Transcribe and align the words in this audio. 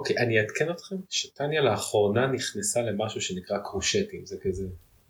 אוקיי, 0.00 0.18
אני 0.18 0.40
אעדכן 0.40 0.70
אתכם 0.70 0.96
שטניה 1.08 1.62
לאחרונה 1.62 2.26
נכנסה 2.26 2.82
למשהו 2.82 3.20
שנקרא 3.20 3.58
קרושטים, 3.58 4.26
זה 4.26 4.36
כזה 4.42 4.64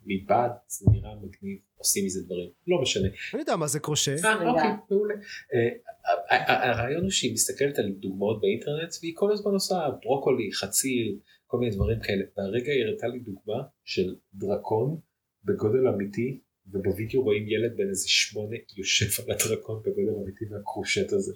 מבעד, 0.07 0.51
זה 0.69 0.87
נראה 0.93 1.15
מגניב, 1.15 1.59
עושים 1.77 2.05
מזה 2.05 2.23
דברים, 2.25 2.50
לא 2.67 2.83
משנה. 2.83 3.08
אני 3.34 3.41
יודע 3.41 3.57
מה 3.57 3.67
זה 3.67 3.81
קרושה. 3.81 4.15
אה, 4.25 4.50
אוקיי, 4.50 4.71
מעולה. 4.91 5.15
אה, 5.55 6.71
הרעיון 6.71 7.03
הוא 7.03 7.11
שהיא 7.11 7.33
מסתכלת 7.33 7.79
על 7.79 7.92
דוגמאות 7.92 8.41
באינטרנט 8.41 8.95
והיא 9.03 9.12
כל 9.16 9.32
הזמן 9.32 9.53
עושה 9.53 9.89
ברוקולי, 10.03 10.53
חציל, 10.53 11.18
כל 11.46 11.59
מיני 11.59 11.75
דברים 11.75 12.00
כאלה. 12.00 12.25
והרגע 12.36 12.72
היא 12.72 12.84
הראתה 12.84 13.07
לי 13.07 13.18
דוגמה 13.18 13.62
של 13.84 14.14
דרקון 14.34 14.98
בגודל 15.45 15.88
אמיתי, 15.88 16.41
ובווידאו 16.72 17.22
רואים 17.22 17.48
ילד 17.48 17.77
בן 17.77 17.88
איזה 17.88 18.09
שמונה 18.09 18.57
יושב 18.77 19.22
על 19.25 19.30
הדרקון 19.30 19.82
בגודל 19.82 20.14
אמיתי 20.25 20.45
מהקרושט 20.50 21.12
הזה. 21.12 21.32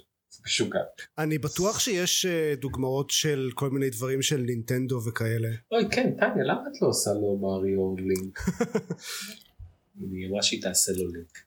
משוגע. 0.47 0.81
אני 1.19 1.39
בטוח 1.39 1.79
שיש 1.79 2.27
אה, 2.27 2.55
דוגמאות 2.57 3.11
של 3.11 3.51
כל 3.55 3.71
מיני 3.71 3.91
דברים 3.91 4.23
של 4.23 4.37
נינטנדו 4.37 5.01
וכאלה. 5.07 5.49
אוי 5.73 5.85
כן, 5.91 6.11
טניה, 6.19 6.45
למה 6.45 6.61
את 6.61 6.83
לא 6.83 6.89
עושה 6.89 7.11
לו 7.11 7.39
מריו 7.39 7.97
לינק? 7.97 8.39
היא 10.11 10.29
אמרה 10.29 10.43
שהיא 10.43 10.63
תעשה 10.63 10.93
לו 10.93 11.09
לינק. 11.13 11.39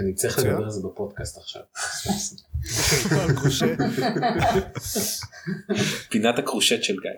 אני 0.00 0.14
צריך 0.14 0.38
לדבר 0.38 0.64
על 0.64 0.70
זה 0.70 0.80
בפודקאסט 0.88 1.38
עכשיו. 1.38 1.62
פינת 6.10 6.38
הקרושט 6.38 6.82
של 6.82 6.96
גיא. 7.02 7.10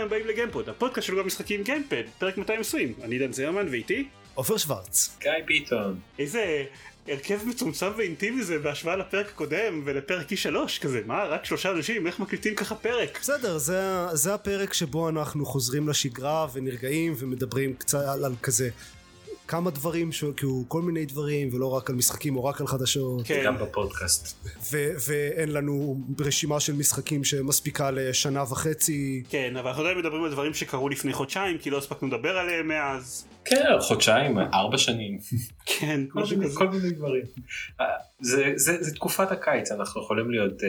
ברוכים 0.00 0.16
הבאים 0.18 0.34
לגיימפוד, 0.34 0.68
הפודקאסט 0.68 1.06
של 1.06 1.18
גם 1.18 1.26
משחקים 1.26 1.62
גיימפד, 1.62 2.02
פרק 2.18 2.38
220, 2.38 2.94
אני 3.02 3.18
דן 3.18 3.32
זרמן 3.32 3.68
ואיתי 3.70 4.08
עופר 4.34 4.56
שוורץ. 4.56 5.16
גיא 5.20 5.30
ביטון. 5.46 5.98
איזה 6.18 6.64
הרכב 7.08 7.38
מצומצם 7.46 7.86
ואינטימי 7.96 8.42
זה 8.42 8.58
בהשוואה 8.58 8.96
לפרק 8.96 9.26
הקודם 9.28 9.82
ולפרק 9.84 10.32
E3 10.32 10.80
כזה, 10.80 11.00
מה 11.06 11.24
רק 11.24 11.44
שלושה 11.44 11.70
אנשים, 11.70 12.06
איך 12.06 12.20
מקליטים 12.20 12.54
ככה 12.54 12.74
פרק? 12.74 13.18
בסדר, 13.20 13.58
זה, 13.58 14.06
זה 14.12 14.34
הפרק 14.34 14.72
שבו 14.72 15.08
אנחנו 15.08 15.46
חוזרים 15.46 15.88
לשגרה 15.88 16.46
ונרגעים 16.52 17.14
ומדברים 17.18 17.74
קצת 17.74 18.04
על, 18.08 18.24
על 18.24 18.34
כזה 18.42 18.70
כמה 19.50 19.70
דברים, 19.70 20.12
ש... 20.12 20.24
כאילו 20.36 20.64
כל 20.68 20.82
מיני 20.82 21.06
דברים 21.06 21.48
ולא 21.52 21.66
רק 21.66 21.90
על 21.90 21.96
משחקים 21.96 22.36
או 22.36 22.44
רק 22.44 22.60
על 22.60 22.66
חדשות. 22.66 23.26
כן. 23.26 23.42
גם 23.44 23.58
בפודקאסט. 23.58 24.46
ו- 24.72 24.92
ואין 25.08 25.52
לנו 25.52 26.00
רשימה 26.20 26.60
של 26.60 26.72
משחקים 26.72 27.24
שמספיקה 27.24 27.90
לשנה 27.90 28.42
וחצי. 28.42 29.22
כן, 29.30 29.56
אבל 29.56 29.68
אנחנו 29.68 29.82
עדיין 29.82 29.98
מדברים 29.98 30.24
על 30.24 30.30
דברים 30.30 30.54
שקרו 30.54 30.88
לפני 30.88 31.12
חודשיים 31.12 31.58
כי 31.58 31.70
לא 31.70 31.78
הספקנו 31.78 32.08
לדבר 32.08 32.38
עליהם 32.38 32.68
מאז. 32.68 33.26
כן, 33.44 33.64
חודשיים, 33.80 34.38
ארבע 34.38 34.78
שנים. 34.78 35.18
כן, 35.66 36.00
כל, 36.08 36.22
מיני, 36.30 36.54
כל 36.54 36.68
מיני 36.68 36.90
דברים. 36.90 37.24
אה, 37.80 37.86
זה, 38.20 38.52
זה, 38.56 38.76
זה 38.80 38.94
תקופת 38.94 39.32
הקיץ, 39.32 39.72
אנחנו 39.72 40.02
יכולים 40.02 40.30
להיות 40.30 40.60
uh, 40.60 40.64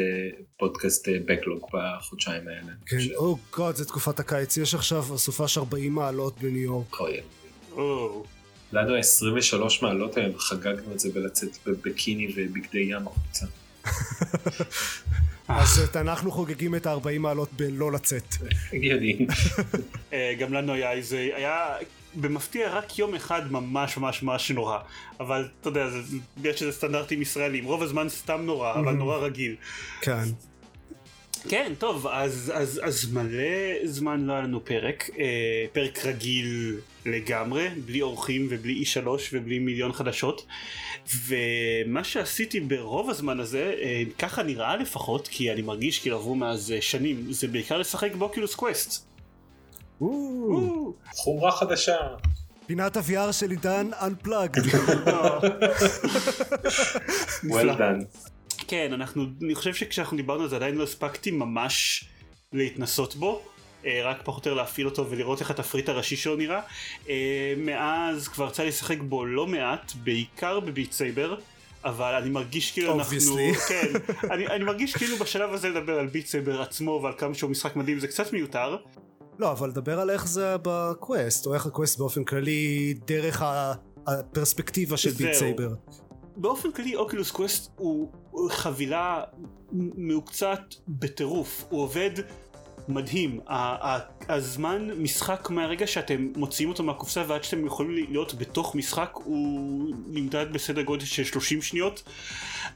פודקאסט 0.57 1.07
uh, 1.07 1.11
בקלוג 1.25 1.67
בחודשיים 1.73 2.47
האלה. 2.47 2.71
כן, 2.85 2.97
או 3.15 3.33
oh 3.33 3.55
גוד, 3.57 3.75
זה 3.75 3.85
תקופת 3.85 4.19
הקיץ, 4.19 4.57
יש 4.57 4.75
עכשיו 4.75 5.03
סופש 5.17 5.57
40 5.57 5.91
מעלות 5.95 6.39
בניו 6.39 6.61
יורק. 6.61 6.99
אוי. 6.99 7.21
לנו 8.73 8.95
23 8.95 9.81
מעלות 9.81 10.17
היום, 10.17 10.37
חגגנו 10.37 10.93
את 10.93 10.99
זה 10.99 11.09
בלצאת 11.13 11.57
בביקיני 11.65 12.33
ובגדי 12.35 12.79
ים 12.79 13.07
החוצה. 13.07 13.45
אז 15.47 15.89
אנחנו 15.95 16.31
חוגגים 16.31 16.75
את 16.75 16.85
ה-40 16.85 17.19
מעלות 17.19 17.53
בלא 17.53 17.91
לצאת. 17.91 18.35
הגיוני. 18.73 19.25
אה, 20.13 20.33
גם 20.39 20.53
לנו 20.53 20.73
היה 20.73 20.91
איזה, 20.91 21.29
היה 21.35 21.75
במפתיע 22.15 22.69
רק 22.69 22.99
יום 22.99 23.15
אחד 23.15 23.51
ממש 23.51 23.97
ממש 23.97 24.23
ממש 24.23 24.51
נורא. 24.51 24.79
אבל 25.19 25.47
אתה 25.61 25.69
יודע, 25.69 25.87
בגלל 26.37 26.55
שזה 26.55 26.71
סטנדרטים 26.71 27.21
ישראלים, 27.21 27.65
רוב 27.65 27.83
הזמן 27.83 28.09
סתם 28.09 28.41
נורא, 28.41 28.73
אבל 28.73 28.93
נורא 28.93 29.17
רגיל. 29.17 29.55
כן. 30.01 30.23
כן, 31.49 31.73
טוב, 31.77 32.07
אז, 32.07 32.51
אז, 32.55 32.81
אז 32.83 33.13
מלא 33.13 33.85
זמן 33.85 34.25
לא 34.25 34.33
היה 34.33 34.41
לנו 34.41 34.65
פרק, 34.65 35.09
אה, 35.19 35.65
פרק 35.73 36.05
רגיל 36.05 36.79
לגמרי, 37.05 37.69
בלי 37.85 38.01
אורחים 38.01 38.47
ובלי 38.49 38.83
E3 38.83 39.07
ובלי 39.33 39.59
מיליון 39.59 39.93
חדשות, 39.93 40.45
ומה 41.27 42.03
שעשיתי 42.03 42.59
ברוב 42.59 43.09
הזמן 43.09 43.39
הזה, 43.39 43.73
אה, 43.81 44.03
ככה 44.19 44.43
נראה 44.43 44.75
לפחות, 44.75 45.27
כי 45.27 45.51
אני 45.51 45.61
מרגיש 45.61 45.99
כאילו 45.99 46.17
עברו 46.17 46.35
מאז 46.35 46.71
אה, 46.71 46.81
שנים, 46.81 47.25
זה 47.29 47.47
בעיקר 47.47 47.77
לשחק 47.77 48.15
באוקילוס 48.15 48.55
קווסט. 48.55 49.05
חומרה 51.15 51.51
חדשה. 51.51 51.97
פינת 52.65 52.97
ה-VR 52.97 53.31
של 53.31 53.51
עידן 53.51 53.89
Unplugged. 53.93 54.65
well 57.43 57.77
done. 57.77 58.05
כן, 58.67 58.93
אנחנו, 58.93 59.25
אני 59.41 59.55
חושב 59.55 59.73
שכשאנחנו 59.73 60.17
דיברנו 60.17 60.43
על 60.43 60.49
זה 60.49 60.55
עדיין 60.55 60.75
לא 60.75 60.83
הספקתי 60.83 61.31
ממש 61.31 62.05
להתנסות 62.53 63.15
בו. 63.15 63.41
אה, 63.85 64.01
רק 64.03 64.21
פחות 64.23 64.45
או 64.45 64.51
יותר 64.51 64.61
להפעיל 64.61 64.87
אותו 64.87 65.09
ולראות 65.09 65.39
איך 65.39 65.51
התפריט 65.51 65.89
הראשי 65.89 66.15
שלו 66.15 66.35
נראה. 66.35 66.61
אה, 67.09 67.53
מאז 67.57 68.27
כבר 68.27 68.47
יצא 68.47 68.63
לי 68.63 68.69
לשחק 68.69 68.97
בו 68.99 69.25
לא 69.25 69.47
מעט, 69.47 69.91
בעיקר 70.03 70.59
ב 70.59 70.66
Beat 70.66 70.91
Saber. 70.91 71.35
אבל 71.83 72.13
אני 72.13 72.29
מרגיש 72.29 72.71
כאילו 72.71 72.93
אנחנו, 72.95 73.17
כן, 73.69 73.87
אני, 74.31 74.47
אני 74.47 74.63
מרגיש 74.63 74.93
כאילו 74.97 75.17
בשלב 75.17 75.53
הזה 75.53 75.69
לדבר 75.69 75.99
על 75.99 76.07
Beat 76.07 76.25
Saber 76.25 76.61
עצמו 76.61 76.99
ועל 77.03 77.13
כמה 77.17 77.33
שהוא 77.33 77.51
משחק 77.51 77.75
מדהים 77.75 77.99
זה 77.99 78.07
קצת 78.07 78.33
מיותר. 78.33 78.77
לא, 79.39 79.51
אבל 79.51 79.69
לדבר 79.69 79.99
על 79.99 80.09
איך 80.09 80.27
זה 80.27 80.55
ב 80.61 80.73
Quest, 80.73 81.45
או 81.45 81.53
איך 81.53 81.65
ה 81.65 81.71
Quest 81.71 81.97
באופן 81.97 82.23
כללי 82.23 82.93
דרך 83.07 83.43
הפרספקטיבה 84.07 84.97
של 84.97 85.09
Beat 85.09 85.33
Saber. 85.33 85.73
באופן 86.35 86.71
כללי 86.71 86.95
Oculus 86.95 87.31
Quest 87.31 87.71
הוא 87.75 88.11
חבילה 88.49 89.23
מהוקצעת 89.71 90.61
בטירוף, 90.87 91.65
הוא 91.69 91.81
עובד 91.81 92.11
מדהים, 92.87 93.39
הזמן 94.29 94.89
משחק 94.97 95.49
מהרגע 95.49 95.87
שאתם 95.87 96.27
מוציאים 96.35 96.69
אותו 96.69 96.83
מהקופסה 96.83 97.23
ועד 97.27 97.43
שאתם 97.43 97.65
יכולים 97.65 98.05
להיות 98.09 98.33
בתוך 98.33 98.75
משחק 98.75 99.11
הוא 99.13 99.95
נמדד 100.07 100.53
בסדר 100.53 100.81
גודל 100.81 101.05
של 101.05 101.23
30 101.23 101.61
שניות. 101.61 102.03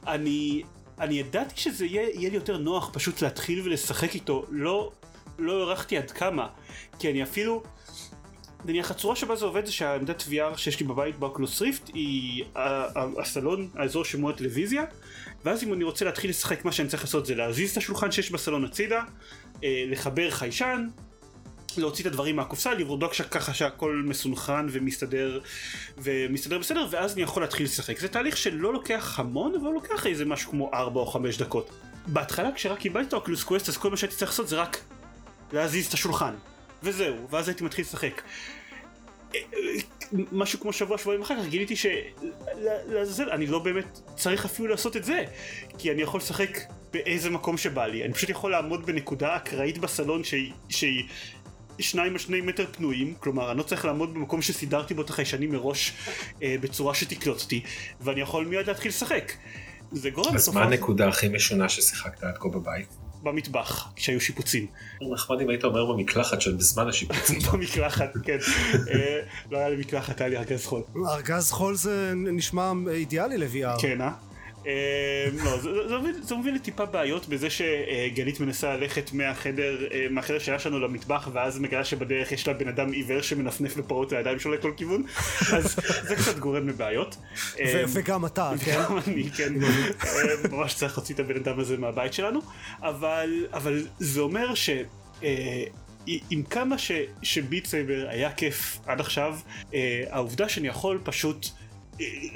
אני, 0.06 0.62
אני 1.00 1.14
ידעתי 1.14 1.60
שזה 1.60 1.86
יהיה, 1.86 2.08
יהיה 2.14 2.30
לי 2.30 2.36
יותר 2.36 2.58
נוח 2.58 2.90
פשוט 2.92 3.22
להתחיל 3.22 3.60
ולשחק 3.64 4.14
איתו, 4.14 4.44
לא, 4.50 4.92
לא 5.38 5.66
הערכתי 5.66 5.98
עד 5.98 6.10
כמה, 6.10 6.48
כי 6.98 7.10
אני 7.10 7.22
אפילו 7.22 7.62
נניח 8.64 8.90
הצורה 8.90 9.16
שבה 9.16 9.36
זה 9.36 9.44
עובד 9.44 9.66
זה 9.66 9.72
שהעמדת 9.72 10.22
VR 10.22 10.56
שיש 10.56 10.80
לי 10.80 10.86
בבית 10.86 11.18
באוקלוס 11.18 11.62
ריפט 11.62 11.90
היא 11.94 12.44
הסלון, 13.18 13.68
האזור 13.74 14.04
שמוע 14.04 14.32
טלוויזיה 14.32 14.84
ואז 15.44 15.64
אם 15.64 15.72
אני 15.72 15.84
רוצה 15.84 16.04
להתחיל 16.04 16.30
לשחק 16.30 16.64
מה 16.64 16.72
שאני 16.72 16.88
צריך 16.88 17.02
לעשות 17.02 17.26
זה 17.26 17.34
להזיז 17.34 17.70
את 17.70 17.76
השולחן 17.76 18.12
שיש 18.12 18.30
בסלון 18.30 18.64
הצידה, 18.64 19.02
אה, 19.64 19.84
לחבר 19.88 20.30
חיישן, 20.30 20.88
להוציא 21.78 22.04
את 22.04 22.10
הדברים 22.10 22.36
מהקופסה, 22.36 22.74
לבדוק 22.74 23.14
ככה 23.14 23.54
שהכל 23.54 24.02
מסונכרן 24.06 24.66
ומסתדר 24.70 25.40
ומסתדר 25.98 26.58
בסדר 26.58 26.86
ואז 26.90 27.14
אני 27.14 27.22
יכול 27.22 27.42
להתחיל 27.42 27.66
לשחק. 27.66 27.98
זה 27.98 28.08
תהליך 28.08 28.36
שלא 28.36 28.72
לוקח 28.72 29.20
המון 29.20 29.54
אבל 29.54 29.70
לוקח 29.70 30.06
איזה 30.06 30.24
משהו 30.24 30.50
כמו 30.50 30.70
4 30.74 31.00
או 31.00 31.06
5 31.06 31.38
דקות. 31.38 31.70
בהתחלה 32.06 32.52
כשרק 32.54 32.78
קיבלתי 32.78 33.08
את 33.08 33.12
האוקלוס 33.12 33.44
קווסט 33.44 33.68
אז 33.68 33.76
כל 33.76 33.90
מה 33.90 33.96
שהייתי 33.96 34.16
צריך 34.16 34.30
לעשות 34.30 34.48
זה 34.48 34.56
רק 34.56 34.80
להזיז 35.52 35.86
את 35.86 35.94
השולחן. 35.94 36.34
וזהו, 36.82 37.14
ואז 37.30 37.48
הייתי 37.48 37.64
מתחיל 37.64 37.84
לשחק. 37.84 38.22
משהו 40.12 40.60
כמו 40.60 40.72
שבוע 40.72 40.98
שבועיים 40.98 41.22
אחר 41.22 41.42
כך 41.42 41.48
גיליתי 41.48 41.76
שלעזאזל 41.76 43.30
אני 43.30 43.46
לא 43.46 43.58
באמת 43.58 44.00
צריך 44.16 44.44
אפילו 44.44 44.68
לעשות 44.68 44.96
את 44.96 45.04
זה 45.04 45.24
כי 45.78 45.92
אני 45.92 46.02
יכול 46.02 46.20
לשחק 46.20 46.58
באיזה 46.96 47.30
מקום 47.30 47.56
שבא 47.56 47.86
לי 47.86 48.04
אני 48.04 48.12
פשוט 48.12 48.30
יכול 48.30 48.50
לעמוד 48.50 48.86
בנקודה 48.86 49.36
אקראית 49.36 49.78
בסלון 49.78 50.24
שהיא, 50.24 50.52
שהיא 50.68 51.04
שניים 51.78 52.14
או 52.14 52.18
שני 52.18 52.40
מטר 52.40 52.66
פנויים 52.72 53.14
כלומר 53.20 53.50
אני 53.50 53.58
לא 53.58 53.62
צריך 53.62 53.84
לעמוד 53.84 54.14
במקום 54.14 54.42
שסידרתי 54.42 54.94
בו 54.94 55.02
את 55.02 55.10
החיישנים 55.10 55.52
מראש 55.52 55.92
אה, 56.42 56.56
בצורה 56.60 56.94
שתקלוט 56.94 57.42
אותי 57.42 57.62
ואני 58.00 58.20
יכול 58.20 58.46
מיד 58.46 58.66
להתחיל 58.66 58.88
לשחק 58.88 59.32
זה 59.92 60.10
גורם 60.10 60.34
אז 60.34 60.48
מה 60.48 60.62
הנקודה 60.62 61.08
הכי 61.08 61.28
משונה 61.28 61.68
ששיחקת 61.68 62.24
עד 62.24 62.38
כה 62.38 62.48
בבית? 62.48 62.88
במטבח, 63.22 63.92
כשהיו 63.96 64.20
שיפוצים. 64.20 64.66
נחמד 65.12 65.40
אם 65.40 65.48
היית 65.48 65.64
אומר 65.64 65.92
במקלחת 65.92 66.40
של 66.40 66.54
בזמן 66.54 66.88
השיפוצים. 66.88 67.38
במקלחת, 67.52 68.12
כן. 68.24 68.38
אה, 68.94 69.20
לא 69.50 69.58
היה 69.58 69.68
לי 69.68 69.76
מקלחת, 69.76 70.20
היה 70.20 70.30
לי 70.30 70.36
ארגז 70.36 70.66
חול. 70.66 70.82
ארגז 71.08 71.50
חול 71.50 71.74
זה 71.74 72.12
נשמע 72.16 72.72
אידיאלי 72.90 73.38
ל-VR. 73.38 73.80
כן, 73.82 74.00
אה? 74.00 74.10
אה, 74.66 75.28
לא, 75.44 75.58
זה, 75.58 75.88
זה, 75.88 75.96
מוביל, 75.96 76.14
זה 76.22 76.34
מוביל 76.34 76.54
לטיפה 76.54 76.84
בעיות 76.84 77.28
בזה 77.28 77.48
שגלית 77.50 78.40
מנסה 78.40 78.76
ללכת 78.76 79.12
מהחדר, 79.12 79.86
אה, 79.92 80.06
מהחדר 80.10 80.38
שהיה 80.38 80.58
שלנו 80.58 80.78
למטבח 80.78 81.28
ואז 81.32 81.58
מגלה 81.58 81.84
שבדרך 81.84 82.32
יש 82.32 82.48
לה 82.48 82.54
בן 82.54 82.68
אדם 82.68 82.92
עיוור 82.92 83.22
שמנפנף 83.22 83.76
בפרות 83.76 84.12
לידיים 84.12 84.38
שלו 84.38 84.54
לכל 84.54 84.72
כיוון 84.76 85.02
אז 85.52 85.76
זה 86.02 86.16
קצת 86.16 86.38
גורם 86.38 86.68
לבעיות. 86.68 87.16
ו- 87.54 87.82
וגם 87.88 88.26
אתה, 88.26 88.52
כן? 88.64 88.80
אני, 89.06 89.30
כן, 89.30 89.54
אה, 89.64 90.48
ממש 90.50 90.74
צריך 90.74 90.98
להוציא 90.98 91.14
את 91.14 91.20
הבן 91.20 91.36
אדם 91.36 91.60
הזה 91.60 91.76
מהבית 91.76 92.12
שלנו, 92.12 92.40
אבל, 92.82 93.46
אבל 93.52 93.86
זה 93.98 94.20
אומר 94.20 94.54
ש... 94.54 94.70
אה, 95.22 95.64
עם 96.30 96.42
כמה 96.42 96.76
ש 97.22 97.37
Beat 97.37 97.66
Saber 97.66 98.06
היה 98.08 98.32
כיף 98.32 98.78
עד 98.86 99.00
עכשיו, 99.00 99.38
אה, 99.74 100.04
העובדה 100.10 100.48
שאני 100.48 100.68
יכול 100.68 101.00
פשוט 101.04 101.46
אה, 101.46 101.65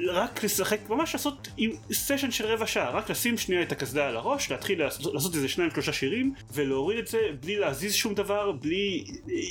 רק 0.08 0.44
לשחק, 0.44 0.78
ממש 0.88 1.14
לעשות 1.14 1.48
עם 1.56 1.70
סשן 1.92 2.30
של 2.30 2.46
רבע 2.46 2.66
שעה, 2.66 2.90
רק 2.90 3.10
לשים 3.10 3.38
שנייה 3.38 3.62
את 3.62 3.72
הקסדה 3.72 4.08
על 4.08 4.16
הראש, 4.16 4.50
להתחיל 4.50 4.78
לעשות, 4.78 5.14
לעשות 5.14 5.34
איזה 5.34 5.48
שניים 5.48 5.70
שלושה 5.70 5.92
שירים, 5.92 6.34
ולהוריד 6.54 6.98
את 6.98 7.06
זה 7.06 7.18
בלי 7.40 7.56
להזיז 7.56 7.94
שום 7.94 8.14
דבר, 8.14 8.52
בלי, 8.52 9.04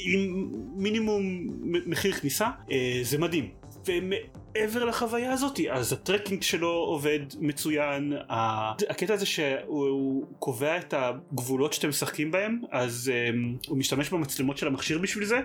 עם 0.03 0.51
מינימום 0.75 1.47
מחיר 1.85 2.11
כניסה, 2.11 2.47
אה, 2.71 2.99
זה 3.01 3.17
מדהים. 3.17 3.49
ומעבר 3.85 4.85
לחוויה 4.85 5.33
הזאת, 5.33 5.59
אז 5.71 5.93
ה 5.93 5.99
tracking 5.99 6.41
שלו 6.41 6.69
עובד 6.69 7.19
מצוין, 7.39 8.13
הקטע 8.29 9.13
הזה 9.13 9.25
שהוא 9.25 10.25
קובע 10.39 10.77
את 10.77 10.93
הגבולות 10.97 11.73
שאתם 11.73 11.89
משחקים 11.89 12.31
בהם, 12.31 12.61
אז 12.71 13.11
um, 13.11 13.69
הוא 13.69 13.77
משתמש 13.77 14.09
במצלמות 14.09 14.57
של 14.57 14.67
המכשיר 14.67 14.97
בשביל 14.97 15.25
זה, 15.25 15.39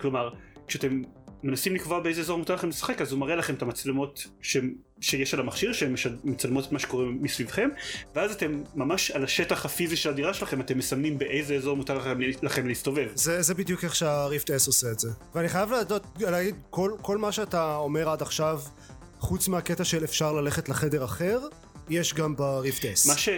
כלומר, 0.00 0.30
כשאתם 0.68 1.02
מנסים 1.42 1.74
לקבוע 1.74 2.00
באיזה 2.00 2.20
אזור 2.20 2.38
מותר 2.38 2.54
לכם 2.54 2.68
לשחק 2.68 3.00
אז 3.00 3.12
הוא 3.12 3.20
מראה 3.20 3.36
לכם 3.36 3.54
את 3.54 3.62
המצלמות 3.62 4.26
ש... 4.40 4.56
שיש 5.00 5.34
על 5.34 5.40
המכשיר 5.40 5.72
שהן 5.72 5.94
מצלמות 6.24 6.66
את 6.66 6.72
מה 6.72 6.78
שקורה 6.78 7.04
מסביבכם 7.04 7.68
ואז 8.14 8.32
אתם 8.32 8.62
ממש 8.74 9.10
על 9.10 9.24
השטח 9.24 9.64
הפיזי 9.64 9.96
של 9.96 10.10
הדירה 10.10 10.34
שלכם 10.34 10.60
אתם 10.60 10.78
מסמנים 10.78 11.18
באיזה 11.18 11.54
אזור 11.54 11.76
מותר 11.76 11.98
לכם, 11.98 12.18
לכם 12.42 12.66
להסתובב. 12.66 13.08
זה, 13.14 13.42
זה 13.42 13.54
בדיוק 13.54 13.84
איך 13.84 13.94
שהריפט 13.94 14.50
אס 14.50 14.66
עושה 14.66 14.90
את 14.90 14.98
זה 14.98 15.08
ואני 15.34 15.48
חייב 15.48 15.70
להדות, 15.70 16.06
להגיד 16.20 16.54
כל, 16.70 16.92
כל 17.02 17.18
מה 17.18 17.32
שאתה 17.32 17.76
אומר 17.76 18.08
עד 18.08 18.22
עכשיו 18.22 18.60
חוץ 19.18 19.48
מהקטע 19.48 19.84
של 19.84 20.04
אפשר 20.04 20.32
ללכת 20.32 20.68
לחדר 20.68 21.04
אחר 21.04 21.40
יש 21.88 22.14
גם 22.14 22.36
בריפט 22.36 22.84
אס. 22.84 23.06
מה 23.06 23.18
ש... 23.18 23.28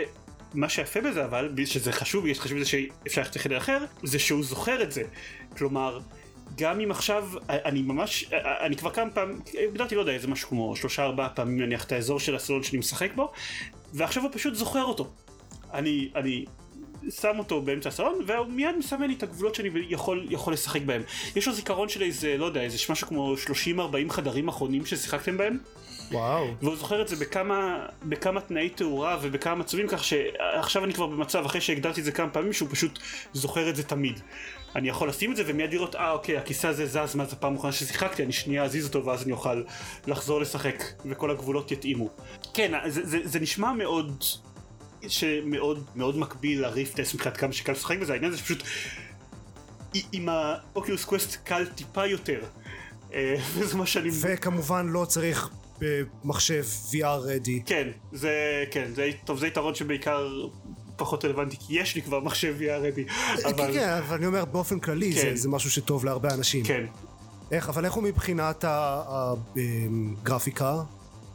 מה 0.55 0.69
שיפה 0.69 1.01
בזה 1.01 1.25
אבל, 1.25 1.55
שזה 1.65 1.93
חשוב, 1.93 2.27
יש 2.27 2.41
חשוב 2.41 2.59
בזה 2.59 2.67
שאפשר 2.67 3.21
ללכת 3.21 3.37
לחדר 3.37 3.59
אחר, 3.59 3.85
זה 4.03 4.19
שהוא 4.19 4.45
זוכר 4.45 4.83
את 4.83 4.93
זה. 4.93 5.03
כלומר, 5.56 6.01
גם 6.56 6.81
אם 6.81 6.91
עכשיו, 6.91 7.29
אני 7.49 7.82
ממש, 7.82 8.25
אני 8.61 8.76
כבר 8.76 8.91
כמה 8.91 9.11
פעמים, 9.11 9.41
הגדרתי 9.69 9.94
לא 9.94 10.00
יודע, 10.00 10.12
איזה 10.12 10.29
משהו 10.29 10.49
כמו 10.49 10.76
שלושה 10.76 11.02
ארבעה 11.02 11.29
פעמים 11.29 11.61
נניח 11.61 11.85
את 11.85 11.93
האזור 11.93 12.20
של 12.20 12.37
הסלון 12.37 12.62
שאני 12.62 12.79
משחק 12.79 13.11
בו, 13.14 13.32
ועכשיו 13.93 14.23
הוא 14.23 14.31
פשוט 14.35 14.55
זוכר 14.55 14.85
אותו. 14.85 15.11
אני, 15.73 16.11
אני 16.17 16.44
שם 17.11 17.38
אותו 17.38 17.62
באמצע 17.62 17.88
הסלון, 17.88 18.14
והוא 18.26 18.46
מיד 18.46 18.76
מסמן 18.79 19.06
לי 19.06 19.14
את 19.14 19.23
הגבולות 19.23 19.55
שאני 19.55 19.69
יכול, 19.88 20.26
יכול 20.31 20.52
לשחק 20.52 20.82
בהם. 20.82 21.02
יש 21.37 21.46
לו 21.46 21.55
זיכרון 21.55 21.88
של 21.88 22.02
איזה, 22.02 22.37
לא 22.38 22.44
יודע, 22.44 22.62
איזה 22.62 22.79
משהו 22.88 23.08
כמו 23.08 23.35
30-40 24.08 24.12
חדרים 24.12 24.49
אחרונים 24.49 24.87
ששיחקתם 24.87 25.37
בהם. 25.37 25.58
וואו. 26.12 26.47
והוא 26.62 26.77
זוכר 26.77 27.03
את 27.03 27.09
זה 27.09 27.17
בכמה, 27.17 27.87
בכמה 28.03 28.41
תנאי 28.41 28.69
תאורה 28.69 29.19
ובכמה 29.23 29.55
מצבים, 29.55 29.87
כך 29.89 30.05
שעכשיו 30.05 30.85
אני 30.85 30.95
כבר 30.95 31.06
במצב, 31.06 31.45
אחרי 31.45 31.61
שהגדרתי 31.61 32.01
את 32.01 32.05
זה 32.05 32.12
כמה 32.12 32.31
פעמים, 32.31 32.53
שהוא 32.53 32.69
פשוט 32.73 32.99
זוכר 33.33 33.71
את 33.71 33.77
זה 33.77 33.83
תמיד. 33.83 34.21
אני 34.77 34.89
יכול 34.89 35.09
לשים 35.09 35.31
את 35.31 35.37
זה 35.37 35.43
ומיד 35.47 35.73
לראות, 35.73 35.97
אה 35.97 36.11
אוקיי, 36.11 36.37
הכיסא 36.37 36.67
הזה 36.67 36.87
זז 36.87 37.15
מאז 37.15 37.33
הפעם 37.33 37.53
האחרונה 37.53 37.73
ששיחקתי, 37.73 38.23
אני 38.23 38.33
שנייה 38.33 38.65
אזיז 38.65 38.87
אותו 38.87 39.05
ואז 39.05 39.23
אני 39.23 39.33
אוכל 39.33 39.62
לחזור 40.06 40.41
לשחק 40.41 40.85
וכל 41.05 41.31
הגבולות 41.31 41.73
יתאימו. 41.73 42.09
כן, 42.55 42.73
זה, 42.89 43.06
זה, 43.06 43.19
זה 43.25 43.41
נשמע 43.41 43.73
מאוד, 43.73 44.25
שמאוד 45.09 45.85
מאוד 45.97 46.19
מקביל 46.19 46.62
ל 46.62 46.71
Rift 46.71 47.06
S 47.06 47.15
מבחינת 47.15 47.37
כמה 47.37 47.53
שקל 47.53 47.73
לשחק 47.73 47.99
בזה, 47.99 48.12
העניין 48.12 48.33
זה 48.33 48.39
שפשוט 48.39 48.62
עם 50.12 50.29
ה 50.29 50.39
Oculus 50.39 51.05
Quest 51.05 51.37
קל 51.45 51.67
טיפה 51.67 52.06
יותר. 52.06 52.41
אה, 53.15 53.35
וזה 53.55 53.77
מה 53.77 53.87
שאני... 53.87 54.11
וכמובן 54.21 54.87
לא 54.89 55.05
צריך 55.05 55.51
במחשב 55.81 56.65
VR 56.93 57.05
ready. 57.05 57.62
כן, 57.67 57.88
זה, 58.12 58.65
כן, 58.71 58.91
זה, 58.94 59.11
טוב, 59.25 59.38
זה 59.38 59.47
יתרון 59.47 59.75
שבעיקר 59.75 60.47
פחות 60.97 61.25
רלוונטי 61.25 61.56
כי 61.67 61.81
יש 61.81 61.94
לי 61.94 62.03
כבר 62.03 62.21
מחשב 62.21 62.56
VR 62.61 62.82
ready. 62.83 63.05
אבל... 63.44 63.56
כן, 63.56 63.73
כן, 63.73 63.88
אבל 63.88 64.17
אני 64.17 64.26
אומר 64.26 64.44
באופן 64.44 64.81
כללי 64.81 65.12
כן. 65.12 65.21
זה, 65.21 65.37
זה 65.37 65.49
משהו 65.49 65.71
שטוב 65.71 66.05
להרבה 66.05 66.35
אנשים. 66.35 66.65
כן. 66.65 66.87
איך, 67.50 67.69
אבל 67.69 67.85
איך 67.85 67.94
הוא 67.94 68.03
מבחינת 68.03 68.65
הגרפיקה 68.69 70.82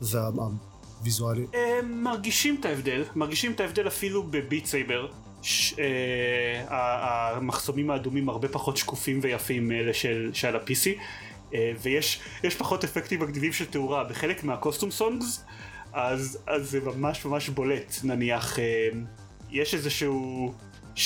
והוויזואלי? 0.01 1.45
הם 1.53 2.03
מרגישים 2.03 2.57
את 2.59 2.65
ההבדל, 2.65 3.03
מרגישים 3.15 3.51
את 3.51 3.59
ההבדל 3.59 3.87
אפילו 3.87 4.23
ב 4.23 4.31
Beat 4.31 4.65
Saber. 4.65 5.07
ש, 5.41 5.73
אה, 5.79 7.35
המחסומים 7.35 7.91
האדומים 7.91 8.29
הרבה 8.29 8.47
פחות 8.47 8.77
שקופים 8.77 9.19
ויפים 9.21 9.67
מאלה 9.67 9.93
של, 9.93 10.29
של 10.33 10.55
ה-PC 10.55 10.87
אה, 10.87 10.93
ויש 11.81 12.55
פחות 12.57 12.83
אפקטים 12.83 13.19
מגניבים 13.19 13.53
של 13.53 13.65
תאורה. 13.65 14.03
בחלק 14.03 14.43
מה 14.43 14.55
custom 14.55 14.91
songs 14.91 15.45
אז, 15.93 16.39
אז 16.47 16.69
זה 16.69 16.79
ממש 16.79 17.25
ממש 17.25 17.49
בולט 17.49 17.93
נניח 18.03 18.59
אה, 18.59 18.89
יש 19.51 19.73
איזשהו 19.73 20.53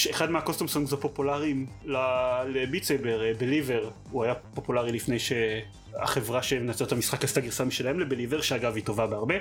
אחד 0.09 0.31
מה 0.31 0.40
custom 0.40 0.67
songs 0.67 0.93
הפופולריים 0.93 1.65
ל 2.45 2.53
Beat 2.53 2.83
Saber, 2.83 3.21
Believer, 3.39 3.89
הוא 4.11 4.23
היה 4.23 4.35
פופולרי 4.35 4.91
לפני 4.91 5.19
ש... 5.19 5.31
החברה 5.99 6.43
שמייצרת 6.43 6.87
את 6.87 6.91
המשחק 6.91 7.23
עשתה 7.23 7.41
גרסה 7.41 7.65
משלהם 7.65 7.99
ל 7.99 8.04
Believer 8.04 8.41
שאגב 8.41 8.75
היא 8.75 8.83
טובה 8.83 9.07
בהרבה. 9.07 9.35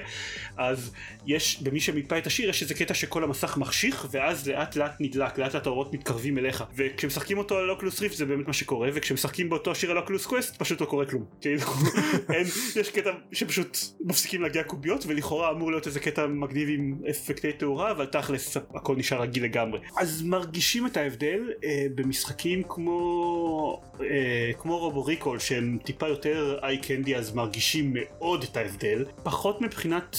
אז 0.56 0.92
יש 1.26 1.62
במי 1.62 1.80
שמיפה 1.80 2.18
את 2.18 2.26
השיר 2.26 2.50
יש 2.50 2.62
איזה 2.62 2.74
קטע 2.74 2.94
שכל 2.94 3.24
המסך 3.24 3.56
מחשיך 3.56 4.06
ואז 4.10 4.48
לאט 4.48 4.76
לאט 4.76 4.92
נדלק 5.00 5.38
לאט 5.38 5.54
לאט 5.54 5.66
האורות 5.66 5.94
מתקרבים 5.94 6.38
אליך. 6.38 6.64
וכשמשחקים 6.76 7.38
אותו 7.38 7.58
על 7.58 7.70
Oculus 7.70 8.00
Rift 8.00 8.16
זה 8.16 8.26
באמת 8.26 8.46
מה 8.46 8.52
שקורה 8.52 8.88
וכשמשחקים 8.94 9.50
באותו 9.50 9.74
שיר 9.74 9.90
על 9.90 9.98
Oculus 9.98 10.26
Quest 10.26 10.56
פשוט 10.56 10.80
לא 10.80 10.86
קורה 10.86 11.06
כלום. 11.06 11.24
כאילו 11.40 11.60
אין 12.34 12.46
יש 12.76 12.90
קטע 12.90 13.10
שפשוט 13.32 13.78
מפסיקים 14.00 14.42
להגיע 14.42 14.62
קוביות 14.62 15.04
ולכאורה 15.06 15.50
אמור 15.50 15.70
להיות 15.70 15.86
איזה 15.86 16.00
קטע 16.00 16.26
מגניב 16.26 16.68
עם 16.68 16.96
אפקטי 17.10 17.52
תאורה 17.52 17.90
אבל 17.90 18.06
תכלס 18.06 18.56
הכל 18.74 18.96
נשאר 18.96 19.22
רגיל 19.22 19.44
לגמרי. 19.44 19.80
אז 19.98 20.22
מרגישים 20.22 20.86
את 20.86 20.96
ההבדל 20.96 21.50
אה, 21.64 21.86
במשחקים 21.94 22.62
כמו 22.68 23.82
אה, 24.00 24.50
כמו 24.58 24.78
רובו 24.78 25.04
ריקול 25.04 25.38
שהם 25.38 25.78
טיפה 25.84 26.08
יותר 26.08 26.41
איי 26.62 26.78
קנדי 26.78 27.16
אז 27.16 27.34
מרגישים 27.34 27.94
מאוד 27.94 28.42
את 28.42 28.56
ההבדל. 28.56 29.04
פחות 29.22 29.60
מבחינת 29.60 30.16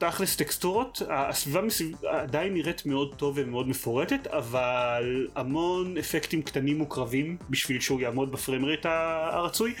תכלס 0.00 0.36
טקסטורות 0.36 1.02
הסביבה 1.10 1.60
מסביב 1.60 2.04
עדיין 2.04 2.54
נראית 2.54 2.86
מאוד 2.86 3.14
טוב 3.14 3.34
ומאוד 3.36 3.68
מפורטת 3.68 4.26
אבל 4.26 5.28
המון 5.36 5.98
אפקטים 5.98 6.42
קטנים 6.42 6.80
וקרבים 6.80 7.36
בשביל 7.50 7.80
שהוא 7.80 8.00
יעמוד 8.00 8.32
בפריים 8.32 8.64
רייט 8.64 8.86
הרצוי 8.86 9.74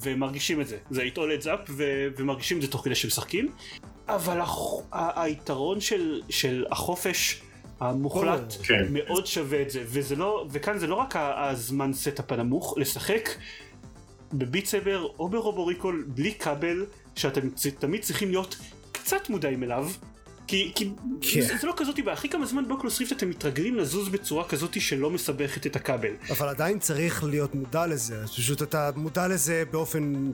ומרגישים 0.00 0.60
את 0.60 0.68
זה. 0.68 0.76
זה 0.90 1.04
יטעול 1.04 1.34
את 1.34 1.42
זאפ 1.42 1.60
ומרגישים 2.16 2.56
את 2.56 2.62
זה 2.62 2.68
תוך 2.68 2.84
כדי 2.84 2.94
שמשחקים 2.94 3.52
אבל 4.08 4.40
היתרון 4.92 5.80
של, 5.80 6.22
של 6.30 6.64
החופש 6.70 7.42
המוחלט 7.80 8.54
כן. 8.62 8.86
מאוד 8.90 9.26
שווה 9.26 9.62
את 9.62 9.70
זה. 9.70 9.82
וזה 9.86 10.16
לא 10.16 10.46
וכאן 10.50 10.78
זה 10.78 10.86
לא 10.86 10.94
רק 10.94 11.14
הזמן 11.18 11.92
סטאפ 11.92 12.32
הנמוך 12.32 12.74
לשחק 12.78 13.28
בביט 14.32 14.66
סייבר 14.66 15.08
או 15.18 15.28
ברובו 15.28 15.66
ריקול 15.66 16.04
בלי 16.08 16.34
כבל 16.34 16.86
שאתם 17.14 17.40
תמיד 17.78 18.02
צריכים 18.02 18.30
להיות 18.30 18.56
קצת 18.92 19.30
מודעים 19.30 19.62
אליו 19.62 19.88
כי, 20.46 20.72
כי 20.74 20.90
כן. 21.20 21.40
זה, 21.40 21.56
זה 21.56 21.66
לא 21.66 21.74
כזאתי 21.76 22.02
בעיה, 22.02 22.16
הכי 22.16 22.28
כמה 22.28 22.46
זמן 22.46 22.68
באוקלוס 22.68 22.98
ריפט 23.00 23.12
אתם 23.12 23.30
מתרגלים 23.30 23.76
לזוז 23.76 24.08
בצורה 24.08 24.44
כזאתי 24.44 24.80
שלא 24.80 25.10
מסבכת 25.10 25.66
את 25.66 25.76
הכבל. 25.76 26.12
אבל 26.30 26.48
עדיין 26.48 26.78
צריך 26.78 27.24
להיות 27.24 27.54
מודע 27.54 27.86
לזה, 27.86 28.26
פשוט 28.26 28.62
אתה 28.62 28.90
מודע 28.96 29.28
לזה 29.28 29.64
באופן 29.70 30.30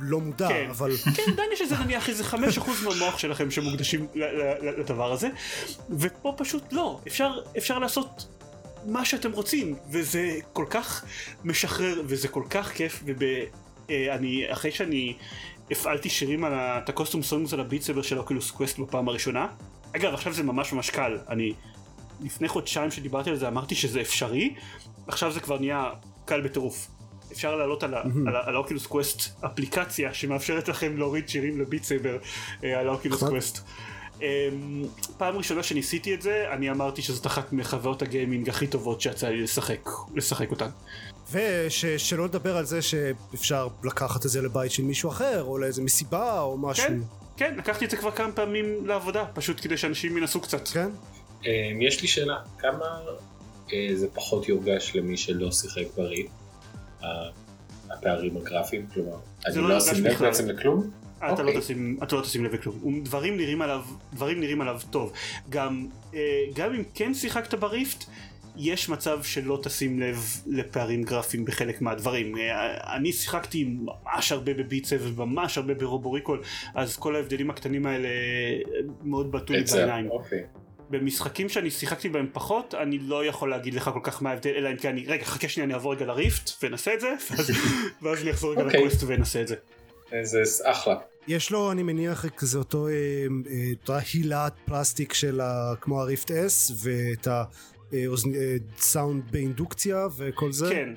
לא 0.00 0.20
מודע, 0.20 0.48
כן. 0.48 0.66
אבל... 0.70 0.96
כן, 0.96 1.22
עדיין 1.32 1.50
יש 1.52 1.60
איזה 1.60 1.76
נניח 1.78 2.08
איזה 2.08 2.24
חמש 2.24 2.58
אחוז 2.58 2.82
מהמוח 2.82 3.18
שלכם 3.18 3.50
שמוקדשים 3.50 4.06
לדבר 4.78 5.12
הזה, 5.12 5.28
ופה 5.90 6.34
פשוט 6.36 6.72
לא, 6.72 7.00
אפשר, 7.06 7.38
אפשר 7.58 7.78
לעשות 7.78 8.26
מה 8.86 9.04
שאתם 9.04 9.32
רוצים 9.32 9.76
וזה 9.90 10.38
כל 10.52 10.64
כך 10.70 11.04
משחרר 11.44 12.02
וזה 12.06 12.28
כל 12.28 12.42
כך 12.50 12.72
כיף 12.72 13.02
ואני 13.06 14.46
אה, 14.46 14.52
אחרי 14.52 14.70
שאני 14.70 15.16
הפעלתי 15.70 16.08
שירים 16.08 16.44
על 16.44 16.52
את 16.54 16.88
ה 16.88 16.93
custom 16.93 17.22
songs 17.22 17.52
על 17.52 17.60
ה 17.60 17.64
Beat 17.64 17.82
Saber 17.82 18.02
של 18.02 18.18
Oculus 18.18 18.50
Quest 18.50 18.78
בפעם 18.78 19.08
הראשונה 19.08 19.46
אגב 19.96 20.14
עכשיו 20.14 20.32
זה 20.32 20.42
ממש 20.42 20.72
ממש 20.72 20.90
קל 20.90 21.18
אני 21.28 21.52
לפני 22.20 22.48
חודשיים 22.48 22.90
שדיברתי 22.90 23.30
על 23.30 23.36
זה 23.36 23.48
אמרתי 23.48 23.74
שזה 23.74 24.00
אפשרי 24.00 24.54
עכשיו 25.06 25.32
זה 25.32 25.40
כבר 25.40 25.58
נהיה 25.58 25.90
קל 26.24 26.40
בטירוף 26.40 26.88
אפשר 27.32 27.56
לעלות 27.56 27.82
על, 27.82 27.94
mm-hmm. 27.94 28.28
על 28.46 28.54
ה 28.54 28.59
Oculus 28.59 28.86
Quest 28.86 29.44
אפליקציה 29.44 30.14
שמאפשרת 30.14 30.68
לכם 30.68 30.96
להוריד 30.96 31.28
שירים 31.28 31.60
ל 31.60 31.65
Beat 31.65 31.84
Saber 31.84 32.18
אה, 32.64 32.80
על 32.80 32.88
ה 32.88 32.93
Oculus 32.93 33.22
Quest. 33.22 33.64
אמ, 34.22 34.84
פעם 35.18 35.36
ראשונה 35.36 35.62
שניסיתי 35.62 36.14
את 36.14 36.22
זה, 36.22 36.46
אני 36.52 36.70
אמרתי 36.70 37.02
שזאת 37.02 37.26
אחת 37.26 37.52
מחוויות 37.52 38.02
הגיימינג 38.02 38.48
הכי 38.48 38.66
טובות 38.66 39.00
שיצא 39.00 39.28
לי 39.28 39.42
לשחק, 39.42 39.88
לשחק 40.14 40.50
אותן. 40.50 40.68
ושלא 41.32 42.24
לדבר 42.24 42.56
על 42.56 42.64
זה 42.64 42.82
שאפשר 42.82 43.68
לקחת 43.84 44.26
את 44.26 44.30
זה 44.30 44.42
לבית 44.42 44.70
של 44.72 44.82
מישהו 44.82 45.10
אחר, 45.10 45.42
או 45.44 45.58
לאיזה 45.58 45.82
מסיבה 45.82 46.40
או 46.40 46.58
משהו. 46.58 46.84
כן, 46.86 46.98
כן, 47.36 47.54
לקחתי 47.58 47.84
את 47.84 47.90
זה 47.90 47.96
כבר 47.96 48.10
כמה 48.10 48.32
פעמים 48.32 48.86
לעבודה, 48.86 49.24
פשוט 49.34 49.60
כדי 49.62 49.76
שאנשים 49.76 50.16
ינסו 50.18 50.40
קצת. 50.40 50.68
כן? 50.68 50.88
אמ, 51.44 51.80
יש 51.82 52.02
לי 52.02 52.08
שאלה, 52.08 52.36
כמה 52.58 53.00
אה, 53.72 53.88
זה 53.94 54.06
פחות 54.14 54.48
יורגש 54.48 54.92
למי 54.96 55.16
שלא 55.16 55.52
שיחק 55.52 55.84
בריב? 55.96 56.26
ה- 57.02 57.06
הפערים 57.90 58.36
הגרפיים, 58.36 58.86
כלומר, 58.94 59.16
אני 59.46 59.56
לא 59.56 59.68
לא 59.68 59.78
אשים 59.78 60.04
לב. 60.04 60.18
בעצם 60.18 60.48
לכלום? 60.48 60.90
אתה 61.18 61.42
לא 61.42 61.48
אוקיי. 61.48 61.60
תשים, 61.60 61.98
אתה 62.02 62.16
לא 62.16 62.20
תשים 62.20 62.44
לב 62.44 62.54
לכלום. 62.54 63.00
דברים 63.02 63.36
נראים 63.36 63.62
עליו, 63.62 63.82
דברים 64.12 64.40
נראים 64.40 64.60
עליו 64.60 64.80
טוב. 64.90 65.12
גם, 65.48 65.86
אה, 66.14 66.44
גם 66.54 66.74
אם 66.74 66.82
כן 66.94 67.14
שיחקת 67.14 67.54
בריפט, 67.54 68.04
יש 68.56 68.88
מצב 68.88 69.22
שלא 69.22 69.58
תשים 69.62 70.00
לב 70.00 70.40
לפערים 70.46 71.02
גרפיים 71.02 71.44
בחלק 71.44 71.80
מהדברים. 71.80 72.36
אה, 72.38 72.96
אני 72.96 73.12
שיחקתי 73.12 73.64
ממש 73.64 74.32
הרבה 74.32 74.52
סבב 74.84 75.20
וממש 75.20 75.58
הרבה 75.58 75.74
ברובוריקול, 75.74 76.42
אז 76.74 76.96
כל 76.96 77.16
ההבדלים 77.16 77.50
הקטנים 77.50 77.86
האלה 77.86 78.08
אה, 78.08 78.80
מאוד 79.04 79.32
בעטו 79.32 79.52
לי 79.52 79.64
בעיניים. 79.72 80.10
אוקיי. 80.10 80.42
במשחקים 80.90 81.48
שאני 81.48 81.70
שיחקתי 81.70 82.08
בהם 82.08 82.26
פחות, 82.32 82.74
אני 82.74 82.98
לא 82.98 83.24
יכול 83.24 83.50
להגיד 83.50 83.74
לך 83.74 83.90
כל 83.94 84.00
כך 84.02 84.22
מה 84.22 84.30
ההבדל, 84.30 84.50
אלא 84.56 84.70
אם 84.70 84.76
כן 84.76 84.88
אני, 84.88 85.04
רגע, 85.06 85.24
חכה 85.24 85.48
שנייה, 85.48 85.64
אני 85.64 85.74
אעבור 85.74 85.92
רגע 85.92 86.06
לריפט 86.06 86.50
ונעשה 86.62 86.94
את 86.94 87.00
זה, 87.00 87.14
ואז, 87.30 87.50
ואז 88.02 88.22
אני 88.22 88.30
אחזור 88.30 88.52
רגע 88.52 88.62
אוקיי. 88.62 88.80
לקווסט 88.80 89.04
ונעשה 89.06 89.42
את 89.42 89.48
זה. 89.48 89.54
אה, 90.12 90.24
זה 90.24 90.42
אחלה. 90.64 90.96
יש 91.28 91.50
לו 91.50 91.72
אני 91.72 91.82
מניח 91.82 92.26
כזה 92.26 92.58
אותו 92.58 92.88
אה, 92.88 92.92
אה, 92.92 93.70
אותה 93.80 93.98
הילת 94.12 94.52
פלסטיק 94.64 95.12
של 95.12 95.40
ה, 95.40 95.72
כמו 95.80 96.00
הריפט 96.00 96.30
אס 96.30 96.72
ואת 96.84 97.28
הסאונד 98.78 99.22
באינדוקציה 99.30 100.06
וכל 100.16 100.52
זה? 100.52 100.70
כן, 100.70 100.94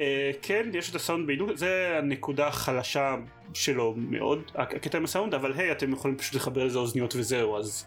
אה, 0.00 0.30
כן, 0.42 0.70
יש 0.74 0.90
את 0.90 0.94
הסאונד 0.94 1.26
בעידוד, 1.26 1.56
זה 1.56 1.98
הנקודה 1.98 2.46
החלשה 2.46 3.16
שלו 3.54 3.94
מאוד, 3.96 4.42
הקטע 4.54 4.98
עם 4.98 5.04
הסאונד, 5.04 5.34
אבל 5.34 5.52
היי, 5.52 5.72
אתם 5.72 5.92
יכולים 5.92 6.16
פשוט 6.16 6.34
לחבר 6.34 6.64
לזה 6.64 6.78
אוזניות 6.78 7.16
וזהו, 7.16 7.58
אז 7.58 7.84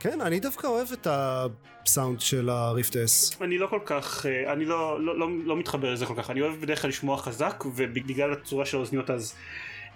כן 0.00 0.20
אני 0.20 0.40
דווקא 0.40 0.66
אוהב 0.66 0.88
את 0.92 1.06
הסאונד 1.10 2.20
של 2.20 2.48
הריפט 2.48 2.96
אס 2.96 3.42
אני 3.42 3.58
לא 3.58 3.66
כל 3.66 3.80
כך, 3.84 4.26
אה, 4.26 4.52
אני 4.52 4.64
לא, 4.64 5.04
לא, 5.04 5.18
לא, 5.18 5.28
לא 5.44 5.56
מתחבר 5.56 5.92
לזה 5.92 6.06
כל 6.06 6.14
כך, 6.16 6.30
אני 6.30 6.40
אוהב 6.40 6.60
בדרך 6.60 6.82
כלל 6.82 6.88
לשמוע 6.88 7.16
חזק, 7.16 7.64
ובגלל 7.76 8.32
הצורה 8.32 8.66
של 8.66 8.76
האוזניות 8.76 9.10
אז 9.10 9.34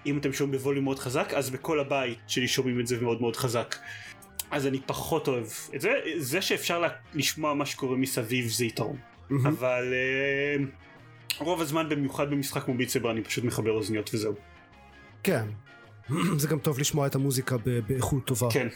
אם 0.07 0.19
אתם 0.19 0.33
שומעים 0.33 0.59
בווליום 0.59 0.85
מאוד 0.85 0.99
חזק, 0.99 1.35
אז 1.35 1.50
בכל 1.50 1.80
הבית 1.80 2.19
שלי 2.26 2.49
שומעים 2.49 2.80
את 2.80 2.87
זה 2.87 3.00
מאוד 3.00 3.21
מאוד 3.21 3.37
חזק. 3.37 3.76
אז 4.50 4.66
אני 4.66 4.80
פחות 4.87 5.28
אוהב 5.28 5.47
את 5.75 5.80
זה, 5.80 5.92
זה 6.19 6.42
שאפשר 6.42 6.83
לשמוע 7.14 7.54
מה 7.54 7.66
שקורה 7.66 7.97
מסביב 7.97 8.49
זה 8.49 8.64
יתרון. 8.64 8.97
מהמם. 9.30 9.47
אבל 9.47 9.92
אה, 9.92 10.64
רוב 11.38 11.61
הזמן 11.61 11.88
במיוחד 11.88 12.30
במשחק 12.30 12.62
כמו 12.62 12.75
ביטסבר 12.75 13.11
אני 13.11 13.23
פשוט 13.23 13.45
מחבר 13.45 13.71
אוזניות 13.71 14.14
וזהו. 14.14 14.35
כן 15.23 15.45
זה 16.40 16.49
גם 16.49 16.59
טוב 16.59 16.78
לשמוע 16.78 17.07
את 17.07 17.14
המוזיקה 17.14 17.57
באיכות 17.87 18.25
טובה 18.25 18.49
כן, 18.52 18.69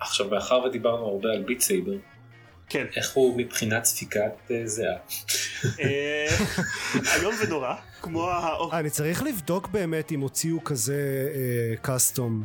עכשיו, 0.00 0.30
מאחר 0.30 0.58
ודיברנו 0.58 1.04
הרבה 1.06 1.28
על 1.28 1.42
ביט 1.42 1.60
סייבר, 1.60 1.96
כן. 2.68 2.86
איך 2.96 3.14
הוא 3.14 3.38
מבחינת 3.38 3.84
ספיקת 3.84 4.32
אה, 4.50 4.62
זיעה? 4.64 4.94
אה, 5.80 6.26
איום 7.16 7.34
ונורא, 7.42 7.74
כמו 8.02 8.30
ה... 8.30 8.78
אני 8.78 8.90
צריך 8.90 9.22
לבדוק 9.22 9.68
באמת 9.68 10.12
אם 10.12 10.20
הוציאו 10.20 10.64
כזה 10.64 11.28
קאסטום 11.82 12.44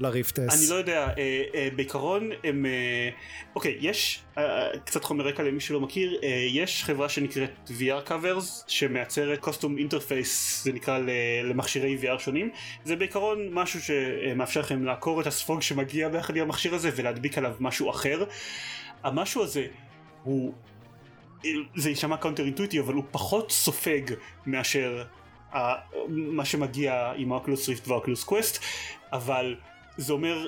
ל 0.00 0.08
Rift 0.08 0.38
S 0.38 0.60
אני 0.60 0.70
לא 0.70 0.74
יודע, 0.74 1.08
אה, 1.18 1.42
אה, 1.54 1.68
בעיקרון 1.76 2.30
הם... 2.44 2.66
אה, 2.66 3.08
אוקיי, 3.56 3.76
יש 3.80 4.20
אה, 4.38 4.42
אה, 4.44 4.78
קצת 4.84 5.04
חומר 5.04 5.26
רקע 5.26 5.42
למי 5.42 5.60
שלא 5.60 5.80
מכיר, 5.80 6.18
אה, 6.22 6.46
יש 6.50 6.84
חברה 6.84 7.08
שנקראת 7.08 7.50
VR 7.68 8.08
Covers 8.08 8.64
שמייצרת 8.66 9.38
custom 9.38 9.78
interface, 9.78 10.62
זה 10.64 10.72
נקרא 10.72 10.98
למכשירי 11.44 11.98
VR 12.02 12.18
שונים, 12.18 12.50
זה 12.84 12.96
בעיקרון 12.96 13.48
משהו 13.52 13.80
שמאפשר 13.80 14.60
לכם 14.60 14.84
לעקור 14.84 15.20
את 15.20 15.26
הספוג 15.26 15.62
שמגיע 15.62 16.08
ביחד 16.08 16.36
עם 16.36 16.42
המכשיר 16.42 16.74
הזה 16.74 16.90
ולהדביק 16.96 17.38
עליו 17.38 17.54
משהו 17.60 17.90
אחר. 17.90 18.24
המשהו 19.02 19.42
הזה 19.42 19.66
הוא... 20.24 20.52
זה 21.76 21.88
יישמע 21.90 22.16
counter 22.16 22.44
intuitive 22.44 22.80
אבל 22.80 22.94
הוא 22.94 23.04
פחות 23.10 23.50
סופג 23.52 24.00
מאשר 24.46 25.04
ה- 25.52 25.74
מה 26.08 26.44
שמגיע 26.44 27.12
עם 27.16 27.32
ה 27.32 27.37
Oculus 27.37 27.68
Rift 27.68 27.88
וה 27.88 27.97
Oculus 27.97 28.24
Quest 28.24 28.62
אבל 29.12 29.56
זה 29.96 30.12
אומר 30.12 30.46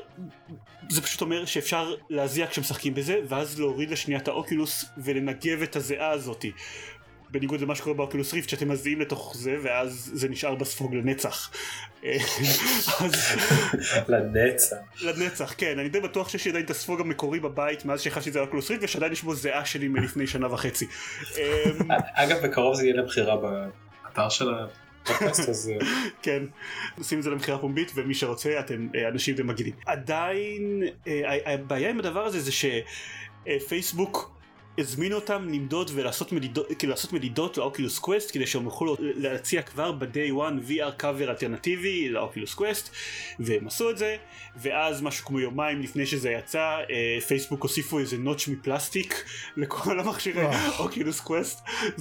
זה 0.89 1.03
פשוט 1.03 1.21
אומר 1.21 1.45
שאפשר 1.45 1.95
להזיע 2.11 2.47
כשמשחקים 2.47 2.95
בזה 2.95 3.21
ואז 3.29 3.61
להוריד 3.61 3.91
לשנייה 3.91 4.21
את 4.21 4.29
ה 4.29 4.37
Oculus 4.37 4.85
ולנגב 4.99 5.63
את 5.63 5.77
הזיעה 5.77 6.11
הזאתי 6.11 6.53
בניגוד 7.33 7.61
למה 7.61 7.75
שקורה 7.75 7.97
ב 7.97 8.02
Oculus 8.02 8.35
Rift 8.35 8.49
שאתם 8.49 8.69
מזיעים 8.69 9.01
לתוך 9.01 9.35
זה 9.37 9.57
ואז 9.63 10.11
זה 10.15 10.29
נשאר 10.29 10.55
בספוג 10.55 10.95
לנצח 10.95 11.51
אז 13.01 13.37
לנצח. 14.09 14.77
לנצח 15.03 15.55
כן 15.59 15.79
אני 15.79 15.89
די 15.89 16.01
בטוח 16.01 16.29
שיש 16.29 16.47
עדיין 16.47 16.65
את 16.65 16.71
הספוג 16.71 17.01
המקורי 17.01 17.41
בבית 17.41 17.85
מאז 17.85 18.01
שהחלפתי 18.01 18.29
את 18.29 18.33
זה 18.33 18.41
ל 18.41 18.45
Oculus 18.45 18.71
Rift 18.71 18.85
ושעדיין 18.85 19.13
יש 19.13 19.23
בו 19.23 19.35
זיעה 19.35 19.65
שלי 19.65 19.89
מלפני 19.89 20.27
שנה 20.27 20.53
וחצי 20.53 20.87
אה, 21.39 21.71
אגב, 22.15 22.47
בקרוב 22.47 22.75
זה 22.75 22.85
יהיה 22.85 22.95
לבחירה 22.97 23.37
באתר 23.37 24.29
של 24.29 24.55
אה, 24.55 24.67
כן, 26.23 26.43
נשים 26.99 27.19
את 27.19 27.25
זה 27.25 27.31
למכירה 27.31 27.59
פומבית 27.59 27.93
ומי 27.95 28.15
שרוצה 28.15 28.61
אתם 28.61 28.89
אה, 28.95 29.09
אנשים 29.09 29.35
ומגעילים. 29.39 29.75
עדיין 29.87 30.83
אה, 31.07 31.55
הבעיה 31.55 31.91
עם 31.91 31.99
הדבר 31.99 32.25
הזה 32.25 32.41
זה 32.41 32.51
שפייסבוק 32.53 34.33
הזמינו 34.79 35.17
אותם 35.17 35.49
למדוד 35.49 35.91
ולעשות 35.95 36.33
מדידות, 36.33 36.67
כאילו 36.79 36.91
לעשות 36.91 37.13
מדידות 37.13 37.59
ל 37.59 37.64
Oculus 37.64 37.99
Quest 37.99 38.35
כדי 38.35 38.47
שהם 38.47 38.65
יוכלו 38.65 38.97
להציע 38.99 39.63
כבר 39.63 39.93
ב-day 39.93 40.33
one 40.33 40.71
VR 40.71 41.03
cover 41.03 41.23
אלטרנטיבי 41.23 42.09
ל 42.09 42.15
Oculus 42.15 42.55
Quest 42.55 42.95
והם 43.39 43.67
עשו 43.67 43.91
את 43.91 43.99
זה 43.99 44.17
ואז 44.57 45.03
משהו 45.03 45.27
כמו 45.27 45.41
יומיים 45.41 45.81
לפני 45.81 46.07
שזה 46.07 46.31
יצא 46.31 46.79
אה, 46.91 47.19
פייסבוק 47.29 47.63
הוסיפו 47.63 47.99
איזה 47.99 48.19
notch 48.19 48.49
מפלסטיק 48.49 49.25
לכל 49.57 50.01
המכשירי. 50.01 50.45
Oculus 50.79 51.21
Quest 51.21 51.61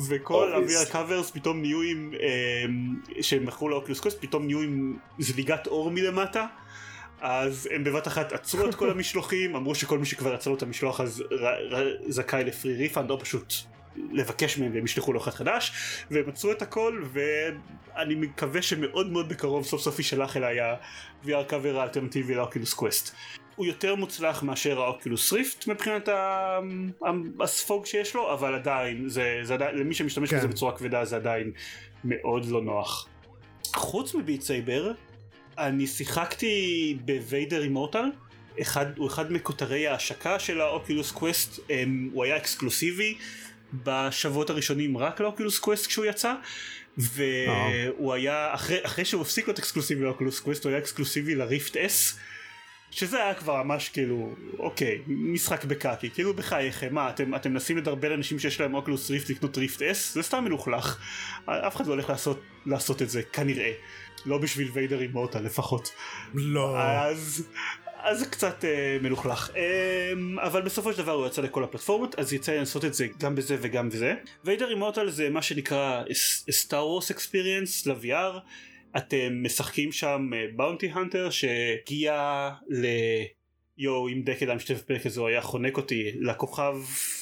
וכל 0.10 0.54
obvious. 0.54 0.78
ה-VR 0.78 0.94
covers 0.94 1.34
פתאום 1.34 1.62
נהיו 1.62 1.82
עם 1.82 2.14
אה, 2.22 3.22
שהם 3.22 3.46
מכרו 3.46 3.70
ל 3.70 3.74
Oculus 3.74 4.00
Quest 4.00 4.22
פתאום 4.22 4.46
נהיו 4.46 4.62
עם 4.62 4.98
זליגת 5.20 5.68
אור 5.68 5.92
מלמטה 5.92 6.46
אז 7.22 7.70
הם 7.72 7.84
בבת 7.84 8.08
אחת 8.08 8.34
עצרו 8.34 8.70
את 8.70 8.76
כל 8.76 8.90
המשלוחים 8.90 9.56
אמרו 9.56 9.76
שכל 9.76 10.00
מי 10.00 10.06
שכבר 10.06 10.34
יצא 10.34 10.50
לו 10.50 10.56
את 10.56 10.64
המשלוח 10.64 11.02
אז 11.02 11.24
ר, 11.32 11.46
ר, 11.76 11.98
זכאי 12.08 12.44
ל 12.44 12.50
free 12.50 12.76
refund 12.76 13.10
או 13.10 13.20
פשוט 13.20 13.54
לבקש 14.12 14.58
מהם 14.58 14.72
והם 14.74 14.86
ישלחו 14.86 15.14
לו 15.14 15.20
אחד 15.20 15.32
חדש 15.32 15.72
והם 16.12 16.30
עצרו 16.30 16.52
את 16.52 16.62
הכל 16.62 17.04
ואני 17.14 18.16
מקווה 18.16 18.62
שמאוד 18.62 19.12
מאוד 19.12 19.30
בקרוב 19.30 19.66
סוף 19.66 19.82
סוף 19.82 20.00
יישלח 20.00 20.38
אליי 20.38 20.60
ה-VR 20.60 21.50
cover 21.50 21.78
האלטרנטיבי 21.78 22.36
ל 22.36 22.41
Oculus 22.41 22.74
Quest 22.74 23.16
הוא 23.56 23.66
יותר 23.66 23.96
מוצלח 23.96 24.44
מאשר 24.44 24.82
ה 24.82 24.89
Oculus 24.89 25.34
Rift 25.34 25.68
מבחינת 25.68 26.10
הספוג 27.40 27.86
שיש 27.86 28.16
לו 28.16 28.34
אבל 28.34 28.56
עדיין 28.56 29.10
זה, 29.10 29.40
זה 29.44 29.54
עדיין 29.54 29.78
למי 29.78 29.94
שמשתמש 29.94 30.30
כן. 30.30 30.38
בזה 30.38 30.48
בצורה 30.48 30.78
כבדה 30.78 31.06
זה 31.06 31.16
עדיין 31.16 31.52
מאוד 32.04 32.46
לא 32.46 32.62
נוח 32.62 33.08
חוץ 33.76 34.16
מ 34.16 34.21
Beat 34.21 34.42
Saber 34.42 34.92
אני 35.58 35.88
שיחקתי 35.88 36.98
ב 37.06 37.15
Vader 37.15 37.64
Immortal 37.64 38.06
אחד, 38.62 38.98
הוא 38.98 39.08
אחד 39.08 39.32
מכותרי 39.32 39.88
ההשקה 39.88 40.40
של 40.40 40.62
ה 40.62 40.69
Oculus 40.69 41.12
Quest 41.12 41.60
הוא 42.14 42.24
היה 42.24 42.38
אקסקלוסיבי 42.38 43.18
בשבועות 43.74 44.50
הראשונים 44.50 44.98
רק 44.98 45.20
ל 45.20 45.25
Oculus 45.25 45.60
Quest 45.60 45.88
כשהוא 45.88 46.06
יצא 46.06 46.34
והוא 46.98 48.14
היה 48.14 48.54
אחרי, 48.54 48.78
אחרי 48.84 49.06
שהוא 49.06 49.22
הפסיק 49.22 49.48
להיות 49.48 49.60
אקסקלוסיבי 49.60 50.02
ל 50.02 50.07
Oculus 50.07 50.40
Quest 50.40 50.64
הוא 50.64 50.70
היה 50.70 50.80
אקסקלוסיבי 50.80 51.36
ל 51.36 51.44
Rift 51.44 51.78
S 51.78 52.20
שזה 52.92 53.24
היה 53.24 53.34
כבר 53.34 53.64
ממש 53.64 53.90
כאילו 53.90 54.36
אוקיי 54.60 55.02
משחק 55.08 55.66
בקקי 55.66 56.10
כאילו 56.10 56.34
בחייכם 56.34 56.96
מה 56.96 57.10
אתם 57.10 57.36
אתם 57.36 57.52
מנסים 57.52 57.78
לדרבן 57.78 58.12
אנשים 58.12 58.40
שיש 58.40 58.62
להם 58.62 58.76
אוקולוס 58.76 59.12
ריפט 59.12 59.30
לקנות 59.30 59.58
ריפט 59.58 59.82
אס? 59.82 60.14
זה 60.14 60.24
סתם 60.24 60.44
מלוכלך. 60.44 61.00
אף 61.46 61.76
אחד 61.76 61.88
לא 61.88 61.94
הולך 61.94 62.10
לעשות 62.10 62.42
לעשות 62.66 63.02
את 63.02 63.10
זה 63.10 63.24
כנראה 63.24 63.72
לא 64.26 64.38
בשביל 64.38 64.70
ויידר 64.74 65.02
אימורטל 65.02 65.40
לפחות. 65.40 65.92
לא. 66.34 66.80
אז 66.80 67.48
אז 68.04 68.20
זה 68.20 68.26
קצת 68.26 68.66
אה, 68.66 68.98
מלוכלך. 69.02 69.52
אה, 69.56 70.12
אבל 70.38 70.62
בסופו 70.62 70.94
של 70.94 70.98
דבר 70.98 71.12
הוא 71.12 71.28
יצא 71.28 71.42
לכל 71.42 71.64
הפלטפורמות 71.64 72.20
אז 72.20 72.34
יצא 72.34 72.52
לעשות 72.52 72.86
את 72.86 72.94
זה 72.94 73.08
גם 73.20 73.36
בזה 73.36 73.58
וגם 73.62 73.90
בזה. 73.90 74.16
ויידר 74.46 74.70
אימורטל 74.70 75.10
זה 75.10 75.30
מה 75.30 75.42
שנקרא 75.42 76.04
סטאר 76.52 76.88
וורס 76.88 77.12
אקספיריאנס 77.12 77.88
ל-VR 77.88 78.40
אתם 78.98 79.44
משחקים 79.44 79.92
שם 79.92 80.30
bounty 80.56 80.92
hunter 80.94 81.30
שהגיע 81.30 82.50
ל... 82.70 82.86
יואו 83.82 84.10
אם 84.10 84.22
דקל 84.26 84.46
היה 84.46 84.56
משתתף 84.56 84.80
בפרק 84.80 85.06
הזה 85.06 85.20
הוא 85.20 85.28
היה 85.28 85.42
חונק 85.42 85.78
אותי 85.78 86.12
לכוכב 86.20 86.76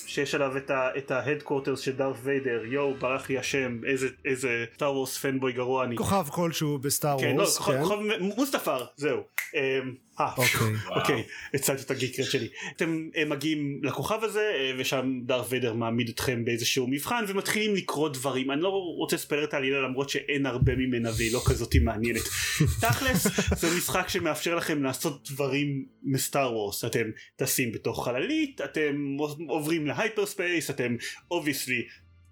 שיש 0.07 0.35
עליו 0.35 0.57
את, 0.57 0.69
ה, 0.69 0.89
את 0.97 1.11
ה 1.11 1.17
headquarters 1.17 1.79
של 1.79 1.91
Darth 1.91 2.17
Vader, 2.23 2.61
יואו 2.65 2.93
ברח 2.93 3.29
לי 3.29 3.37
השם, 3.37 3.79
איזה, 3.85 4.07
איזה 4.25 4.65
Star 4.73 4.93
Wars 4.93 5.17
fanboy 5.17 5.53
גרוע 5.53 5.83
אני. 5.83 5.97
כוכב 5.97 6.25
כלשהו 6.29 6.77
ב 6.77 6.86
Star 6.86 7.19
כן, 7.19 7.35
לא, 7.35 7.41
Wars, 7.41 7.57
כוכב, 7.57 7.71
כן? 7.71 7.83
כוכב 7.83 7.95
Mustafar, 8.19 8.85
זהו. 8.95 9.23
אמ, 9.55 9.93
אה, 10.19 10.33
אוקיי. 10.37 10.73
אוקיי, 10.99 11.23
הצלתי 11.53 11.81
את 11.81 11.91
ה 11.91 11.95
geek 11.95 12.10
cred 12.10 12.25
שלי. 12.31 12.47
אתם 12.75 13.09
אה, 13.17 13.25
מגיעים 13.25 13.79
לכוכב 13.83 14.23
הזה 14.23 14.51
אה, 14.55 14.71
ושם 14.77 15.19
Darth 15.25 15.47
Vader 15.49 15.73
מעמיד 15.73 16.09
אתכם 16.09 16.45
באיזשהו 16.45 16.87
מבחן 16.87 17.25
ומתחילים 17.27 17.75
לקרוא 17.75 18.09
דברים. 18.09 18.51
אני 18.51 18.61
לא 18.61 18.69
רוצה 18.69 19.15
לספר 19.15 19.43
את 19.43 19.53
העלילה 19.53 19.81
למרות 19.81 20.09
שאין 20.09 20.45
הרבה 20.45 20.75
ממנה 20.75 21.09
והיא 21.17 21.33
לא 21.33 21.41
כזאתי 21.45 21.79
מעניינת. 21.79 22.21
תכלס 22.81 23.27
זה 23.55 23.77
משחק 23.77 24.09
שמאפשר 24.09 24.55
לכם 24.55 24.83
לעשות 24.83 25.29
דברים 25.31 25.85
מ 26.03 26.12
Star 26.12 26.48
Wars. 26.49 26.85
אתם 26.85 27.05
טסים 27.35 27.71
בתוך 27.71 28.05
חללית, 28.05 28.61
אתם 28.61 29.17
עוברים 29.47 29.87
ל 29.87 30.25
hyperspace, 30.25 30.69
אתם 30.69 30.95
obviously 31.31 31.83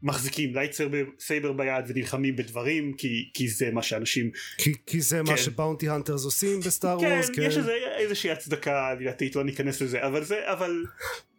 מחזיקים 0.04 0.56
lightsaber 0.56 0.98
סייבר 1.20 1.52
ביד 1.52 1.86
ונלחמים 1.88 2.36
בדברים 2.36 2.94
כי, 2.94 3.30
כי 3.34 3.48
זה 3.48 3.72
מה 3.72 3.84
שאנשים 3.84 4.32
כי- 4.58 4.74
כי 4.86 5.02
זה 5.02 5.24
מה 5.24 5.30
כן. 5.30 5.38
ש 5.38 5.51
bounty 5.51 5.90
hunters 5.90 6.26
עושים 6.26 6.60
ב 6.60 6.68
Star 6.68 7.00
כן, 7.00 7.06
Wars, 7.12 7.30
כן. 7.30 7.42
יש 7.42 7.58
איזה, 7.58 7.74
איזושהי 7.98 8.32
הצדקה 8.32 8.88
עלילתית, 8.88 9.36
לא 9.36 9.44
ניכנס 9.44 9.82
לזה, 9.82 10.06
אבל 10.08 10.24
זה, 10.24 10.52
אבל, 10.52 10.86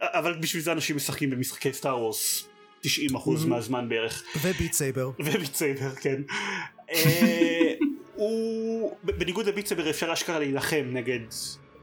אבל 0.03 0.35
בשביל 0.41 0.63
זה 0.63 0.73
אנשים 0.73 0.97
משחקים 0.97 1.31
במשחקי 1.31 1.73
Star 1.73 1.99
Wars 1.99 2.49
90% 2.87 2.89
Mhm. 3.45 3.47
מהזמן 3.47 3.89
בערך, 3.89 4.23
ו 4.45 4.50
Beat 4.50 4.73
Saber. 4.73 5.11
ו 5.19 5.26
Beat 5.26 5.55
Saber, 5.55 5.91
כן. 5.95 6.23
אה, 6.95 7.73
הוא, 8.15 8.97
בניגוד 9.03 9.47
ל 9.47 9.51
Beat 9.51 9.67
Saber 9.67 9.91
אפשר 9.91 10.13
אשכרה 10.13 10.39
להילחם 10.39 10.85
נגד, 10.93 11.21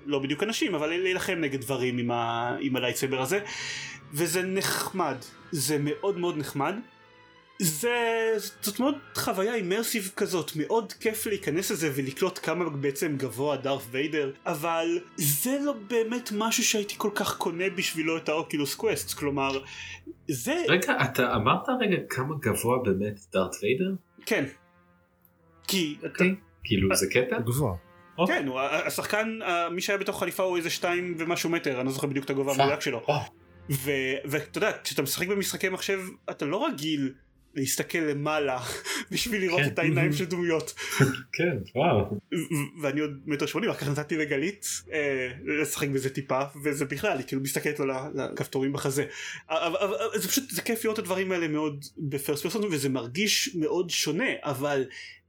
לא 0.06 0.20
בדיוק 0.20 0.44
אנשים, 0.44 0.76
אבל 0.76 0.88
להילחם 0.88 1.34
נגד 1.34 1.62
דברים 1.62 1.98
עם, 1.98 2.12
ה, 2.12 2.56
עם 2.60 2.76
ה 2.75 2.80
lightsaber 2.80 3.22
הזה, 3.22 3.40
וזה 4.14 4.44
נחמד, 4.44 5.16
זה 5.52 5.78
מאוד 5.80 6.18
מאוד 6.18 6.38
נחמד. 6.38 6.76
זה, 7.60 7.98
זאת 8.62 8.80
מאוד 8.80 8.96
חוויה 9.16 9.56
immersive 9.56 10.12
כזאת, 10.16 10.52
מאוד 10.56 10.94
כיף 10.94 11.26
להיכנס 11.26 11.72
לזה 11.72 11.92
ולקלוט 11.96 12.40
כמה 12.44 12.70
בעצם 12.70 13.16
גבוה 13.18 13.58
Darth 13.58 13.88
Vader, 13.92 14.32
אבל 14.46 15.00
זה 15.16 15.58
לא 15.64 15.74
באמת 15.90 16.30
משהו 16.38 16.64
שהייתי 16.64 16.96
כל 16.98 17.10
כך 17.16 17.38
קונה 17.38 17.70
בשבילו 17.70 18.18
את 18.18 18.30
ה 18.30 18.36
Oculus 18.36 18.75
Quest, 18.75 19.13
כלומר, 19.14 19.60
זה, 20.28 20.64
רגע, 20.70 20.94
אתה 21.04 21.36
אמרת 21.36 21.70
רגע 21.80 21.98
כמה 22.10 22.36
גבוה 22.40 22.78
באמת 22.84 23.20
דארט 23.34 23.56
ויידר? 23.62 23.92
כן. 24.26 24.46
כי, 25.68 25.96
אתה, 26.00 26.08
אוקיי. 26.08 26.36
כאילו 26.64 26.96
זה 26.96 27.08
קטע? 27.10 27.40
גבוה. 27.40 27.85
כן, 28.27 28.48
הוא, 28.48 28.60
השחקן, 28.60 29.39
מי 29.72 29.81
שהיה 29.81 29.98
בתוך 29.98 30.19
חליפה 30.19 30.43
הוא 30.43 30.57
איזה 30.57 30.69
שתיים 30.69 31.15
ומשהו 31.17 31.50
מטר, 31.50 31.77
אני 31.77 31.86
לא 31.86 31.91
זוכר 31.91 32.07
בדיוק 32.07 32.25
את 32.25 32.29
הגובה 32.29 32.51
המדויק 32.51 32.81
שלו. 32.81 33.01
ו- 33.69 34.15
ואתה 34.25 34.57
יודע, 34.57 34.72
כשאתה 34.84 35.01
משחק 35.01 35.27
במשחקי 35.27 35.69
מחשב, 35.69 36.00
אתה 36.29 36.45
לא 36.45 36.67
רגיל 36.67 37.13
להסתכל 37.55 37.98
למעלה 37.98 38.60
בשביל 39.12 39.41
לראות 39.41 39.62
כן. 39.62 39.67
את 39.67 39.79
העיניים 39.79 40.13
של 40.13 40.25
דמויות. 40.25 40.74
כן, 41.34 41.57
וואו. 41.75 42.19
ואני 42.81 43.00
עוד 43.00 43.22
מטר 43.25 43.45
שמונים, 43.45 43.69
אחר 43.69 43.79
כך 43.79 43.88
נתתי 43.88 44.17
לגלית 44.17 44.65
אה, 44.93 45.31
לשחק 45.45 45.88
בזה 45.88 46.10
טיפה, 46.10 46.41
וזה 46.63 46.86
בכלל, 46.86 47.17
היא 47.17 47.27
כאילו 47.27 47.41
מסתכלת 47.41 47.79
לו 47.79 47.86
לכפתורים 48.15 48.74
בחזה. 48.74 49.05
זה 50.15 50.27
פשוט, 50.27 50.50
זה 50.50 50.62
כיף 50.62 50.84
לראות 50.84 51.00
את 51.00 51.03
הדברים 51.03 51.31
האלה 51.31 51.48
מאוד 51.48 51.86
בפרסט 51.98 52.43
פרסון, 52.43 52.63
וזה 52.72 52.89
מרגיש 52.89 53.55
מאוד 53.55 53.89
שונה, 53.89 54.29
אבל 54.43 54.86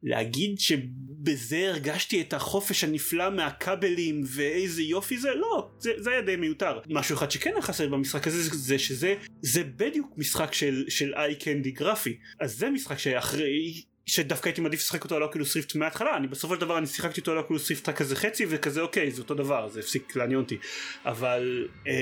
להגיד 0.07 0.59
שבזה 0.61 1.69
הרגשתי 1.69 2.21
את 2.21 2.33
החופש 2.35 2.85
הנפלא 2.85 3.31
מהכבלים 3.31 4.23
ואיזה 4.27 4.83
יופי 4.83 5.19
זה, 5.19 5.35
לא, 5.35 5.69
זה, 5.79 5.91
זה 5.97 6.11
היה 6.11 6.21
די 6.21 6.37
מיותר. 6.37 6.79
משהו 6.91 7.17
אחד 7.17 7.31
שכן 7.31 7.51
היה 7.53 7.63
חסר 7.63 7.89
במשחק 7.89 8.27
הזה, 8.27 8.43
זה- 8.43 8.57
זה 8.57 8.79
שזה, 8.79 9.15
זה 9.43 9.65
בדיוק 9.65 10.07
משחק 10.17 10.55
של, 10.55 10.85
של 10.89 11.15
איי 11.15 11.35
קנדי 11.35 11.71
גרפי. 11.71 12.17
אז 12.41 12.59
זה 12.59 12.71
משחק 12.71 12.99
שאחרי... 12.99 13.83
שדווקא 14.09 14.49
הייתי 14.49 14.61
מעדיף 14.61 14.81
לשחק 14.81 15.05
אותו 15.05 15.17
על 15.17 15.23
אוקולוס 15.23 15.57
ריפט 15.57 15.75
מההתחלה 15.75 16.17
אני 16.17 16.27
בסופו 16.27 16.55
של 16.55 16.61
דבר 16.61 16.79
אני 16.79 16.87
שיחקתי 16.87 17.21
אותו 17.21 17.33
על 17.33 17.39
אוקולוס 17.39 17.71
ריפט 17.71 17.89
רק 17.89 17.97
כזה 17.97 18.17
חצי 18.17 18.47
וכזה 18.49 18.81
אוקיי 18.81 19.11
זה 19.11 19.23
אותו 19.23 19.35
דבר 19.35 19.69
זה 19.69 19.81
הפסיק 19.81 20.17
לעניין 20.17 20.41
אותי 20.41 20.57
אבל 21.05 21.69
אה, 21.87 21.93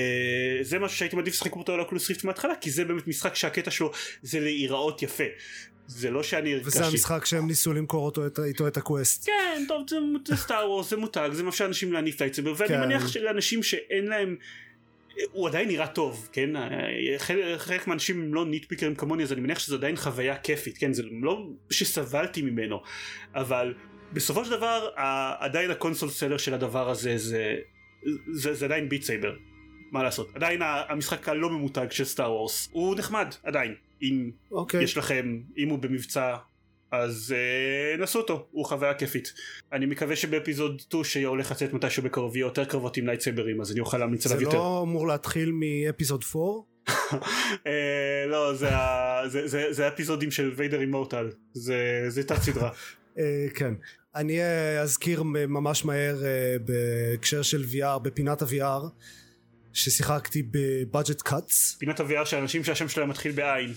זה 0.61 0.79
משהו 0.79 0.97
שהייתי 0.97 1.15
מעדיף 1.15 1.33
לשחק 1.33 1.55
אותו 1.55 1.73
על 1.73 1.79
Oculus 1.79 2.09
Rift 2.09 2.23
מההתחלה 2.23 2.53
כי 2.61 2.71
זה 2.71 2.85
באמת 2.85 3.07
משחק 3.07 3.35
שהקטע 3.35 3.71
שלו 3.71 3.91
זה 4.21 4.39
להיראות 4.39 5.01
יפה 5.03 5.23
זה 5.87 6.11
לא 6.11 6.23
שאני 6.23 6.53
הרגשתי 6.53 6.67
וזה 6.79 6.85
המשחק 6.85 7.25
שהם 7.25 7.47
ניסו 7.47 7.73
למכור 7.73 8.05
אותו, 8.05 8.27
את- 8.27 8.39
איתו 8.39 8.67
את 8.67 8.77
ה 8.77 8.84
Quest. 8.84 9.25
כן 9.25 9.63
טוב 9.67 9.83
זה, 9.89 10.35
Star 10.35 10.69
Wars 10.69 10.89
זה 10.89 10.97
מותג 10.97 11.29
זה 11.33 11.43
מאפשר 11.43 11.65
אנשים 11.65 11.93
להניף 11.93 12.21
lightsaber 12.21 12.53
ואני 12.57 12.67
כן. 12.69 12.81
מניח 12.81 13.07
שלאנשים 13.07 13.63
שאין 13.63 14.05
להם 14.05 14.35
הוא 15.31 15.47
עדיין 15.47 15.67
נראה 15.67 15.87
טוב 15.87 16.29
כן? 16.31 16.49
חלק, 17.57 17.87
מהאנשים 17.87 18.21
הם 18.21 18.33
לא 18.33 18.45
nitpickerים 18.45 18.95
כמוני 18.95 19.23
אז 19.23 19.33
אני 19.33 19.41
מניח 19.41 19.59
שזו 19.59 19.75
עדיין 19.75 19.95
חוויה 19.95 20.37
כיפית 20.37 20.77
כן? 20.77 20.93
זה 20.93 21.03
לא 21.21 21.47
שסבלתי 21.69 22.41
ממנו 22.41 22.81
אבל 23.35 23.73
בסופו 24.13 24.45
של 24.45 24.51
דבר 24.51 24.89
עדיין 25.39 25.71
ה 25.71 25.76
console 25.76 26.09
seller 26.09 26.37
של 26.37 26.53
הדבר 26.53 26.89
הזה 26.89 27.17
זה 27.17 27.55
זה, 28.33 28.53
זה 28.53 28.65
עדיין 28.65 28.89
Beat 28.89 29.03
Saber 29.03 29.35
מה 29.91 30.03
לעשות? 30.03 30.35
עדיין 30.35 30.61
המשחק 30.89 31.29
הלא 31.29 31.49
ממותג 31.49 31.87
של 31.91 32.03
Star 32.03 32.31
Wars 32.31 32.69
הוא 32.71 32.95
נחמד 32.95 33.27
עדיין 33.43 33.75
אם 34.01 34.31
אוקיי. 34.51 34.83
יש 34.83 34.97
לכם 34.97 35.39
אם 35.57 35.69
הוא 35.69 35.79
במבצע 35.79 36.35
אז 36.91 37.35
uh, 37.97 38.01
נסו 38.01 38.19
אותו 38.19 38.47
הוא 38.51 38.65
חוויה 38.65 38.93
כיפית 38.93 39.33
אני 39.73 39.85
מקווה 39.85 40.15
שב 40.15 40.34
episode 40.34 40.79
2 40.79 41.03
שיהיה 41.03 41.27
הולך 41.27 41.51
לצאת 41.51 41.73
מתישהו 41.73 42.03
בקרוב 42.03 42.35
יהיה 42.35 42.45
יותר 42.45 42.65
קרבות 42.65 42.97
עם 42.97 43.07
lightsaberים 43.07 43.61
אז 43.61 43.71
אני 43.71 43.79
אוכל 43.79 43.97
להמליץ 43.97 44.27
זה 44.27 44.33
עליו 44.33 44.43
יותר 44.43 44.57
לא 44.57 44.81
אמור 44.83 45.07
להתחיל 45.07 45.51
מ 45.51 45.60
episode 45.60 46.23
4? 46.35 46.45
אה, 47.67 48.25
לא 48.27 48.53
זה, 48.53 48.69
זה, 49.27 49.47
זה, 49.47 49.67
זה 49.69 49.85
ה 49.85 49.90
episodeים 49.90 50.31
של 50.31 50.53
Vader 50.55 50.81
Immortal 50.81 51.29
זה, 51.53 52.05
זה 52.07 52.23
תת 52.23 52.41
סדרה 52.41 52.71
אה, 53.19 53.45
כן. 53.53 53.73
אני 54.15 54.41
אה, 54.41 54.81
אזכיר 54.81 55.23
ממש 55.23 55.85
מהר 55.85 56.25
אה, 56.25 56.55
בהקשר 56.65 57.41
של 57.41 57.63
VR, 57.71 57.99
בפינת 57.99 58.41
ה-VR, 58.41 58.87
ששיחקתי 59.75 60.43
ב 60.51 60.61
Budget 60.61 61.21
Cuts. 61.21 61.75
פינת 61.79 61.99
ה-VR 61.99 62.25
של 62.25 62.37
אנשים 62.37 62.63
שהשם 62.63 62.89
שלהם 62.89 63.09
מתחיל 63.09 63.31
בעי"ן 63.31 63.73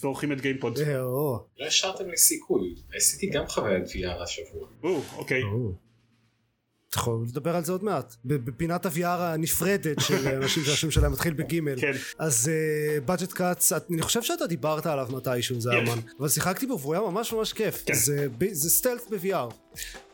ועורכים 0.00 0.32
את 0.32 0.40
גיימפוד 0.40 0.78
אה, 0.78 0.98
לא 0.98 1.46
השארתם 1.66 2.08
לי 2.10 2.16
סיכוי. 2.16 2.74
עשיתי 2.96 3.26
גם 3.26 3.46
חוויית 3.48 3.84
VR 3.86 4.22
השבוע. 4.22 4.68
או, 4.82 5.02
אוקיי 5.16 5.42
או. 5.42 5.72
אתה 6.90 6.98
יכול 6.98 7.24
לדבר 7.28 7.56
על 7.56 7.64
זה 7.64 7.72
עוד 7.72 7.84
מעט. 7.84 8.14
ב- 8.24 8.34
בפינת 8.34 8.86
ה-VR 8.86 9.04
הנפרדת 9.06 9.96
של 10.00 10.28
אנשים 10.42 10.64
שהשם 10.64 10.90
שלהם 10.90 11.12
מתחיל 11.12 11.32
בגימל. 11.34 11.80
כן 11.80 11.92
אז 12.18 12.50
באג'ט 13.04 13.32
קאטס, 13.32 13.72
אני 13.72 14.02
חושב 14.02 14.22
שאתה 14.22 14.46
דיברת 14.46 14.86
עליו 14.86 15.08
מתישהו, 15.12 15.60
זה. 15.60 15.70
אמן. 15.78 15.98
אבל 16.20 16.28
שיחקתי 16.28 16.66
בו 16.66 16.80
והוא 16.80 16.94
היה 16.94 17.02
ממש 17.02 17.32
ממש 17.32 17.52
כיף. 17.52 17.82
כן. 17.86 17.94
זה 17.94 18.26
ב- 18.38 18.52
זה 18.52 18.70
סטלט 18.70 19.02
ב-VR. 19.10 19.54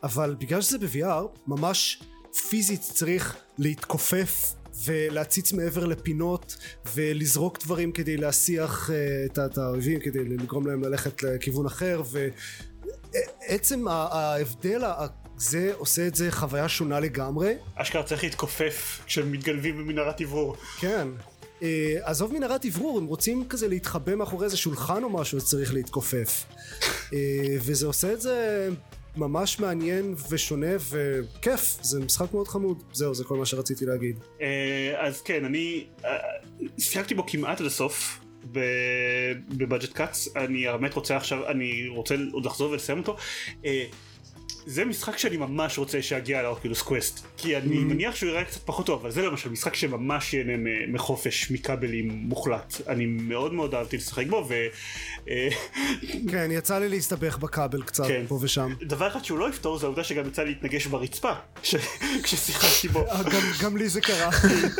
אבל 0.02 0.34
בגלל 0.38 0.60
שזה 0.60 0.78
ב-VR, 0.78 1.26
ממש 1.46 2.02
פיזית 2.48 2.80
צריך 2.80 3.36
להתכופף 3.58 4.52
ולהציץ 4.84 5.52
מעבר 5.52 5.86
לפינות 5.86 6.56
ולזרוק 6.94 7.58
דברים 7.64 7.92
כדי 7.92 8.16
להסיח 8.16 8.90
אה, 8.90 9.46
את 9.46 9.58
האויבים, 9.58 10.00
כדי 10.00 10.24
לגרום 10.24 10.66
להם 10.66 10.84
ללכת 10.84 11.22
לכיוון 11.22 11.66
אחר, 11.66 12.02
ועצם 13.46 13.88
ההבדל 13.88 14.82
הזה 14.84 15.72
עושה 15.76 16.06
את 16.06 16.14
זה 16.14 16.30
חוויה 16.30 16.68
שונה 16.68 17.00
לגמרי. 17.00 17.54
אשכרה 17.74 18.02
צריך 18.02 18.24
להתכופף 18.24 19.00
כשהם 19.06 19.32
מתגנבים 19.32 19.78
במנהרת 19.78 20.20
אוורור 20.20 20.56
כן. 20.80 21.08
אה, 21.62 21.96
עזוב 22.02 22.32
מנהרת 22.32 22.64
אוורור, 22.64 22.98
הם 22.98 23.06
רוצים 23.06 23.48
כזה 23.48 23.68
להתחבא 23.68 24.14
מאחורי 24.14 24.44
איזה 24.44 24.56
שולחן 24.56 25.02
או 25.02 25.10
משהו, 25.10 25.38
אז 25.38 25.44
צריך 25.44 25.74
להתכופף. 25.74 26.44
אה, 27.12 27.18
וזה 27.60 27.86
עושה 27.86 28.12
את 28.12 28.20
זה 28.20 28.68
ממש 29.16 29.60
מעניין 29.60 30.14
ושונה 30.30 30.76
וכיף, 30.90 31.78
זה 31.82 32.00
משחק 32.00 32.34
מאוד 32.34 32.48
חמוד. 32.48 32.82
זהו, 32.92 33.14
זה 33.14 33.24
כל 33.24 33.36
מה 33.36 33.46
שרציתי 33.46 33.86
להגיד. 33.86 34.18
אה, 34.40 34.94
אז 34.98 35.22
כן, 35.22 35.44
אני 35.44 35.84
אה, 36.04 36.10
שיחקתי 36.78 37.14
בו 37.14 37.26
כמעט 37.26 37.60
עד 37.60 37.66
הסוף 37.66 38.20
בבאג'ט 39.48 39.92
קאטס, 39.92 40.36
אני 40.36 40.64
באמת 40.66 40.94
רוצה 40.94 41.16
עכשיו, 41.16 41.48
אני 41.48 41.88
רוצה 41.88 42.14
עוד 42.32 42.46
לחזור 42.46 42.70
ולסיים 42.70 42.98
אותו. 42.98 43.16
אה, 44.66 44.72
זה 44.72 44.84
משחק 44.84 45.18
שאני 45.18 45.36
ממש 45.36 45.78
רוצה 45.78 46.02
שיגיע 46.02 46.42
לאוקילוס 46.42 46.82
קווסט 46.82 47.26
כי 47.36 47.56
אני 47.56 47.76
Mhm. 47.76 47.78
מניח 47.78 48.14
שהוא 48.16 48.30
יראה 48.30 48.44
קצת 48.44 48.60
פחות 48.64 48.86
טוב 48.86 49.00
אבל 49.00 49.10
זה 49.10 49.22
למשל 49.22 49.50
משחק 49.50 49.74
שממש 49.74 50.34
ייהנה 50.34 50.52
מחופש 50.88 51.50
מכבלים 51.50 52.08
מוחלט 52.08 52.74
אני 52.88 53.06
מאוד 53.06 53.54
מאוד 53.54 53.74
אהבתי 53.74 53.96
לשחק 53.96 54.26
בו 54.26 54.48
כן, 56.30 56.48
יצא 56.52 56.78
לי 56.78 56.88
להסתבך 56.88 57.38
בכבל 57.38 57.82
קצת, 57.82 58.06
כן. 58.06 58.24
פה 58.28 58.38
ושם. 58.42 58.74
ודבר 58.80 59.08
אחד 59.08 59.24
שהוא 59.24 59.38
לא 59.38 59.48
יפתור 59.48 59.78
זה 59.78 59.86
העובדה 59.86 60.04
שגם 60.04 60.26
יצא 60.28 60.42
להתנגש 60.42 60.86
ברצפה 60.86 61.32
ש- 61.62 61.74
כששיחקתי 62.22 62.88
בו 62.88 63.06
אה, 63.06 63.22
גם, 63.22 63.40
גם 63.62 63.76
לי 63.76 63.88
זה 63.88 64.00
קרה. 64.00 64.30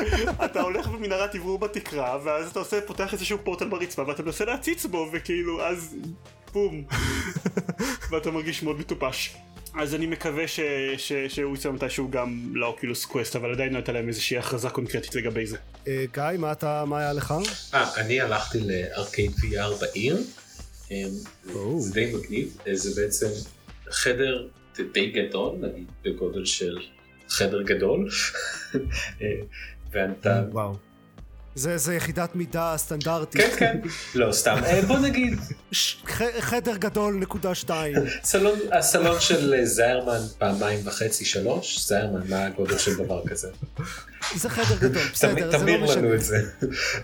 אתה 0.45 0.61
הולך 0.63 0.87
במנהרת 0.89 1.35
עברור 1.35 1.59
בתקרה 1.59 2.19
ואז 2.25 2.51
אתה 2.51 2.59
עושה 2.59 2.81
פותח 2.81 3.13
איזשהו 3.13 3.39
פורטל 3.45 3.69
ברצפה 3.69 4.05
ואתה 4.09 4.23
מנסה 4.23 4.45
להציץ 4.45 4.87
בו 4.87 5.09
וכאילו 5.13 5.63
אז 5.67 5.97
בום 6.53 6.83
ואתה 8.11 8.31
מרגיש 8.31 8.63
מאוד 8.63 8.79
מטופש 8.79 9.35
אז 9.75 9.95
אני 9.95 10.07
מקווה 10.07 10.49
ש, 10.49 10.61
ש, 10.97 11.13
שהוא 11.13 11.57
יצא 11.57 11.71
מתישהו 11.71 12.11
גם 12.11 12.53
לאוקילוס 12.55 13.05
קווסט, 13.05 13.37
אבל 13.37 13.53
עדיין 13.53 13.73
לא 13.73 13.79
הייתה 13.79 13.93
להם 13.93 14.09
איזושהי 14.09 14.39
הכרזה 14.39 14.71
קונקרטית 14.71 15.15
לגבי 15.15 15.47
זה. 15.47 15.57
אה, 15.89 16.05
גיא, 16.15 16.39
מה 16.39 16.53
אתה, 16.53 16.85
מה 16.87 16.99
היה 16.99 17.13
לך? 17.13 17.35
אה, 17.75 17.91
אני 17.97 18.21
הלכתי 18.21 18.59
לארקייד 18.61 19.31
VR 19.31 19.81
בעיר. 19.81 20.17
אה. 20.93 21.05
זה 21.79 21.95
די 21.95 22.13
מגניב, 22.15 22.57
זה 22.73 23.03
בעצם 23.03 23.27
חדר 23.91 24.49
די 24.93 25.11
גדול, 25.11 25.57
נגיד 25.61 25.87
בגודל 26.05 26.45
של 26.45 26.79
חדר 27.29 27.63
גדול. 27.63 28.09
ואתה... 29.93 30.43
וואו. 30.53 30.90
זה, 31.55 31.79
זה 31.79 31.95
יחידת 31.95 32.35
מידה 32.35 32.75
סטנדרטית. 32.77 33.41
כן, 33.41 33.57
כן. 33.59 33.81
לא, 34.15 34.33
סתם. 34.33 34.57
אה, 34.67 34.83
בוא 34.83 34.99
נגיד, 34.99 35.39
חדר 36.41 36.77
גדול 36.77 37.15
נקודה 37.15 37.55
שתיים. 37.55 37.97
סלון, 38.25 38.59
הסלון 38.73 39.21
של 39.21 39.55
אה, 39.55 39.67
זיירמן 39.67 40.21
פעמיים 40.39 40.81
וחצי, 40.85 41.25
שלוש. 41.25 41.87
זיירמן, 41.87 42.21
מה 42.29 42.47
הגודל 42.47 42.79
של 42.79 42.97
דבר 42.97 43.23
כזה? 43.27 43.49
זה 44.37 44.49
חדר 44.51 44.89
גדול, 44.89 45.03
בסדר, 45.13 45.33
תמיר- 45.35 45.51
זה 45.51 45.59
תמיר 45.59 45.77
לא 45.79 45.85
משנה. 45.85 45.97
לנו 46.03 46.15
את 46.15 46.23
זה. 46.23 46.37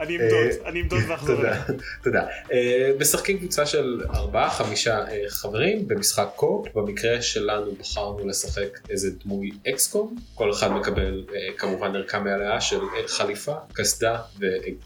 אני 0.01 0.17
אמדוד, 0.17 0.67
אני 0.67 0.81
אמדוד 0.83 1.01
ואחזור 1.09 1.37
תודה, 1.37 1.49
אליך. 1.69 1.83
תודה. 2.03 2.27
אה, 2.53 2.91
משחקים 3.01 3.39
קבוצה 3.39 3.67
של 3.67 4.01
ארבעה, 4.15 4.51
חמישה 4.51 4.99
אה, 5.09 5.23
חברים 5.29 5.89
במשחק 5.89 6.29
קופ. 6.37 6.67
במקרה 6.75 7.23
שלנו 7.23 7.75
בחרנו 7.75 8.29
לשחק 8.29 8.79
איזה 8.91 9.11
דמוי 9.25 9.51
אקסקום. 9.69 10.17
כל 10.35 10.51
אחד 10.53 10.73
מקבל 10.73 11.25
אה, 11.35 11.49
כמובן 11.57 11.97
ערכה 11.97 12.19
מלאה 12.19 12.61
של 12.61 12.81
אה, 12.81 13.09
חליפה, 13.09 13.55
קסדה 13.73 14.19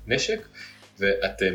ונשק, 0.07 0.41
ואתם 0.99 1.55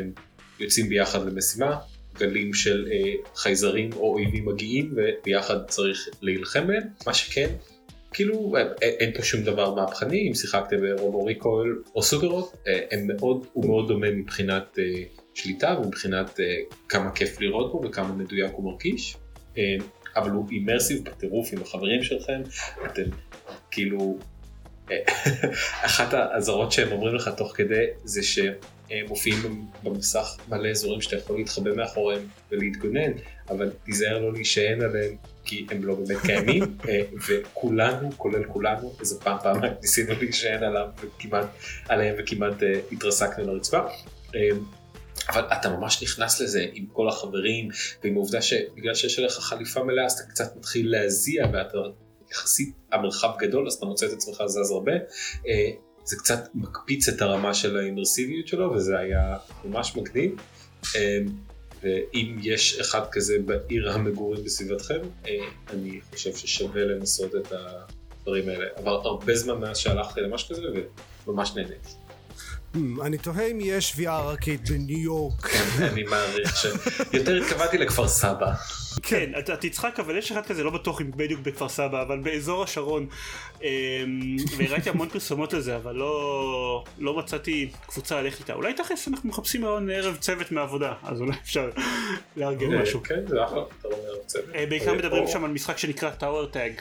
יוצאים 0.60 0.88
ביחד 0.88 1.26
למשימה. 1.26 1.76
גלים 2.18 2.54
של 2.54 2.88
אה, 2.92 3.12
חייזרים 3.36 3.90
או 3.92 4.14
אויבים 4.14 4.44
מגיעים 4.46 4.94
וביחד 4.96 5.56
צריך 5.68 6.08
להילחם 6.22 6.66
בהם. 6.66 6.82
מה 7.06 7.14
שכן, 7.14 7.48
כאילו 8.12 8.54
אה, 8.56 8.88
אין 8.88 9.12
פה 9.12 9.22
שום 9.22 9.42
דבר 9.42 9.74
מהפכני 9.74 10.28
אם 10.28 10.34
שיחקתם 10.34 10.76
ברובו 10.96 11.24
ריקול 11.24 11.82
או 11.94 12.02
סופרות 12.02 12.56
אה, 12.66 12.80
הם 12.90 13.06
מאוד 13.06 13.46
הוא 13.52 13.66
מאוד 13.66 13.88
דומה 13.88 14.10
מבחינת 14.10 14.78
אה, 14.78 14.84
שליטה 15.34 15.76
ומבחינת 15.82 16.40
כמה 16.88 17.10
כיף 17.10 17.40
לראות 17.40 17.72
בו 17.72 17.80
וכמה 17.84 18.12
מדויק 18.12 18.52
הוא 18.52 18.72
מרגיש. 18.72 19.16
אבל 20.16 20.30
הוא 20.30 20.46
אימרסיב 20.50 21.04
בטירוף 21.04 21.48
עם 21.52 21.62
החברים 21.62 22.02
שלכם. 22.02 22.42
אתם 22.86 23.02
כאילו 23.70 24.18
אחת 25.88 26.14
האזהרות 26.14 26.72
שהם 26.72 26.92
אומרים 26.92 27.14
לך 27.14 27.30
תוך 27.36 27.56
כדי 27.56 27.84
זה 28.04 28.20
שמופיעים 28.22 29.66
במסך 29.82 30.36
מלא 30.48 30.68
אזורים 30.68 31.00
שאתה 31.00 31.16
יכול 31.16 31.36
להתחבא 31.36 31.74
מאחוריהם 31.74 32.22
ולהתגונן 32.50 33.12
אבל 33.48 33.70
תיזהר 33.84 34.18
לא 34.18 34.32
להישען 34.32 34.82
עליהם 34.82 35.16
כי 35.46 35.66
הם 35.70 35.84
לא 35.84 35.94
באמת 35.94 36.22
קיימים 36.22 36.62
אה, 36.88 37.02
וכולנו 37.28 38.10
כולל 38.16 38.44
כולנו 38.44 38.94
איזה 39.00 39.20
פעם 39.20 39.38
פעמיים 39.42 39.72
ניסינו 39.82 40.14
להישען 40.20 40.62
עליו 40.62 40.88
עליהם 41.88 42.14
וכמעט 42.18 42.62
אה, 42.62 42.80
התרסקנו 42.92 43.44
לרצפה. 43.46 43.78
אה, 44.34 44.48
אבל 45.28 45.44
אתה 45.52 45.68
ממש 45.68 46.02
נכנס 46.02 46.40
לזה 46.40 46.66
עם 46.72 46.86
כל 46.92 47.08
החברים 47.08 47.68
ועם 48.04 48.14
העובדה 48.14 48.42
שבגלל 48.42 48.94
שיש 48.94 49.18
עליך 49.18 49.32
חליפה 49.32 49.84
מלאה 49.84 50.04
אז 50.04 50.12
אתה 50.12 50.30
קצת 50.30 50.56
מתחיל 50.56 50.90
להזיע 50.90 51.46
ואתה 51.52 51.78
יחסית 52.30 52.74
המרחב 52.92 53.30
גדול 53.38 53.66
אז 53.66 53.74
אתה 53.74 53.86
מוצא 53.86 54.06
את 54.06 54.12
עצמך 54.12 54.42
זז 54.46 54.70
הרבה. 54.70 54.92
אה, 55.48 55.70
זה 56.04 56.16
קצת 56.16 56.48
מקפיץ 56.54 57.08
את 57.08 57.22
הרמה 57.22 57.54
של 57.54 57.76
האימרסיביות 57.76 58.48
שלו 58.48 58.72
וזה 58.72 58.98
היה 58.98 59.36
ממש 59.64 59.96
מגניב. 59.96 60.36
ואם 61.82 62.36
יש 62.42 62.80
אחד 62.80 63.00
כזה 63.12 63.36
בעיר 63.44 63.92
המגורים 63.92 64.44
בסביבתכם, 64.44 65.00
אה, 65.28 65.36
אני 65.70 66.00
חושב 66.10 66.36
ששווה 66.36 66.84
לנסות 66.84 67.34
את 67.34 67.52
הדברים 67.52 68.48
האלה. 68.48 68.66
עבר 68.76 69.00
הרבה 69.04 69.34
זמן 69.34 69.58
מאז 69.58 69.78
שהלכתי 69.78 70.20
למשהו 70.20 70.48
כזה 70.48 70.62
וממש 71.26 71.52
נהניתי. 71.56 72.05
Hmm, 72.76 73.02
אני 73.06 73.18
תוהה 73.18 73.46
אם 73.46 73.58
יש 73.60 73.92
VR 73.92 74.08
ארקיד 74.08 74.68
בניו 74.68 74.98
יורק. 74.98 75.48
אני 75.92 76.02
מעריך 76.02 76.56
שיותר 76.56 77.36
התכוונתי 77.42 77.78
לכפר 77.78 78.08
סבא. 78.08 78.52
כן, 79.02 79.30
אתה 79.38 79.56
תצחק, 79.56 80.00
אבל 80.00 80.18
יש 80.18 80.32
אחד 80.32 80.46
כזה, 80.46 80.64
לא 80.64 80.70
בטוח 80.70 81.00
אם 81.00 81.10
בדיוק 81.16 81.40
בכפר 81.40 81.68
סבא, 81.68 82.02
אבל 82.02 82.20
באזור 82.20 82.62
השרון. 82.62 83.06
אמ, 83.62 84.36
וראיתי 84.56 84.90
המון 84.90 85.08
פרסומות 85.08 85.52
לזה, 85.52 85.76
אבל 85.76 85.94
לא, 85.94 86.84
לא 86.98 87.18
מצאתי 87.18 87.70
קבוצה 87.86 88.22
ללכת 88.22 88.40
איתה. 88.40 88.52
אולי 88.52 88.74
תכף 88.74 89.08
אנחנו 89.08 89.28
מחפשים 89.28 89.64
היום 89.64 89.90
ערב 89.90 90.16
צוות 90.16 90.52
מעבודה, 90.52 90.92
אז 91.02 91.20
אולי 91.20 91.32
אפשר 91.42 91.70
לארגן 92.36 92.74
משהו. 92.74 93.02
כן, 93.02 93.26
זה 93.26 93.44
אחלה, 93.44 93.62
אתה 93.80 93.88
אומר 93.88 94.18
צוות. 94.26 94.54
אה, 94.54 94.66
בעיקר 94.66 94.90
אה, 94.90 94.94
מדברים 94.96 95.28
שם 95.28 95.44
על 95.44 95.50
משחק 95.50 95.78
שנקרא 95.78 96.10
טאוור 96.10 96.46
טאג. 96.46 96.72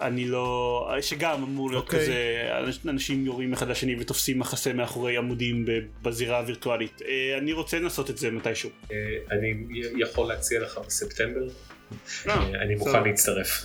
אני 0.00 0.24
לא... 0.24 0.88
שגם 1.00 1.42
אמור 1.42 1.70
להיות 1.70 1.84
אוקיי. 1.84 2.00
כזה, 2.00 2.88
אנשים 2.88 3.26
יורים 3.26 3.52
אחד 3.52 3.68
לשני 3.68 3.96
ותופסים 4.00 4.38
מחסה 4.38 4.72
מאחורי 4.72 5.16
עמודים 5.16 5.64
בזירה 6.02 6.38
הווירטואלית. 6.38 7.02
אה, 7.02 7.38
אני 7.38 7.52
רוצה 7.52 7.78
לנסות 7.78 8.10
את 8.10 8.18
זה 8.18 8.30
מתישהו. 8.30 8.70
אה, 8.92 8.96
אני 9.30 9.54
יכול 9.98 10.28
להציע 10.28 10.60
לך 10.60 10.80
בספטמבר, 10.86 11.48
אה, 12.28 12.34
אה, 12.34 12.62
אני. 12.62 12.74
מוכן 12.74 13.04
להצטרף. 13.04 13.64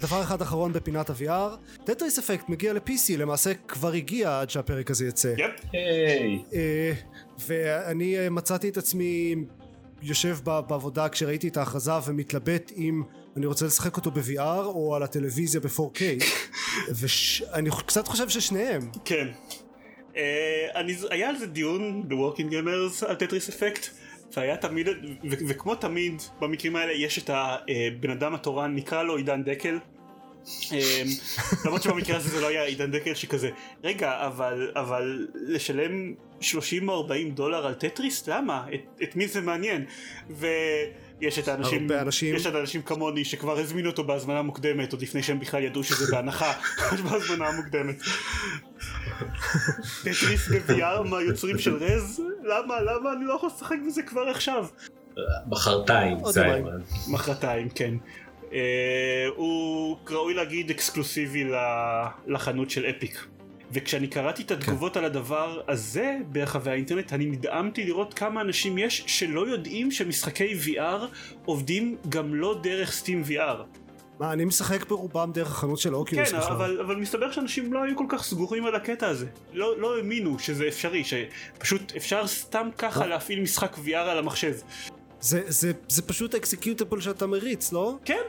דבר 0.00 0.22
אחד 0.22 0.42
אחרון 0.42 0.72
בפינת 0.72 1.10
ה-VR, 1.10 1.82
טטריס 1.84 2.18
אפקט 2.18 2.48
מגיע 2.48 2.72
ל-PC, 2.72 3.18
למעשה 3.18 3.54
כבר 3.68 3.92
הגיע 3.92 4.40
עד 4.40 4.50
שהפרק 4.50 4.90
הזה 4.90 5.06
יצא. 5.06 5.34
יפ. 5.38 5.60
ואני 7.48 8.28
מצאתי 8.30 8.68
את 8.68 8.76
עצמי 8.76 9.34
יושב 10.02 10.36
בעבודה 10.44 11.08
כשראיתי 11.08 11.48
את 11.48 11.56
ההכרזה 11.56 11.92
ומתלבט 12.06 12.72
אם 12.76 13.02
אני 13.36 13.46
רוצה 13.46 13.66
לשחק 13.66 13.96
אותו 13.96 14.10
ב-VR 14.10 14.64
או 14.64 14.96
על 14.96 15.02
הטלוויזיה 15.02 15.60
ב-4K 15.60 16.00
ואני 16.98 17.70
קצת 17.86 18.08
חושב 18.08 18.28
ששניהם. 18.28 18.90
כן. 19.04 19.28
אה, 20.16 20.68
אני, 20.74 20.96
היה 21.10 21.28
על 21.28 21.36
זה 21.36 21.46
דיון 21.46 22.08
ב 22.08 22.13
Working 22.13 22.50
Gamers 22.50 23.02
על 23.02 23.14
Tetris 23.14 23.48
Effect 23.48 23.86
והיה 24.36 24.56
תמיד, 24.56 24.88
ו- 24.88 25.46
וכמו 25.48 25.74
תמיד 25.74 26.22
במקרים 26.40 26.76
האלה 26.76 26.92
יש 26.92 27.18
את 27.18 27.30
הבן 27.32 28.10
אדם 28.10 28.34
התורן 28.34 28.74
נקרא 28.74 29.02
לו 29.02 29.16
עידן 29.16 29.44
דקל. 29.44 29.78
אה, 30.72 31.02
למרות 31.64 31.82
שבמקרה 31.82 32.16
הזה 32.16 32.28
זה 32.28 32.40
לא 32.40 32.46
היה 32.46 32.64
עידן 32.64 32.90
דקל 32.90 33.14
שכזה. 33.14 33.50
רגע 33.84 34.26
אבל 34.26 34.72
אבל 34.76 35.28
לשלם 35.34 36.14
30 36.40 36.88
או 36.88 36.94
40 36.94 37.30
דולר 37.30 37.66
על 37.66 37.74
טטריס 37.74 38.28
למה? 38.28 38.66
את, 38.74 39.00
את 39.02 39.16
מי 39.16 39.28
זה 39.28 39.40
מעניין 39.40 39.84
ויש 41.20 41.38
את 41.38 41.48
האנשים 41.48 41.82
הרבה 41.82 42.02
אנשים. 42.02 42.34
יש 42.34 42.46
את 42.46 42.54
האנשים 42.54 42.82
כמוני 42.82 43.24
שכבר 43.24 43.58
הזמינו 43.58 43.90
אותו 43.90 44.04
בהזמנה 44.04 44.42
מוקדמת 44.42 44.92
עוד 44.92 45.02
לפני 45.02 45.22
שהם 45.22 45.40
בכלל 45.40 45.62
ידעו 45.62 45.84
שזה 45.84 46.12
בהנחה 46.12 46.52
בהזמנה 47.04 47.48
המוקדמת 47.48 47.96
טטריס 50.00 50.48
ב-VR 50.48 51.02
מהיוצרים 51.08 51.58
של 51.58 51.74
רז? 51.74 52.22
למה? 52.42 52.80
למה 52.80 53.12
אני 53.12 53.24
לא 53.24 53.32
יכול 53.32 53.48
לשחק 53.56 53.76
בזה 53.86 54.02
כבר 54.02 54.28
עכשיו? 54.28 54.66
מחרתיים. 55.46 56.18
מחרתיים, 57.08 57.68
כן. 57.68 57.94
Uh, 58.50 58.54
הוא 59.36 59.96
ראוי 60.10 60.34
להגיד 60.34 60.70
אקסקלוסיבי 60.70 61.44
לחנות 62.26 62.70
של 62.70 62.86
אפיק. 62.86 63.26
וכשאני 63.72 64.06
קראתי 64.06 64.42
את 64.42 64.50
התגובות 64.50 64.96
על 64.96 65.04
הדבר 65.04 65.60
הזה 65.68 66.16
ברחבי 66.26 66.70
האינטרנט, 66.70 67.12
אני 67.12 67.26
נדהמתי 67.26 67.84
לראות 67.84 68.14
כמה 68.14 68.40
אנשים 68.40 68.78
יש 68.78 69.04
שלא 69.06 69.48
יודעים 69.48 69.90
שמשחקי 69.90 70.54
VR 70.64 71.06
עובדים 71.44 71.96
גם 72.08 72.34
לא 72.34 72.60
דרך 72.62 72.92
סטים 72.92 73.22
VR. 73.28 73.62
מה 74.20 74.32
אני 74.32 74.44
משחק 74.44 74.86
ברובם 74.88 75.30
דרך 75.34 75.50
החנות 75.50 75.78
של 75.78 75.94
אוקילוס 75.94 76.30
כן, 76.30 76.38
בכלל. 76.38 76.52
אבל, 76.52 76.80
אבל 76.80 76.96
מסתבר 76.96 77.32
שאנשים 77.32 77.72
לא 77.72 77.82
היו 77.82 77.96
כל 77.96 78.06
כך 78.08 78.22
סגורים 78.22 78.66
על 78.66 78.74
הקטע 78.74 79.08
הזה. 79.08 79.26
לא, 79.52 79.80
לא 79.80 79.96
האמינו 79.96 80.38
שזה 80.38 80.68
אפשרי, 80.68 81.02
שפשוט 81.04 81.92
אפשר 81.96 82.26
סתם 82.26 82.68
ככה 82.78 83.02
אה? 83.02 83.06
להפעיל 83.06 83.40
משחק 83.40 83.76
VR 83.86 83.94
על 83.94 84.18
המחשב. 84.18 84.54
זה, 85.20 85.42
זה, 85.46 85.72
זה 85.88 86.02
פשוט 86.02 86.34
אקסקיוטיבל 86.34 87.00
שאתה 87.00 87.26
מריץ 87.26 87.72
לא? 87.72 87.96
כן, 88.04 88.22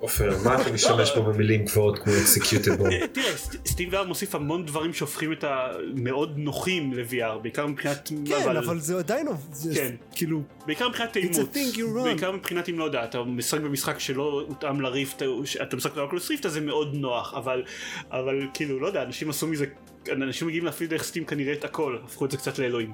עופר, 0.00 0.30
מה 0.44 0.62
אתה 0.62 0.72
משתמש 0.72 1.10
פה 1.14 1.20
במילים 1.20 1.64
גבוהות 1.64 1.98
כמו 1.98 2.12
אקסקיוטיבול? 2.12 2.92
אה, 2.92 3.06
תראה, 3.12 3.36
סט- 3.36 3.66
סטים 3.68 3.94
VR 3.94 4.04
מוסיף 4.04 4.34
המון 4.34 4.66
דברים 4.66 4.92
שהופכים 4.94 5.32
את 5.32 5.44
המאוד 5.44 6.32
נוחים 6.36 6.92
ל-VR, 6.92 7.38
בעיקר 7.42 7.66
מבחינת... 7.66 8.10
כן 8.26 8.56
אבל 8.56 8.78
זה 8.80 8.98
עדיין 8.98 9.26
כן. 9.74 9.94
כאילו 10.14 10.42
בעיקר 10.66 10.88
מבחינת 10.88 11.16
It's 11.16 11.20
a 11.20 11.22
תאימות, 11.22 11.54
thing 11.54 11.76
you 11.76 11.98
run. 11.98 12.02
בעיקר 12.04 12.32
מבחינת 12.32 12.68
אם 12.68 12.78
לא 12.78 12.84
יודע, 12.84 13.04
אתה 13.04 13.22
משחק 13.22 13.60
במשחק 13.60 13.98
שלא 13.98 14.44
הותאם 14.48 14.80
לריפט, 14.80 15.22
אתה 15.62 15.76
משחק 15.76 15.94
באוקולוס 15.94 16.30
ריפט 16.30 16.46
אז 16.46 16.52
זה 16.52 16.60
מאוד 16.60 16.94
נוח, 16.94 17.34
אבל, 17.34 17.62
אבל 18.10 18.46
כאילו 18.54 18.80
לא 18.80 18.86
יודע, 18.86 19.02
אנשים 19.02 19.30
עשו 19.30 19.46
מזה, 19.46 19.66
אנשים 20.12 20.46
מגיעים 20.48 20.64
להפעיל 20.64 20.90
דרך 20.90 21.02
סטים 21.04 21.24
כנראה 21.24 21.52
את 21.52 21.64
הכל, 21.64 21.96
הפכו 22.04 22.24
את 22.24 22.30
זה 22.30 22.36
קצת 22.36 22.58
לאלוהים. 22.58 22.92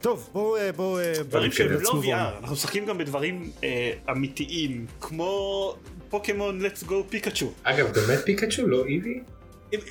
טוב 0.00 0.28
בואו 0.32 0.56
אה, 0.56 0.72
בואו 0.72 0.98
אה, 0.98 1.12
דברים 1.22 1.50
בואו 1.50 1.56
שהם 1.56 1.72
לא. 1.80 2.02
VR, 2.04 2.38
אנחנו 2.40 2.54
משחקים 2.54 2.86
גם 2.86 2.98
בדברים 2.98 3.50
אה, 3.64 3.92
אמיתיים, 4.10 4.86
כמו 5.00 5.74
פוקימון 6.10 6.66
let's 6.66 6.88
go 6.88 6.94
פיקאצ'ו. 7.08 7.52
אגב, 7.62 7.88
באמת 7.94 8.18
פיקאצ'ו, 8.24 8.66
לא 8.66 8.84
איבי? 8.86 9.20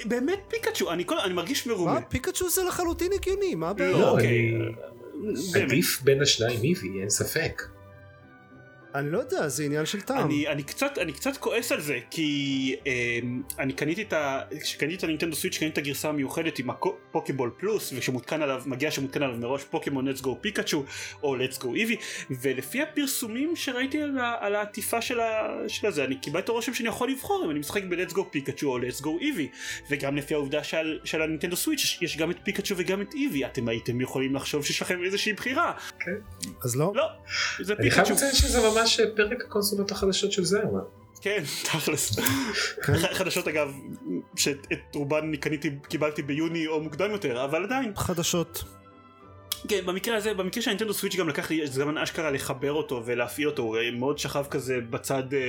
באמת 0.05 0.39
פיקאצ'ו, 0.47 0.91
אני, 0.91 1.05
כל, 1.05 1.19
אני 1.19 1.33
מרגיש 1.33 1.67
מרומה. 1.67 1.93
מה 1.93 2.01
פיקאצ'ו 2.01 2.49
זה 2.49 2.63
לחלוטין 2.63 3.11
הגיוני 3.13 3.55
מה 3.55 3.69
הבעיה? 3.69 3.91
לא, 3.91 4.09
אוקיי. 4.09 4.27
אני- 4.55 4.65
באמת. 5.53 5.71
עדיף 5.71 6.01
בין 6.03 6.21
השניים 6.21 6.63
איבי, 6.63 6.99
אין 7.01 7.09
ספק. 7.09 7.63
אני 8.97 9.11
לא 9.11 9.17
יודע, 9.17 9.47
זה 9.47 9.63
עניין 9.63 9.85
של 9.85 10.01
טעם. 10.01 10.25
אני, 10.25 10.47
אני, 10.47 10.63
קצת, 10.63 10.97
אני 10.97 11.13
קצת 11.13 11.37
כועס 11.37 11.71
על 11.71 11.81
זה, 11.81 11.99
כי 12.11 12.75
אה, 12.87 13.19
אני 13.59 13.73
קניתי 13.73 14.01
את 14.01 14.13
ה... 14.13 14.41
כשקניתי 14.61 14.95
את 14.95 15.03
הנינטנדו 15.03 15.35
סוויץ' 15.35 15.57
קניתי 15.57 15.73
את 15.73 15.77
הגרסה 15.77 16.09
המיוחדת 16.09 16.59
עם 16.59 16.69
הפוקיבול 16.69 17.51
פלוס, 17.57 17.93
ושמותקן 17.97 18.41
עליו, 18.41 18.61
מגיע 18.65 18.91
שמותקן 18.91 19.23
עליו 19.23 19.37
מראש 19.37 19.63
פוקימון 19.63 20.07
let's 20.07 20.21
go 20.21 20.29
פיקאצ'ו, 20.41 20.83
או 21.23 21.37
let's 21.37 21.61
go 21.61 21.67
איבי, 21.75 21.95
ולפי 22.29 22.81
הפרסומים 22.81 23.55
שראיתי 23.55 24.01
על, 24.01 24.17
ה, 24.17 24.35
על 24.39 24.55
העטיפה 24.55 25.01
של, 25.01 25.19
ה, 25.19 25.55
של 25.67 25.87
הזה, 25.87 26.03
אני 26.03 26.15
קיבלתי 26.15 26.43
את 26.43 26.49
הרושם 26.49 26.73
שאני 26.73 26.89
יכול 26.89 27.11
לבחור 27.11 27.45
אם 27.45 27.51
אני 27.51 27.59
משחק 27.59 27.83
ב-let's 27.83 28.13
go 28.13 28.21
פיקאצ'ו 28.31 28.67
או 28.67 28.79
let's 28.79 29.01
go 29.03 29.09
איבי, 29.21 29.49
וגם 29.89 30.15
לפי 30.15 30.33
העובדה 30.33 30.63
שעל, 30.63 30.99
של 31.03 31.21
הנינטנדו 31.21 31.55
סוויץ' 31.55 31.97
יש 32.01 32.17
גם 32.17 32.31
את 32.31 32.37
פיקאצ'ו 32.43 32.75
וגם 32.77 33.01
את 33.01 33.13
איבי, 33.13 33.45
אתם 33.45 33.67
הייתם 33.67 34.01
יכולים 34.01 34.35
לחשוב 34.35 34.65
שיש 34.65 34.81
לכם 34.81 35.03
איזושהי 35.03 35.33
בחירה. 35.33 35.73
כן. 35.99 36.11
אז 36.63 36.75
לא? 36.75 36.91
לא, 36.95 37.05
זה 37.59 37.73
אני 37.79 37.91
חייב 37.91 38.05
פיקאצ'ו. 38.05 38.13
לציין 38.13 38.35
שזה 38.35 38.69
ממש 38.69 38.86
פרק 39.15 39.43
הקונסולות 39.45 39.91
החדשות 39.91 40.31
של 40.31 40.43
זרמה. 40.43 40.79
כן, 41.21 41.43
תכלס. 41.63 42.19
ח- 42.81 43.13
חדשות 43.13 43.47
אגב, 43.47 43.73
שאת 44.35 44.67
רובן 44.95 45.17
אני 45.17 45.37
קניתי, 45.37 45.69
קיבלתי 45.89 46.21
ביוני 46.21 46.67
או 46.67 46.81
מוקדם 46.81 47.11
יותר, 47.11 47.43
אבל 47.45 47.63
עדיין. 47.63 47.91
חדשות. 47.95 48.63
כן, 49.67 49.85
במקרה 49.85 50.17
הזה, 50.17 50.33
במקרה 50.33 50.63
של 50.63 50.69
הנינטנדו 50.69 50.93
סוויץ' 50.93 51.15
גם 51.15 51.29
לקח 51.29 51.49
לי 51.51 51.67
זמן 51.67 51.97
אשכרה 51.97 52.31
לחבר 52.31 52.73
אותו 52.73 53.01
ולהפעיל 53.05 53.47
אותו, 53.47 53.61
הוא 53.63 53.77
מאוד 53.93 54.19
שכב 54.19 54.45
כזה 54.49 54.79
בצד 54.89 55.33
אה, 55.33 55.39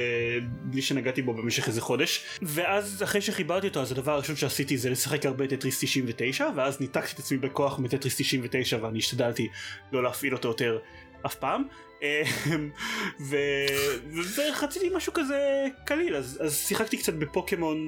בלי 0.42 0.82
שנגעתי 0.82 1.22
בו 1.22 1.34
במשך 1.34 1.68
איזה 1.68 1.80
חודש. 1.80 2.24
ואז 2.42 3.02
אחרי 3.02 3.20
שחיברתי 3.20 3.68
אותו, 3.68 3.80
אז 3.80 3.92
הדבר 3.92 4.12
הראשון 4.12 4.36
שעשיתי 4.36 4.76
זה 4.78 4.90
לשחק 4.90 5.26
הרבה 5.26 5.46
טטריס 5.46 5.84
99, 5.84 6.48
ואז 6.56 6.80
ניתקתי 6.80 7.12
את 7.14 7.18
עצמי 7.18 7.38
בכוח 7.38 7.78
מטטריס 7.78 8.16
99 8.16 8.78
ואני 8.82 8.98
השתדלתי 8.98 9.48
לא 9.92 10.02
להפעיל 10.02 10.34
אותו 10.34 10.48
יותר 10.48 10.78
אף 11.26 11.34
פעם. 11.34 11.62
ו- 13.20 13.66
ורציתי 14.36 14.90
משהו 14.96 15.12
כזה 15.12 15.66
קליל, 15.84 16.16
אז, 16.16 16.38
אז 16.44 16.56
שיחקתי 16.56 16.98
קצת 16.98 17.14
בפוקימון 17.14 17.78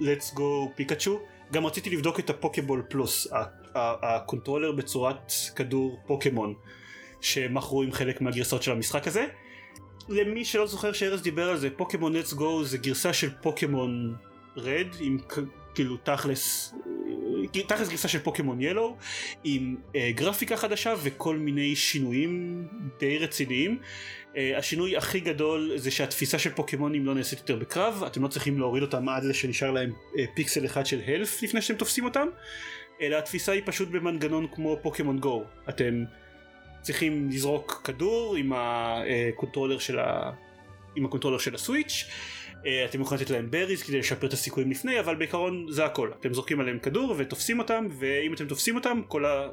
let's 0.00 0.34
go 0.36 0.42
פיקאצ'ו. 0.74 1.20
גם 1.52 1.66
רציתי 1.66 1.90
לבדוק 1.90 2.20
את 2.20 2.30
ה 2.30 2.36
Poké 2.36 2.59
Ball 2.59 2.82
Plus, 2.88 3.28
ה 3.74 3.83
controller 3.83 4.72
בצורת 4.72 5.32
כדור 5.56 6.00
פוקימון 6.06 6.54
שמכרו 7.20 7.82
עם 7.82 7.92
חלק 7.92 8.20
מהגרסאות 8.20 8.62
של 8.62 8.72
המשחק 8.72 9.06
הזה. 9.06 9.26
למי 10.08 10.44
שלא 10.44 10.66
זוכר 10.66 10.92
שארז 10.92 11.22
דיבר 11.22 11.50
על 11.50 11.56
זה, 11.56 11.70
פוקימון 11.70 12.16
let's 12.16 12.34
go 12.34 12.62
זה 12.62 12.78
גרסה 12.78 13.12
של 13.12 13.30
פוקימון 13.42 14.16
רד 14.56 14.86
עם 15.00 15.18
כאילו 15.74 15.96
תכלס 15.96 16.74
תכלס 17.52 17.88
גרסה 17.88 18.08
של 18.08 18.18
פוקימון 18.18 18.60
ילו 18.60 18.96
עם 19.44 19.76
אה, 19.96 20.10
גרפיקה 20.14 20.56
חדשה 20.56 20.94
וכל 21.02 21.36
מיני 21.36 21.76
שינויים 21.76 22.64
די 23.00 23.18
רציניים. 23.18 23.78
אה, 24.36 24.58
השינוי 24.58 24.96
הכי 24.96 25.20
גדול 25.20 25.72
זה 25.76 25.90
שהתפיסה 25.90 26.38
של 26.38 26.50
פוקימונים 26.50 27.06
לא 27.06 27.14
נעשית 27.14 27.38
יותר 27.38 27.56
בקרב, 27.56 28.02
אתם 28.06 28.22
לא 28.22 28.28
צריכים 28.28 28.58
להוריד 28.58 28.82
אותם 28.82 29.08
עד 29.08 29.22
שנשאר 29.32 29.70
להם 29.70 29.92
אה, 30.18 30.24
פיקסל 30.34 30.66
אחד 30.66 30.86
של 30.86 31.00
הלף 31.06 31.42
לפני 31.42 31.62
שאתם 31.62 31.78
תופסים 31.78 32.04
אותם, 32.04 32.26
אלא 33.00 33.16
התפיסה 33.16 33.52
היא 33.52 33.62
פשוט 33.64 33.88
במנגנון 33.88 34.46
כמו 34.54 34.78
Pokémon 34.82 35.18
Go. 35.18 35.44
אתם 35.68 36.04
צריכים 36.82 37.28
לזרוק 37.30 37.80
כדור 37.84 38.36
עם 38.36 38.52
ה 38.56 38.67
controller 38.67 39.78
של, 39.78 39.98
ה... 39.98 40.30
עם 40.96 41.04
ה 41.04 41.07
controller 41.07 41.38
של 41.38 41.54
ה 41.54 41.60
Switch, 41.60 42.04
אתם 42.60 43.00
יכולים 43.00 43.22
לתת 43.22 43.30
להם 43.30 43.50
berries 43.50 43.82
כדי 43.82 43.98
לשפר 43.98 44.26
את 44.26 44.32
הסיכויים 44.32 44.70
לפני, 44.70 45.00
אבל 45.00 45.14
בעיקרון 45.14 45.66
זה 45.70 45.84
הכל. 45.84 46.10
אתם 46.20 46.34
זורקים 46.34 46.60
עליהם 46.60 46.78
כדור 46.78 47.14
ותופסים 47.18 47.58
אותם, 47.58 47.86
ואם 47.98 48.34
אתם 48.34 48.46
תופסים 48.46 48.76
אותם, 48.76 49.00
כל, 49.08 49.24
ה... 49.24 49.48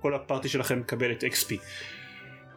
כל 0.00 0.14
ה 0.14 0.20
party 0.20 0.48
שלכם 0.48 0.78
מקבל 0.78 1.12
את 1.12 1.24
XP. 1.24 1.52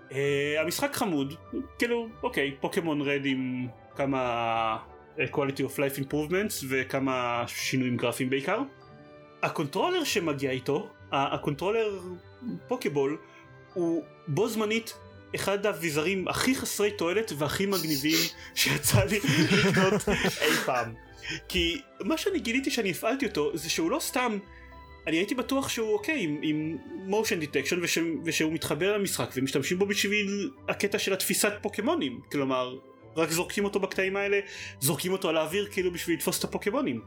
Uh, 0.09 0.13
המשחק 0.59 0.93
חמוד, 0.93 1.33
כאילו, 1.79 2.07
אוקיי, 2.23 2.55
Pokémon 2.59 3.01
Red 3.01 3.21
עם 3.25 3.67
כמה 3.95 4.77
אה, 5.19 5.25
quality 5.31 5.59
of 5.59 5.73
life 5.77 6.03
improvements 6.03 6.65
וכמה 6.69 7.43
שינויים 7.47 7.97
גרפיים 7.97 8.29
בעיקר. 8.29 8.59
הקונטרולר 9.43 10.03
שמגיע 10.03 10.51
איתו, 10.51 10.89
הקונטרולר 11.11 11.99
Poké 12.67 12.90
Ball, 12.90 13.17
הוא 13.73 14.03
בו 14.27 14.47
זמנית 14.47 14.93
אחד 15.37 15.65
האביזרים 15.65 16.27
הכי 16.27 16.55
חסרי 16.55 16.91
תועלת 16.91 17.31
והכי 17.37 17.65
מגניבים 17.65 18.19
שיצא 18.55 19.03
לי 19.03 19.19
לקנות 19.51 20.09
אי 20.41 20.55
פעם. 20.65 20.93
כי 21.49 21.81
מה 22.03 22.17
שאני 22.17 22.39
גיליתי 22.39 22.71
שאני 22.71 22.91
הפעלתי 22.91 23.25
אותו 23.25 23.51
זה 23.57 23.69
שהוא 23.69 23.91
לא 23.91 23.99
סתם 23.99 24.37
אני 25.07 25.17
הייתי 25.17 25.35
בטוח 25.35 25.69
שהוא 25.69 25.93
אוקיי 25.93 26.23
עם, 26.23 26.39
עם 26.41 26.77
motion 27.09 27.43
detection 27.43 27.75
וש, 27.81 27.97
ושהוא 28.23 28.53
מתחבר 28.53 28.97
למשחק 28.97 29.29
ומשתמשים 29.35 29.79
בו 29.79 29.85
בשביל 29.85 30.51
הקטע 30.69 30.99
של 30.99 31.13
התפיסת 31.13 31.53
פוקימונים 31.61 32.19
כלומר 32.31 32.75
רק 33.15 33.31
זורקים 33.31 33.65
אותו 33.65 33.79
בקטעים 33.79 34.15
האלה 34.15 34.39
זורקים 34.79 35.11
אותו 35.11 35.29
על 35.29 35.37
האוויר 35.37 35.67
כאילו 35.71 35.91
בשביל 35.91 36.15
לתפוס 36.15 36.39
את 36.39 36.43
הפוקימונים 36.43 37.01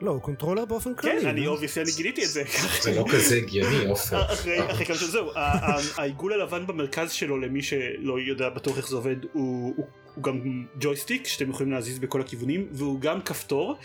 לא, 0.00 0.10
הוא 0.10 0.20
קונטרולר 0.20 0.64
באופן 0.64 0.94
כללי. 0.94 1.20
כן 1.20 1.26
אני 1.26 1.44
לא? 1.44 1.50
obviously 1.50 1.82
אני 1.82 1.92
גיליתי 1.96 2.24
את 2.24 2.28
זה 2.28 2.42
זה 2.82 2.94
לא 2.96 3.04
כזה 3.12 3.36
הגיוני 3.36 3.86
עופר. 3.90 4.32
אחרי 4.32 4.70
אחרי 4.70 4.86
כמה 4.86 4.96
שנים 4.96 5.10
זהו 5.10 5.30
ה- 5.34 5.38
ה- 5.40 5.80
העיגול 5.96 6.32
הלבן 6.32 6.66
במרכז 6.66 7.12
שלו 7.12 7.38
למי 7.38 7.62
שלא 7.62 8.20
יודע 8.20 8.48
בטוח 8.48 8.76
איך 8.76 8.88
זה 8.88 8.96
עובד 8.96 9.16
הוא, 9.32 9.86
גם 10.20 10.40
ג'ויסטיק 10.80 11.26
שאתם 11.26 11.50
יכולים 11.50 11.72
להזיז 11.72 11.98
בכל 11.98 12.20
הכיוונים 12.20 12.68
והוא 12.72 13.00
גם 13.00 13.20
כפתור 13.22 13.76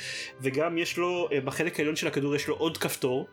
וגם 0.41 0.77
יש 0.77 0.97
לו 0.97 1.29
אה, 1.31 1.41
בחלק 1.41 1.79
העליון 1.79 1.95
של 1.95 2.07
הכדור 2.07 2.35
יש 2.35 2.47
לו 2.47 2.55
עוד 2.55 2.77
כפתור 2.77 3.27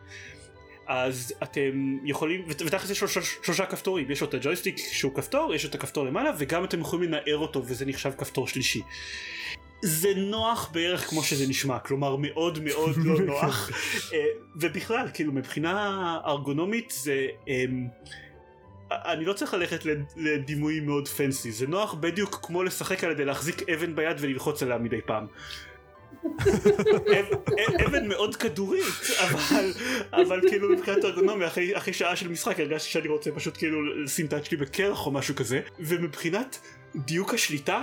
אז 0.86 1.34
אתם 1.42 1.96
יכולים 2.04 2.44
ות- 2.48 2.62
ותכלס 2.62 2.90
יש 2.90 3.02
לו 3.02 3.08
שלוש, 3.08 3.38
שלושה 3.42 3.66
כפתורים 3.66 4.10
יש 4.10 4.20
לו 4.20 4.26
את 4.28 4.34
הג'ויסטיק 4.34 4.76
שהוא 4.78 5.14
כפתור 5.14 5.54
יש 5.54 5.64
לו 5.64 5.70
את 5.70 5.74
הכפתור 5.74 6.04
למעלה 6.04 6.30
וגם 6.38 6.64
אתם 6.64 6.80
יכולים 6.80 7.08
לנער 7.08 7.36
אותו 7.36 7.62
וזה 7.66 7.86
נחשב 7.86 8.10
כפתור 8.18 8.48
שלישי. 8.48 8.80
זה 9.82 10.08
נוח 10.16 10.70
בערך 10.72 11.08
כמו 11.08 11.22
שזה 11.22 11.46
נשמע 11.48 11.78
כלומר 11.78 12.16
מאוד 12.16 12.58
מאוד 12.62 12.96
לא 12.96 13.18
נוח. 13.32 13.70
אה, 14.12 14.24
ובכלל 14.56 15.06
כאילו 15.14 15.32
מבחינה 15.32 15.94
ארגונומית 16.26 16.94
זה 17.02 17.26
אמ, 17.48 17.86
אני 18.90 19.24
לא 19.24 19.32
צריך 19.32 19.54
ללכת 19.54 19.84
לד- 19.84 20.12
לדימוי 20.16 20.80
מאוד 20.80 21.08
פנסי 21.08 21.52
זה 21.52 21.66
נוח 21.66 21.94
בדיוק 21.94 22.38
כמו 22.42 22.62
לשחק 22.62 23.04
על 23.04 23.10
ידי 23.10 23.24
להחזיק 23.24 23.68
אבן 23.68 23.94
ביד 23.96 24.16
וללחוץ 24.20 24.62
עליה 24.62 24.78
מדי 24.78 25.00
פעם. 25.06 25.26
אב- 26.24 27.32
אב- 27.48 27.80
אבן 27.86 28.08
מאוד 28.08 28.36
כדורית 28.36 28.84
אבל 29.22 29.72
אבל 30.12 30.40
כאילו 30.48 30.68
מבחינת 30.70 31.04
ארגונומיה 31.04 31.46
אחרי, 31.48 31.76
אחרי 31.76 31.92
שעה 31.92 32.16
של 32.16 32.28
משחק 32.28 32.60
הרגשתי 32.60 32.90
שאני 32.90 33.08
רוצה 33.08 33.30
פשוט 33.30 33.56
כאילו 33.56 34.02
לשים 34.04 34.26
את 34.26 34.32
היד 34.32 34.44
שלי 34.44 34.56
בקרח 34.56 35.06
או 35.06 35.10
משהו 35.10 35.34
כזה. 35.36 35.60
ומבחינת 35.80 36.60
דיוק 36.96 37.34
השליטה 37.34 37.82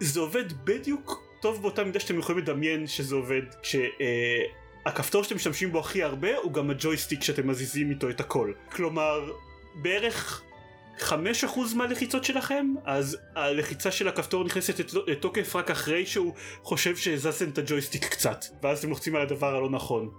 זה 0.00 0.20
עובד 0.20 0.44
בדיוק 0.64 1.22
טוב 1.40 1.62
באותה 1.62 1.84
מידה 1.84 2.00
שאתם 2.00 2.18
יכולים 2.18 2.42
לדמיין 2.42 2.86
שזה 2.86 3.14
עובד 3.14 3.42
כשהכפתור 3.62 5.22
שאתם 5.24 5.36
משתמשים 5.36 5.72
בו 5.72 5.80
הכי 5.80 6.02
הרבה 6.02 6.36
הוא 6.36 6.52
גם 6.52 6.70
הג'ויסטיק 6.70 7.22
שאתם 7.22 7.48
מזיזים 7.48 7.90
איתו 7.90 8.10
את 8.10 8.20
הכל. 8.20 8.52
כלומר 8.72 9.30
בערך 9.74 10.42
5% 10.98 11.12
מהלחיצות 11.76 12.24
שלכם 12.24 12.74
אז 12.84 13.16
הלחיצה 13.36 13.90
של 13.90 14.08
הכפתור 14.08 14.44
נכנסת 14.44 14.78
לת- 14.80 14.94
לתוקף 15.06 15.56
רק 15.56 15.70
אחרי 15.70 16.06
שהוא 16.06 16.34
חושב 16.62 16.96
שהזזתם 16.96 17.48
את 17.48 17.58
הג'ויסטיק 17.58 18.04
קצת 18.04 18.44
ואז 18.62 18.78
אתם 18.78 18.88
לוחצים 18.88 19.16
על 19.16 19.22
הדבר 19.22 19.54
הלא 19.56 19.70
נכון 19.70 20.10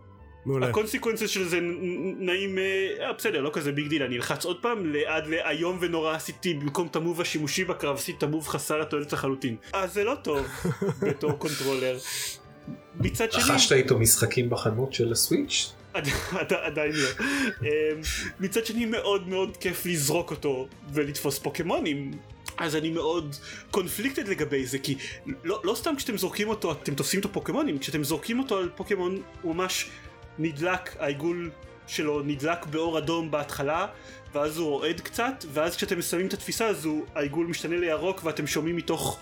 מעולה. 0.46 0.68
ה 0.70 0.74
consequences 0.74 1.30
של 1.30 1.48
זה 1.48 1.60
נעים 2.20 2.58
אה, 2.58 2.64
אה, 3.08 3.14
בסדר 3.14 3.42
לא 3.42 3.50
כזה 3.54 3.72
big 3.72 3.88
deal 3.88 4.04
אני 4.04 4.16
אלחץ 4.16 4.46
עוד 4.46 4.62
פעם 4.62 4.94
עד 5.08 5.28
לאיום 5.28 5.78
ונורא 5.82 6.16
עשיתי 6.16 6.54
במקום 6.54 6.88
את 6.88 6.96
ה 6.96 7.01
move 7.01 7.22
השימושי 7.22 7.64
בקרב 7.64 7.96
עשיתי 7.96 8.18
את 8.18 8.24
ה 8.24 8.28
move 8.28 8.48
חסר 8.48 8.82
התועלת 8.82 9.14
לחלוטין 9.14 9.56
אז 9.74 9.94
זה 9.94 10.04
לא 10.04 10.16
טוב 10.24 10.48
בתור 11.08 11.32
קונטרולר 11.32 11.98
מצד 13.00 13.32
שני 13.32 13.44
רכשת 13.44 13.72
איתו 13.72 14.00
משחקים 14.00 14.50
בחנות 14.50 14.94
של 14.94 15.12
הסוויץ'? 15.12 15.72
עד- 15.94 16.08
עד- 16.32 16.54
עדיין 16.54 16.92
לא 16.92 17.08
אמ, 17.62 17.68
מצד 18.40 18.66
שני 18.66 18.86
מאוד 18.86 19.28
מאוד 19.28 19.58
כיף 19.58 19.86
לזרוק 19.86 20.32
אותו 20.32 20.68
ולתפוס 20.94 21.40
פוקימונים 21.40 22.12
אז 22.58 22.76
אני 22.76 22.90
מאוד 22.90 23.36
conflicted 23.72 24.28
לגבי 24.28 24.66
זה 24.66 24.80
כי 24.80 24.96
לא, 25.44 25.62
לא 25.64 25.76
סתם 25.76 25.94
כשאתם 25.98 26.18
זורקים 26.18 26.50
אותו 26.50 26.72
אתם 26.72 26.96
תופסים 26.96 27.20
את 27.20 27.26
הפוקימונים 27.26 27.80
כשאתם 27.80 28.04
זורקים 28.04 28.40
אותו 28.40 28.58
על 28.58 28.70
פוקימון 28.76 29.22
הוא 29.42 29.56
ממש 29.56 29.90
נדלק 30.40 30.96
העיגול 31.00 31.52
שלו 31.88 32.22
נדלק 32.22 32.66
באור 32.66 32.98
אדום 32.98 33.32
בהתחלה 33.32 33.88
ואז 34.34 34.58
הוא 34.58 34.70
רועד 34.70 35.02
קצת 35.02 35.46
ואז 35.54 35.76
כשאתם 35.76 36.00
מסיימים 36.00 36.28
את 36.28 36.34
התפיסה 36.34 36.68
אז 36.68 36.86
הוא, 36.86 37.06
העיגול 37.16 37.48
משתנה 37.48 37.78
לירוק 37.78 38.22
ואתם 38.24 38.48
שומעים 38.48 38.76
מתוך 38.76 39.20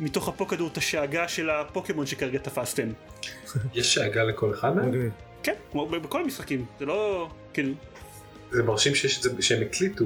מתוך 0.00 0.28
הפוקדור 0.28 0.68
את 0.72 0.76
השאגה 0.76 1.28
של 1.28 1.50
הפוקימון 1.50 2.06
שכרגע 2.06 2.38
תפסתם 2.38 2.88
יש 3.74 3.94
שאגה 3.94 4.22
לכל 4.22 4.54
אחד 4.54 4.76
מהם? 4.76 4.88
מגניב. 4.88 5.12
כן 5.42 5.54
כמו 5.70 5.86
בכל 5.86 6.22
המשחקים 6.22 6.66
זה 6.78 6.86
לא 6.86 7.30
כאילו 7.52 7.72
זה 8.50 8.62
מרשים 8.62 8.94
שיש 8.94 9.18
את 9.18 9.22
זה 9.22 9.42
שהם 9.42 9.62
הקליטו. 9.62 10.04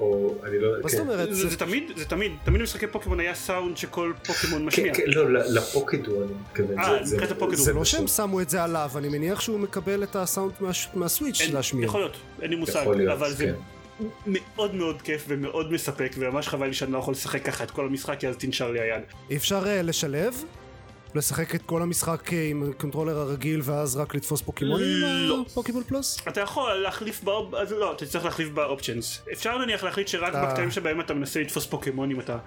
או 0.00 0.34
אני 0.44 0.58
לא 0.58 0.66
יודע. 0.66 0.82
מה 0.82 0.88
זאת 0.88 1.00
כן. 1.00 1.06
אומרת? 1.08 1.34
זה, 1.34 1.56
תמיד 1.56 1.90
זה 1.96 2.04
תמיד 2.04 2.32
תמיד 2.44 2.60
במשחקי 2.60 2.86
פוקימון 2.86 3.20
היה 3.20 3.34
סאונד 3.34 3.76
שכל 3.76 4.12
פוקימון 4.26 4.64
משמיע. 4.64 4.94
כן, 4.94 5.02
כן, 5.04 5.10
לא, 5.10 5.30
לפוקדו 5.30 6.22
אני 6.22 6.32
מתכוון. 6.50 6.78
אה, 6.78 6.84
זה- 6.98 7.04
זה- 7.04 7.16
מבחינת 7.16 7.36
הפוקדו. 7.36 7.56
זה 7.56 7.72
לא 7.72 7.84
שהם 7.84 8.06
שמו 8.06 8.40
את 8.40 8.50
זה 8.50 8.62
עליו, 8.64 8.90
אני 8.96 9.08
מניח 9.08 9.40
שהוא 9.40 9.58
מקבל 9.60 10.02
את 10.02 10.16
הסאונד 10.16 10.52
מה- 10.60 10.70
מהסוויץ' 10.94 11.40
להשמיע. 11.52 11.84
יכול 11.84 12.00
להיות, 12.00 12.16
אין 12.42 12.50
לי 12.50 12.56
מושג, 12.56 12.84
אבל 13.12 13.32
זה 13.32 13.44
כן. 13.44 13.54
מאוד 14.26 14.74
מאוד 14.74 15.02
כיף 15.02 15.24
ומאוד 15.28 15.72
מספק 15.72 16.12
וממש 16.18 16.48
חבל 16.48 16.66
לי 16.66 16.74
שאני 16.74 16.92
לא 16.92 16.98
יכול 16.98 17.12
לשחק 17.12 17.44
ככה 17.44 17.64
את 17.64 17.70
כל 17.70 17.86
המשחק 17.86 18.20
כי 18.20 18.28
אז 18.28 18.36
תנשר 18.36 18.70
לי 18.70 18.80
היד. 18.80 19.02
אי 19.30 19.36
אפשר 19.36 19.66
אה, 19.66 19.82
לשלב? 19.82 20.34
לשחק 21.14 21.54
את 21.54 21.62
כל 21.62 21.82
המשחק 21.82 22.32
אה, 22.32 22.46
עם 22.50 22.70
הקונטרולר 22.70 23.18
הרגיל 23.18 23.60
ואז 23.64 23.96
רק 23.96 24.14
לתפוס 24.14 24.42
פוקימונים? 24.42 24.86
לא. 25.00 25.38
אה, 25.38 25.50
פוקימון 25.54 25.82
פלוס? 25.82 26.18
אתה 26.28 26.40
יכול 26.40 26.72
להחליף 26.74 27.22
באופ... 27.22 27.54
לא, 27.70 27.92
אתה 27.92 28.06
צריך 28.06 28.24
להחליף 28.24 28.48
ב 28.48 28.56
options. 28.56 29.22
אפשר 29.32 29.58
נניח 29.58 29.84
להחליט 29.84 30.08
שרק 30.08 30.34
אה. 30.34 30.46
בקטעים 30.46 30.70
שבהם 30.70 31.00
אתה 31.00 31.14
מנסה 31.14 31.40
לתפוס 31.40 31.66
פוקימונים 31.66 32.20
אתה 32.20 32.38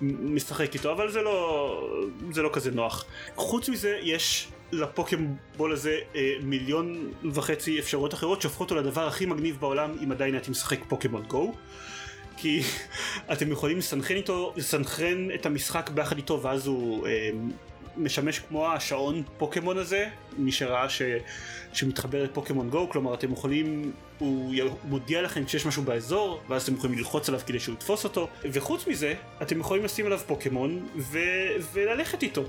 משחק 0.00 0.74
איתו, 0.74 0.92
אבל 0.92 1.10
זה 1.10 1.22
לא... 1.22 1.88
זה 2.32 2.42
לא 2.42 2.50
כזה 2.52 2.70
נוח. 2.70 3.04
חוץ 3.36 3.68
מזה, 3.68 3.98
יש 4.02 4.48
ל 4.72 4.83
Poké 4.83 5.28
Ball 5.28 5.72
הזה 5.72 5.98
אה, 6.14 6.32
מיליון 6.42 7.12
וחצי 7.34 7.78
אפשרויות 7.78 8.14
אחרות 8.14 8.42
שהופכות 8.42 8.70
אותו 8.70 8.80
לדבר 8.80 9.06
הכי 9.06 9.26
מגניב 9.26 9.56
בעולם 9.60 9.96
אם 10.04 10.12
עדיין 10.12 10.34
הייתי 10.34 10.50
משחק 10.50 10.78
Pokémon 10.88 11.22
Go. 11.22 11.54
כי 12.36 12.62
אתם 13.32 13.52
יכולים 13.52 13.78
לסנכרן 13.78 14.16
איתו, 14.16 14.52
לסנכרן 14.56 15.30
את 15.34 15.46
המשחק 15.46 15.90
ביחד 15.90 16.16
איתו 16.16 16.42
ואז 16.42 16.66
הוא 16.66 17.06
אה, 17.06 17.30
משמש 17.96 18.38
כמו 18.38 18.72
השעון 18.72 19.22
פוקימון 19.38 19.78
הזה, 19.78 20.08
מי 20.38 20.52
שראה 20.52 20.88
ש... 20.88 21.02
שמתחבר 21.72 22.22
לפוקימון 22.22 22.70
גו, 22.70 22.90
כלומר 22.90 23.14
אתם 23.14 23.32
יכולים, 23.32 23.92
הוא 24.18 24.54
מודיע 24.84 25.22
לכם 25.22 25.44
כשיש 25.44 25.66
משהו 25.66 25.82
באזור, 25.82 26.40
ואז 26.48 26.62
אתם 26.62 26.74
יכולים 26.74 26.98
ללחוץ 26.98 27.28
עליו 27.28 27.40
כדי 27.46 27.60
שהוא 27.60 27.74
יתפוס 27.74 28.04
אותו, 28.04 28.28
וחוץ 28.52 28.86
מזה, 28.86 29.14
אתם 29.42 29.60
יכולים 29.60 29.84
לשים 29.84 30.06
עליו 30.06 30.18
פוקימון 30.26 30.86
ו... 30.96 31.18
וללכת 31.72 32.22
איתו. 32.22 32.44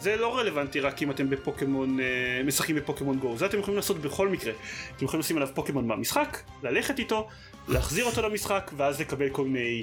זה 0.00 0.16
לא 0.16 0.38
רלוונטי 0.38 0.80
רק 0.80 1.02
אם 1.02 1.10
אתם 1.10 1.30
בפוקימון, 1.30 2.00
אה, 2.00 2.04
משחקים 2.44 2.76
בפוקימון 2.76 3.18
גו, 3.18 3.36
זה 3.36 3.46
אתם 3.46 3.58
יכולים 3.58 3.76
לעשות 3.76 3.98
בכל 3.98 4.28
מקרה. 4.28 4.52
אתם 4.96 5.04
יכולים 5.04 5.20
לשים 5.20 5.36
עליו 5.36 5.48
פוקימון 5.54 5.86
מהמשחק, 5.86 6.38
ללכת 6.62 6.98
איתו, 6.98 7.28
להחזיר 7.68 8.04
אותו 8.04 8.22
למשחק, 8.22 8.70
ואז 8.76 9.00
לקבל 9.00 9.28
כל 9.28 9.44
מיני 9.44 9.82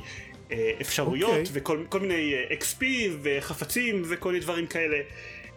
אפשרויות, 0.81 1.29
אוקיי. 1.29 1.43
וכל 1.53 1.83
כל 1.89 1.99
מיני 1.99 2.33
אה, 2.33 2.55
XP 2.55 2.83
וחפצים 3.21 4.03
וכל 4.09 4.29
מיני 4.29 4.43
דברים 4.43 4.67
כאלה. 4.67 4.97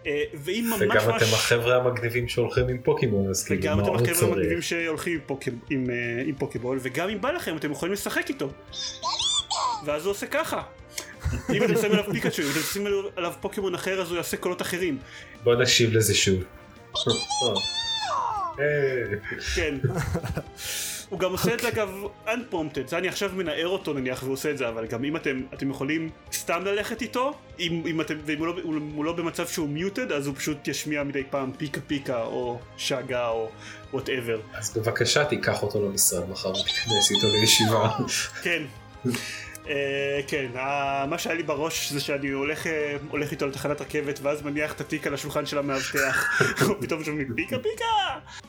אה, 0.06 0.22
ואם 0.34 0.70
ממש 0.70 0.80
וגם 0.82 1.08
ממש... 1.08 1.22
אתם 1.22 1.34
החבר'ה 1.34 1.76
המגניבים 1.76 2.28
שהולכים 2.28 2.68
עם 2.68 2.78
פוקימון, 2.78 3.30
אז 3.30 3.44
כאילו 3.44 3.60
וגם 3.60 3.76
מה 3.76 3.82
אתם 3.82 3.90
עוד 3.90 4.00
החבר'ה 4.00 4.14
צריך? 4.14 4.32
המגניבים 4.32 4.62
שהולכים 4.62 5.12
עם, 5.12 5.20
פוק... 5.26 5.42
עם, 5.70 5.90
אה, 5.90 6.22
עם 6.26 6.34
פוקיבול, 6.34 6.78
וגם 6.82 7.08
אם 7.08 7.20
בא 7.20 7.30
לכם 7.30 7.56
אתם 7.56 7.72
יכולים 7.72 7.92
לשחק 7.92 8.28
איתו. 8.28 8.50
ואז 9.84 10.04
הוא 10.04 10.10
עושה 10.10 10.26
ככה. 10.26 10.62
אם 11.54 11.64
אתם 11.64 11.74
שמים 11.76 11.92
עליו 11.92 12.04
פיקאצ'ו, 12.12 12.42
אם 12.42 12.48
אתם 12.50 12.60
שמים 12.60 12.86
עליו 13.16 13.32
פוקימון 13.40 13.74
אחר 13.74 14.00
אז 14.00 14.10
הוא 14.10 14.16
יעשה 14.16 14.36
קולות 14.36 14.62
אחרים. 14.62 14.98
בוא 15.44 15.54
נשיב 15.54 15.92
לזה 15.92 16.14
שוב. 16.14 16.42
אה, 18.60 18.64
כן. 19.54 19.74
הוא 21.08 21.18
גם 21.18 21.32
עושה 21.32 21.54
את 21.54 21.60
זה 21.60 21.68
אגב 21.68 21.90
unprompted, 22.26 22.86
זה 22.88 22.98
אני 22.98 23.08
עכשיו 23.08 23.30
מנער 23.34 23.68
אותו 23.68 23.92
נניח 23.92 24.22
והוא 24.22 24.32
עושה 24.32 24.50
את 24.50 24.58
זה, 24.58 24.68
אבל 24.68 24.86
גם 24.86 25.04
אם 25.04 25.16
אתם, 25.16 25.42
אתם 25.54 25.70
יכולים 25.70 26.10
סתם 26.32 26.62
ללכת 26.64 27.02
איתו, 27.02 27.32
אם, 27.60 27.82
אם 27.86 28.00
אתם, 28.00 28.14
ואם 28.24 28.38
הוא 28.38 28.46
לא, 28.46 28.54
הוא, 28.62 28.74
הוא 28.94 29.04
לא 29.04 29.12
במצב 29.12 29.46
שהוא 29.46 29.68
muted, 29.68 30.12
אז 30.12 30.26
הוא 30.26 30.34
פשוט 30.36 30.68
ישמיע 30.68 31.02
מדי 31.04 31.22
פעם 31.30 31.52
פיקה 31.58 31.80
פיקה 31.80 32.22
או 32.22 32.60
שאגה 32.76 33.28
או 33.28 33.50
whatever. 33.92 34.40
אז 34.54 34.76
בבקשה 34.76 35.24
תיקח 35.24 35.62
אותו 35.62 35.88
למשרד 35.88 36.30
מחר 36.30 36.50
ותיכנס 36.50 37.10
איתו 37.10 37.26
לישיבה. 37.40 37.90
כן. 38.42 38.62
אה, 39.68 40.20
כן, 40.28 40.46
ה- 40.56 41.06
מה 41.06 41.18
שהיה 41.18 41.36
לי 41.36 41.42
בראש 41.42 41.92
זה 41.92 42.00
שאני 42.00 42.28
הולך, 42.28 42.66
אה, 42.66 42.96
הולך 43.10 43.30
איתו 43.30 43.46
לתחנת 43.46 43.80
רכבת 43.80 44.18
ואז 44.22 44.42
מניח 44.42 44.72
את 44.72 44.80
התיק 44.80 45.06
על 45.06 45.14
השולחן 45.14 45.46
של 45.46 45.58
המאבטח 45.58 46.40
ופתאום 46.70 47.04
שומעים 47.04 47.34
פיקה 47.36 47.56
פיקה 47.58 47.84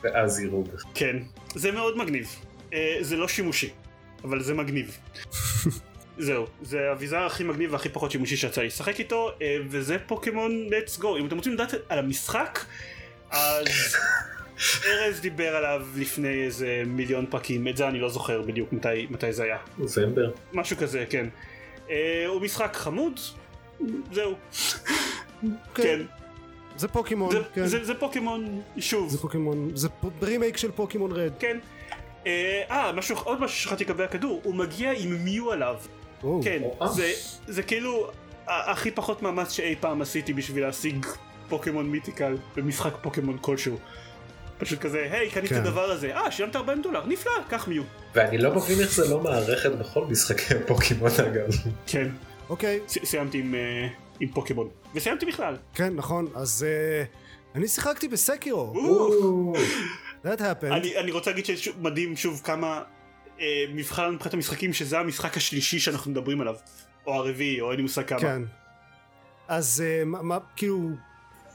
ואז 0.02 0.40
יראו. 0.40 0.64
כן, 0.94 1.16
זה 1.54 1.72
מאוד 1.72 1.96
מגניב. 1.96 2.36
אה, 2.72 2.96
זה 3.00 3.16
לא 3.16 3.28
שימושי, 3.28 3.70
אבל 4.24 4.42
זה 4.42 4.54
מגניב. 4.54 4.98
זהו, 6.18 6.46
זה 6.62 6.88
האביזר 6.88 7.18
הכי 7.18 7.44
מגניב 7.44 7.72
והכי 7.72 7.88
פחות 7.88 8.10
שימושי 8.10 8.36
שיצא 8.36 8.60
לי 8.60 8.66
לשחק 8.66 8.98
איתו, 8.98 9.30
אה, 9.42 9.56
וזה 9.68 9.96
פוקימון 10.06 10.66
let's 10.68 11.00
go. 11.02 11.06
אם 11.20 11.26
אתם 11.26 11.36
רוצים 11.36 11.52
לדעת 11.54 11.74
על 11.88 11.98
המשחק, 11.98 12.58
אז 13.30 13.66
ארז 14.86 15.20
דיבר 15.20 15.56
עליו 15.56 15.86
לפני 15.96 16.44
איזה 16.44 16.82
מיליון 16.86 17.26
פרקים, 17.30 17.68
את 17.68 17.76
זה 17.76 17.88
אני 17.88 18.00
לא 18.00 18.08
זוכר 18.08 18.42
בדיוק 18.42 18.72
מתי, 18.72 19.06
מתי 19.10 19.32
זה 19.32 19.42
היה. 19.42 19.56
נובמבר. 19.78 20.30
משהו 20.52 20.76
כזה, 20.76 21.04
כן. 21.10 21.26
אה, 21.90 22.24
הוא 22.26 22.40
משחק 22.42 22.76
חמוד, 22.76 23.20
זהו, 24.12 24.34
כן. 25.74 26.00
זה 26.76 26.88
פוקימון, 26.88 27.32
זה, 27.32 27.38
כן. 27.54 27.66
זה, 27.66 27.84
זה 27.84 27.94
פוקימון, 27.94 28.62
שוב. 28.78 29.10
זה 29.10 29.18
פוקימון, 29.18 29.70
זה 29.74 29.88
פ- 29.88 30.22
רימייק 30.22 30.56
של 30.56 30.70
פוקימון 30.72 31.12
רד. 31.12 31.32
כן. 31.38 31.58
אה, 32.26 32.62
אה, 32.70 32.92
משהו, 32.92 33.16
עוד 33.24 33.40
משהו 33.40 33.56
ששכחתי 33.56 33.84
לגבי 33.84 34.04
הכדור, 34.04 34.40
הוא 34.44 34.54
מגיע 34.54 34.92
עם 34.98 35.24
מיו 35.24 35.52
עליו. 35.52 35.76
או, 36.22 36.40
כן. 36.44 36.62
זה, 36.92 37.12
זה 37.46 37.62
כאילו 37.62 38.10
הכי 38.46 38.90
פחות 38.90 39.22
מאמץ 39.22 39.52
שאי 39.52 39.74
פעם 39.80 40.02
עשיתי 40.02 40.32
בשביל 40.32 40.64
להשיג 40.66 41.06
פוקימון 41.48 41.90
מיתיקל 41.90 42.36
במשחק 42.56 42.92
פוקימון 43.02 43.38
כלשהו. 43.40 43.76
פשוט 44.58 44.78
כזה, 44.78 45.08
היי, 45.10 45.30
קנית 45.30 45.44
את 45.44 45.50
כן. 45.50 45.56
הדבר 45.56 45.84
הזה, 45.90 46.16
אה, 46.16 46.30
שילמת 46.30 46.56
40 46.56 46.82
דולר, 46.82 47.06
נפלא, 47.06 47.32
קח 47.48 47.68
מיו. 47.68 47.82
ואני 48.14 48.38
לא 48.38 48.54
מבין 48.54 48.80
איך 48.80 48.92
זה 48.94 49.08
לא 49.08 49.20
מערכת 49.20 49.70
בכל 49.72 50.04
משחקי 50.04 50.54
פוקימון 50.66 51.10
אגב. 51.26 51.48
כן, 51.86 52.08
אוקיי, 52.48 52.80
ס- 52.88 53.04
סיימתי 53.04 53.38
עם, 53.38 53.54
אה, 53.54 53.88
עם 54.20 54.28
פוקימון. 54.28 54.68
וסיימתי 54.94 55.26
בכלל. 55.26 55.56
כן, 55.74 55.94
נכון, 55.94 56.26
אז 56.34 56.66
אה, 56.68 57.04
אני 57.54 57.68
שיחקתי 57.68 58.08
בסקירו, 58.08 58.74
that 60.24 60.38
happened. 60.38 60.72
אני, 60.72 60.96
אני 60.96 61.10
רוצה 61.10 61.30
להגיד 61.30 61.46
שמדהים 61.46 62.16
שוב 62.16 62.40
כמה 62.44 62.82
אה, 63.40 63.64
מבחן 63.74 64.14
מבחינת 64.14 64.34
המשחקים 64.34 64.72
שזה 64.72 64.98
המשחק 64.98 65.36
השלישי 65.36 65.78
שאנחנו 65.78 66.10
מדברים 66.10 66.40
עליו. 66.40 66.54
או 67.06 67.14
הרביעי, 67.14 67.60
או 67.60 67.70
אין 67.70 67.76
לי 67.76 67.82
מושג 67.82 68.06
כמה. 68.06 68.20
כן. 68.20 68.42
אז 69.48 69.84
אה, 69.86 70.04
מה, 70.04 70.22
מה, 70.22 70.38
כאילו, 70.56 70.90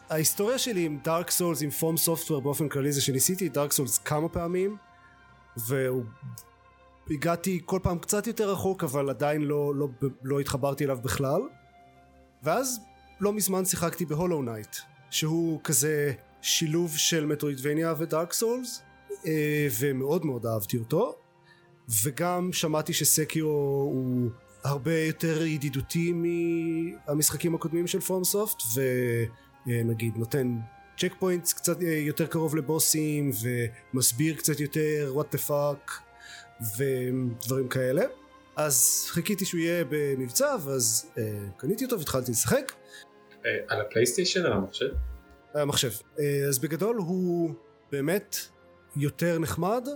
ההיסטוריה 0.10 0.58
שלי 0.58 0.86
עם 0.86 0.99
דארק 1.04 1.32
סולס, 1.32 1.62
עם 1.62 1.69
פורם 1.69 1.97
סופטוור 1.97 2.41
באופן 2.41 2.69
כללי 2.69 2.91
זה 2.91 3.02
שניסיתי 3.02 3.49
דארק 3.49 3.71
סולס 3.71 3.97
כמה 3.97 4.30
פעמים, 4.30 4.78
והגעתי 7.08 7.60
כל 7.65 7.80
פעם 7.84 7.99
קצת 7.99 8.28
יותר 8.28 8.52
רחוק, 8.52 8.84
אבל 8.84 9.10
עדיין 9.10 9.41
לא, 9.41 9.76
לא, 9.76 9.88
לא 10.23 10.39
התחברתי 10.39 10.86
אליו 10.86 10.97
בכלל. 11.04 11.41
ואז 12.43 12.80
לא 13.19 13.34
מזמן 13.34 13.65
שיחקתי 13.65 14.06
ב 14.06 14.11
Hollow 14.11 14.41
Knight, 14.41 14.76
שהוא 15.10 15.60
כזה 15.63 16.13
שילוב 16.43 16.97
של 16.97 17.25
Metroidvania 17.26 17.93
ו 17.97 18.05
Dark 18.05 18.34
Souls, 18.34 18.82
אה, 19.25 19.67
ומאוד 19.79 20.25
מאוד 20.25 20.45
אהבתי 20.45 20.77
אותו. 20.77 21.15
וגם 22.03 22.53
שמעתי 22.53 22.93
ש 22.93 23.17
Sekiro 23.17 23.89
הוא 23.93 24.29
הרבה 24.63 24.99
יותר 24.99 25.45
ידידותי 25.45 26.13
מהמשחקים 26.13 27.56
הקודמים 27.56 27.88
של 27.88 27.99
FromSoft 27.99 28.63
ונגיד 29.67 30.17
נותן 30.17 30.58
checkpoints 30.97 31.54
קצת 31.53 31.84
אה, 31.84 31.88
יותר 31.88 32.27
קרוב 32.27 32.56
לבוסים 32.56 33.32
ומסביר 33.93 34.36
קצת 34.36 34.60
יותר 34.60 35.13
what 35.15 35.36
the 35.36 35.39
fuck 35.49 35.91
ודברים 36.77 37.67
כאלה 37.67 38.03
אז 38.56 39.06
חיכיתי 39.10 39.45
שהוא 39.45 39.60
יהיה 39.60 39.86
במבצע 39.89 40.56
ואז 40.63 41.12
אה, 41.17 41.23
קניתי 41.58 41.86
אותו 41.86 41.99
והתחלתי 41.99 42.32
לשחק 42.32 42.71
אה, 43.45 43.51
על 43.67 43.82
הפלייסטיישן, 43.82 44.45
על 44.45 44.53
המחשב? 44.53 44.89
המחשב. 45.54 45.92
אה, 46.20 46.46
אז 46.50 46.60
בגדול 46.60 46.96
הוא 46.96 47.54
באמת 47.92 48.38
יותר 48.96 49.39
נחמד 49.39 49.88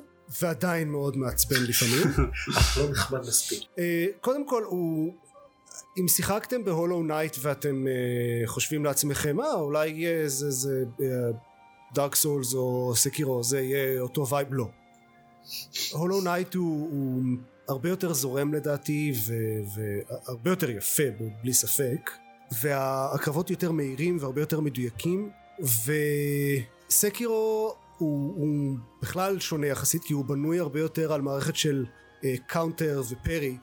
ועדיין 0.41 0.89
מאוד 0.89 1.17
מעצבן 1.17 1.63
לפעמים. 1.67 2.07
לא 2.77 2.89
נחמד 2.89 3.19
מספיק. 3.19 3.63
אה, 3.79 4.05
קודם 4.21 4.47
כל 4.47 4.63
הוא 4.63 5.13
אם 5.99 6.07
שיחקתם 6.07 6.65
ב 6.65 6.71
Hollow 6.71 7.03
Knight 7.03 7.37
ואתם 7.41 7.87
אה, 7.87 8.47
חושבים 8.47 8.85
לעצמכם 8.85 9.39
אה 9.41 9.53
אולי 9.53 9.89
יהיה 9.89 10.21
איזה 10.21 10.45
איזה 10.45 10.83
Dark 11.93 12.15
Souls 12.15 12.53
או 12.53 12.93
Sekiro 12.95 13.43
זה 13.43 13.61
יהיה 13.61 14.01
אותו 14.01 14.27
vibe 14.27 14.47
לא. 14.51 14.67
Hollow 15.91 16.21
Knight 16.21 16.53
הוא, 16.55 16.89
הוא 16.91 17.23
הרבה 17.67 17.89
יותר 17.89 18.13
זורם 18.13 18.53
לדעתי 18.53 19.13
והרבה 19.75 20.49
יותר 20.49 20.69
יפה 20.69 21.03
בלי 21.41 21.53
ספק 21.53 22.11
והקרבות 22.61 23.49
יותר 23.49 23.71
מהירים 23.71 24.17
והרבה 24.19 24.41
יותר 24.41 24.59
מדויקים 24.59 25.29
ו 25.59 25.90
Sekiro 25.90 27.75
הוא, 27.97 28.33
הוא 28.35 28.77
בכלל 29.01 29.39
שונה 29.39 29.67
יחסית 29.67 30.03
כי 30.03 30.13
הוא 30.13 30.25
בנוי 30.25 30.59
הרבה 30.59 30.79
יותר 30.79 31.13
על 31.13 31.21
מערכת 31.21 31.55
של 31.55 31.85
counter 32.47 33.01
ו 33.09 33.17
parry 33.17 33.57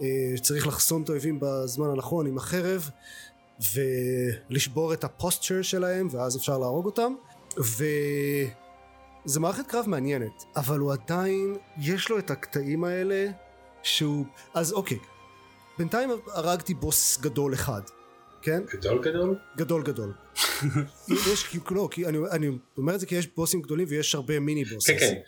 אה, 0.00 0.06
צריך 0.42 0.66
לחסום 0.66 1.02
את 1.02 1.08
האויבים 1.08 1.38
בזמן 1.40 1.90
הנכון 1.90 2.26
עם 2.26 2.38
החרב 2.38 2.90
ולשבור 3.74 4.92
את 4.92 5.04
הפוסטשר 5.04 5.62
שלהם 5.62 6.08
ואז 6.10 6.36
אפשר 6.36 6.58
להרוג 6.58 6.86
אותם. 6.86 7.12
וזה 7.58 9.40
מערכת 9.40 9.66
קרב 9.66 9.84
מעניינת 9.88 10.44
אבל 10.56 10.78
הוא 10.78 10.92
עדיין 10.92 11.56
יש 11.78 12.10
לו 12.10 12.18
את 12.18 12.30
הקטעים 12.30 12.84
האלה 12.84 13.30
שהוא 13.82 14.24
אז 14.54 14.72
אוקיי. 14.72 14.98
בינתיים 15.78 16.10
הרגתי 16.26 16.74
בוס 16.74 17.18
גדול 17.20 17.54
אחד 17.54 17.80
כן 18.42 18.62
גדול 18.72 19.02
גדול? 19.02 19.36
גדול 19.56 19.82
גדול 19.82 20.12
יש 21.32 21.56
לא 21.70 21.88
כי 21.90 22.06
אני, 22.06 22.18
אני 22.30 22.58
אומר 22.78 22.94
את 22.94 23.00
זה 23.00 23.06
כי 23.06 23.14
יש 23.14 23.28
בוסים 23.36 23.62
גדולים 23.62 23.86
ויש 23.90 24.14
הרבה 24.14 24.40
מיני 24.40 24.64
בוסים 24.64 24.98
כן 24.98 25.06
כן. 25.06 25.20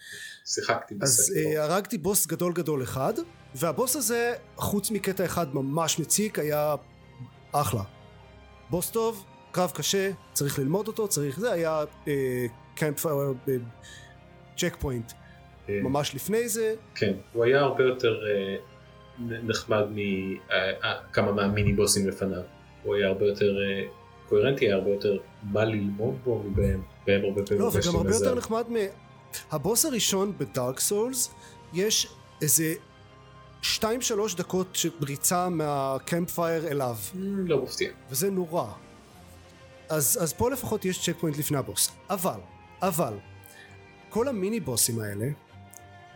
שיחקתי 0.47 0.95
אז 1.01 1.19
בסקטור. 1.19 1.53
אה, 1.53 1.65
הרגתי 1.65 1.99
בוס 1.99 2.27
גדול 2.27 2.53
גדול 2.53 2.83
אחד, 2.83 3.13
והבוס 3.55 3.97
הזה, 3.97 4.35
חוץ 4.57 4.91
מקטע 4.91 5.25
אחד 5.25 5.55
ממש 5.55 5.99
מציק, 5.99 6.39
היה 6.39 6.75
אחלה. 7.53 7.83
בוס 8.71 8.91
טוב, 8.91 9.25
קרב 9.53 9.71
קשה, 9.75 10.11
צריך 10.33 10.59
ללמוד 10.59 10.89
אותו, 10.89 11.09
צריך 11.09 11.41
זה, 11.41 11.53
היה 11.53 11.85
קמפ... 12.75 13.07
צ'ק 14.57 14.77
פוינט. 14.81 15.13
אה, 15.69 15.81
ממש 15.83 16.15
לפני 16.15 16.49
זה, 16.49 16.75
כן, 16.95 17.13
הוא 17.33 17.45
היה 17.45 17.61
הרבה 17.61 17.85
יותר 17.85 18.15
אה, 18.27 18.57
נ- 19.19 19.51
נחמד 19.51 19.85
מכמה 19.91 21.33
מהמיני 21.33 21.73
בוסים 21.73 22.09
לפניו. 22.09 22.43
הוא 22.83 22.95
היה 22.95 23.09
הרבה 23.09 23.27
יותר 23.27 23.57
אה, 23.63 23.83
קוהרנטי, 24.29 24.65
היה 24.67 24.75
הרבה 24.75 24.91
יותר 24.91 25.19
מה 25.53 25.65
ללמוד 25.65 26.15
בו 26.25 26.43
מבהם. 26.47 26.83
בהם 27.07 27.25
הרבה 27.25 27.43
פעמים 27.47 27.63
לא, 27.63 27.67
הרגשתי 27.69 27.89
וגם 27.89 27.99
הרבה. 27.99 28.11
יותר 28.15 28.35
נחמד 28.35 28.65
מ... 28.71 28.77
הבוס 29.51 29.85
הראשון 29.85 30.33
ב 30.39 30.47
Dark 30.47 30.81
Souls, 30.81 31.31
יש 31.73 32.09
איזה 32.43 32.75
2-3 33.63 33.65
דקות 34.37 34.69
של 34.73 34.91
ריצה 35.03 35.49
מה 35.49 36.31
campfire 36.31 36.69
אליו, 36.69 36.97
ממ, 37.15 37.17
לא 37.47 37.63
מפתיע. 37.63 37.91
וזה 38.11 38.31
נורא. 38.31 38.67
אז, 39.89 40.19
אז 40.23 40.33
פה 40.33 40.51
לפחות 40.51 40.85
יש 40.85 41.05
checkpoint 41.05 41.39
לפני 41.39 41.59
הבוס. 41.59 41.91
אבל, 42.11 42.39
אבל, 42.83 43.15
כל 44.09 44.29
המיני 44.29 44.61
בוסים 44.61 45.01
האלה, 45.01 45.27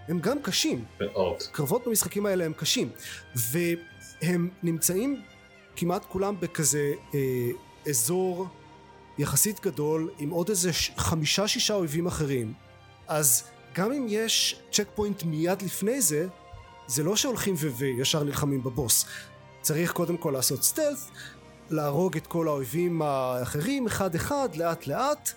הם 0.09 0.21
גם 0.21 0.43
קשים. 0.43 0.85
מאוד. 1.01 1.43
קרבות 1.53 1.87
במשחקים 1.87 2.27
האלה 2.27 2.45
הם 2.45 2.53
קשים 2.53 2.89
והם 3.37 4.51
נמצאים 4.63 5.23
כמעט 5.77 6.05
כולם 6.09 6.35
בכזה 6.41 6.93
אה, 7.15 7.21
אזור 7.89 8.47
יחסית 9.19 9.61
גדול 9.61 10.11
עם 10.19 10.31
עוד 10.31 10.49
איזה 10.49 10.73
ש- 10.73 10.91
חמישה 10.97 11.49
שישה 11.49 11.75
אויבים 11.75 12.07
אחרים. 12.07 12.53
אז 13.09 13.45
גם 13.75 13.93
אם 13.93 14.07
יש 14.09 14.61
checkpoint 14.73 15.23
מיד 15.23 15.63
לפני 15.63 16.01
זה 16.01 16.27
זה 16.87 17.03
לא 17.03 17.17
שהולכים 17.17 17.55
וישר 17.77 18.23
נלחמים 18.25 18.63
בבוס. 18.63 19.07
צריך 19.63 19.93
קודם 19.93 20.17
כל 20.17 20.31
לעשות 20.31 20.63
stealth 20.63 21.09
להרוג 21.71 22.17
את 22.17 22.27
כל 22.27 22.49
האויבים 22.49 23.03
האחרים 23.03 23.87
אחד 23.87 24.15
אחד 24.15 24.57
לאט 24.57 24.87
לאט 24.87 25.31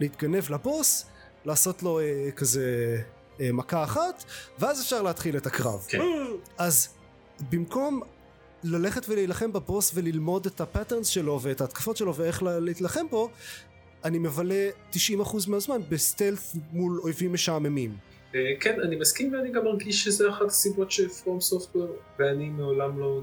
להתגנב 0.00 0.50
לבוס 0.50 1.04
לעשות 1.44 1.82
לו 1.82 2.00
אה, 2.00 2.28
כזה 2.36 2.96
אה, 3.40 3.52
מכה 3.52 3.84
אחת 3.84 4.24
ואז 4.58 4.80
אפשר 4.80 5.02
להתחיל 5.02 5.36
את 5.36 5.46
הקרב. 5.46 5.84
כן. 5.88 5.98
אז 6.58 6.88
במקום 7.50 8.00
ללכת 8.64 9.08
ולהילחם 9.08 9.52
בבוס 9.52 9.90
וללמוד 9.94 10.46
את 10.46 10.60
הפטרנס 10.60 11.06
שלו 11.06 11.40
ואת 11.42 11.60
ההתקפות 11.60 11.96
שלו 11.96 12.14
ואיך 12.14 12.42
לה- 12.42 12.60
להתלחם 12.60 13.06
בו 13.10 13.30
אני 14.04 14.18
מבלה 14.18 14.68
90% 14.92 14.96
מהזמן 15.48 15.80
בסטלף 15.88 16.40
מול 16.72 17.00
אויבים 17.02 17.32
משעממים. 17.32 17.96
אה, 18.34 18.40
כן, 18.60 18.80
אני 18.80 18.96
מסכים 18.96 19.32
ואני 19.34 19.52
גם 19.52 19.64
מרגיש 19.64 20.04
שזה 20.04 20.28
אחת 20.30 20.46
הסיבות 20.46 20.90
שפרום 20.90 21.40
סופטוור 21.40 21.86
ואני 22.18 22.48
מעולם 22.48 22.98
לא 23.00 23.20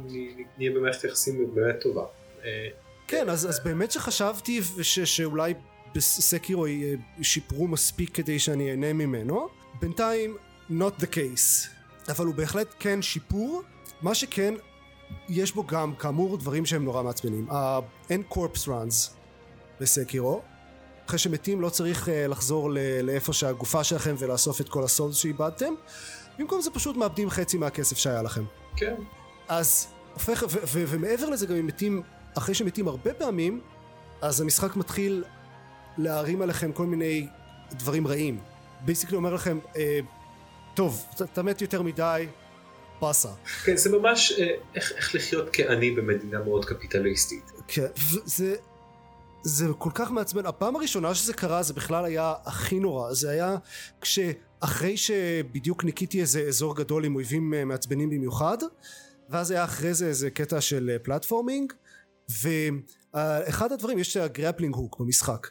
נהיה 0.58 0.72
במערכת 0.72 1.04
יחסים 1.04 1.52
באמת 1.56 1.76
טובה. 1.82 2.04
אה, 2.46 2.68
כן 3.08 3.30
אז, 3.30 3.50
אז 3.50 3.60
באמת 3.66 3.92
שחשבתי 3.92 4.62
ש, 4.82 5.00
שאולי 5.00 5.54
בסקירו 5.96 6.68
י- 6.68 6.96
שיפרו 7.22 7.68
מספיק 7.68 8.16
כדי 8.16 8.40
שאני 8.40 8.72
אהנה 8.72 8.94
ממנו. 8.94 9.48
בינתיים 9.82 10.38
not 10.70 11.02
the 11.02 11.06
case. 11.06 11.68
אבל 12.12 12.26
הוא 12.26 12.36
בהחלט 12.36 12.68
כן 12.80 13.02
שיפור. 13.02 13.62
מה 14.02 14.16
שכן 14.16 14.54
יש 15.30 15.56
בו 15.56 15.68
גם 15.68 15.96
כאמור 15.96 16.38
דברים 16.38 16.66
שהם 16.66 16.86
נורא 16.86 17.04
מעצבנים. 17.04 17.48
אין 18.10 18.24
corpse 18.32 18.68
runs 18.68 19.12
בסקירו 19.80 20.42
אחרי 21.08 21.20
שמתים 21.20 21.62
לא 21.62 21.70
צריך 21.70 22.08
uh, 22.08 22.12
לחזור 22.12 22.72
לאיפה 23.04 23.34
שהגופה 23.34 23.84
שלכם 23.84 24.16
ולאסוף 24.18 24.62
את 24.62 24.70
כל 24.70 24.84
הסולס 24.84 25.16
שאיבדתם. 25.16 25.74
במקום 26.40 26.62
זה 26.62 26.72
פשוט 26.72 26.96
מאבדים 26.96 27.30
חצי 27.30 27.58
מהכסף 27.58 27.98
שהיה 27.98 28.22
לכם. 28.22 28.44
כן, 28.76 28.96
אז 29.48 29.88
הופך, 30.14 30.44
ו- 30.50 30.60
ו- 30.68 30.84
ומעבר 30.88 31.30
לזה 31.30 31.46
גם 31.46 31.56
אם 31.56 31.68
מתים, 31.68 32.02
אחרי 32.38 32.56
שמתים 32.56 32.88
הרבה 32.88 33.14
פעמים, 33.14 33.62
אז 34.22 34.42
המשחק 34.42 34.76
מתחיל 34.76 35.24
להערים 35.98 36.42
עליכם 36.42 36.72
כל 36.72 36.86
מיני 36.86 37.28
דברים 37.72 38.08
רעים. 38.08 38.40
basically 38.82 39.18
אומר 39.18 39.34
לכם, 39.34 39.60
אה, 39.78 40.00
טוב, 40.74 41.06
אתה 41.16 41.44
מת 41.44 41.62
יותר 41.62 41.82
מדי, 41.82 42.28
באסה. 43.02 43.30
כן, 43.64 43.78
זה 43.78 43.98
ממש 43.98 44.32
אה, 44.32 44.48
איך 44.76 44.92
איך 44.98 45.16
לחיות 45.16 45.50
כעני 45.54 45.92
במדינה 45.92 46.40
מאוד 46.40 46.66
קפיטליסטית. 46.66 47.52
כן, 47.68 47.88
זה, 48.26 48.56
זה 49.44 49.66
כל 49.78 49.90
כך 49.94 50.12
מעצבן. 50.12 50.46
הפעם 50.46 50.76
הראשונה 50.76 51.16
שזה 51.16 51.34
קרה 51.34 51.64
זה 51.64 51.74
בכלל 51.74 52.06
היה 52.06 52.34
הכי 52.46 52.80
נורא. 52.80 53.14
זה 53.14 53.30
היה 53.30 53.56
כשאחרי 54.02 54.98
שבדיוק 54.98 55.84
ניקיתי 55.84 56.22
איזה 56.22 56.42
אזור 56.42 56.76
גדול 56.76 57.06
עם 57.06 57.16
אויבים 57.16 57.54
אה, 57.54 57.66
מעצבנים 57.66 58.10
במיוחד, 58.10 58.58
ואז 59.30 59.52
היה 59.52 59.64
אחרי 59.64 59.94
זה 59.94 60.08
איזה 60.08 60.30
קטע 60.30 60.62
של 60.62 60.90
אה, 60.94 61.00
platforming, 61.00 61.74
ואחד 62.30 63.72
הדברים, 63.72 64.00
יש 64.00 64.18
את 64.18 64.22
ה 64.22 64.27
grappling 64.27 64.76
hook 64.76 65.00
במשחק. 65.00 65.48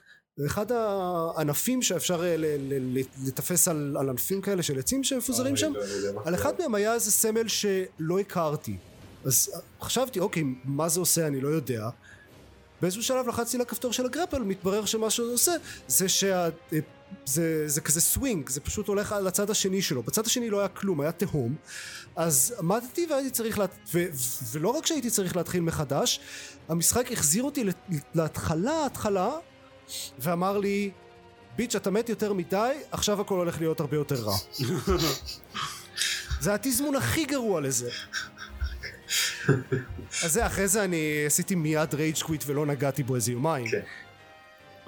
אחד 0.47 0.73
הענפים 0.73 1.83
שאפשר 1.83 2.25
אה, 2.25 2.37
לטפס 3.27 3.69
על, 3.69 3.97
על 4.01 4.09
ענפים 4.11 4.41
כאלה 4.41 4.63
של 4.63 4.79
עצים 4.79 5.05
שמפוזרים 5.05 5.53
אוי, 5.53 5.61
שם, 5.61 5.73
לא, 5.73 6.13
מה 6.15 6.21
על 6.25 6.35
אחד. 6.35 6.53
מהם 6.59 6.75
היה 6.75 6.95
איזה 6.95 7.13
סמל 7.13 7.49
שלא 7.49 8.19
הכרתי. 8.21 8.77
אז 9.25 9.51
אה, 9.55 9.61
חשבתי 9.81 10.21
אוקיי 10.21 10.43
מה 10.65 10.89
זה 10.89 11.01
עושה 11.01 11.27
אני 11.27 11.41
לא 11.41 11.49
יודע. 11.49 11.89
באיזשהו 12.83 13.03
שלב 13.03 13.29
לחצתי 13.29 13.59
לכפתור 13.59 13.93
של 13.93 14.07
ה 14.07 14.11
grapple 14.11 14.43
מתברר 14.43 14.85
שמה 14.85 15.11
שזה 15.11 15.33
עושה 15.33 15.53
זה 15.89 16.09
שה... 16.09 16.49
אה, 16.73 16.79
זה, 17.25 17.69
זה 17.69 17.81
כזה 17.81 18.01
סווינג 18.01 18.49
זה 18.49 18.61
פשוט 18.61 18.89
הולך 18.89 19.13
על 19.13 19.27
הצד 19.27 19.51
השני 19.51 19.83
שלו. 19.83 20.03
בצד 20.03 20.27
השני 20.27 20.51
לא 20.51 20.59
היה 20.59 20.69
כלום 20.69 21.01
היה 21.01 21.13
תהום. 21.13 21.55
אז 22.17 22.55
עמדתי 22.59 23.07
והייתי 23.11 23.31
צריך 23.31 23.59
לה... 23.59 23.67
ו... 23.95 24.05
ולא 24.53 24.69
רק 24.69 24.87
שהייתי 24.87 25.11
צריך 25.11 25.37
להתחיל 25.37 25.61
מחדש 25.61 26.21
המשחק 26.69 27.13
החזיר 27.13 27.43
אותי 27.43 27.65
להתחלה 28.15 28.87
התחלה 28.87 29.31
ואמר 30.19 30.59
לי 30.59 30.91
ביץ' 31.57 31.75
אתה 31.75 31.91
מת 31.91 32.09
יותר 32.09 32.33
מדי 32.33 32.73
עכשיו 32.91 33.21
הכל 33.21 33.35
הולך 33.35 33.61
להיות 33.61 33.81
הרבה 33.81 33.97
יותר 33.97 34.15
רע 34.15 34.37
זה 36.41 36.55
התזמון 36.55 36.97
הכי 36.97 37.25
גרוע 37.25 37.61
לזה. 37.61 37.91
אז 40.25 40.33
זה, 40.33 40.47
אחרי 40.47 40.69
זה 40.69 40.85
אני 40.85 41.23
עשיתי 41.27 41.55
מיד 41.55 41.95
רייג' 41.95 42.23
קוויט 42.23 42.45
ולא 42.47 42.67
נגעתי 42.67 43.03
בו 43.03 43.15
איזה 43.15 43.33
יומיים. 43.33 43.67
כן. 43.69 43.81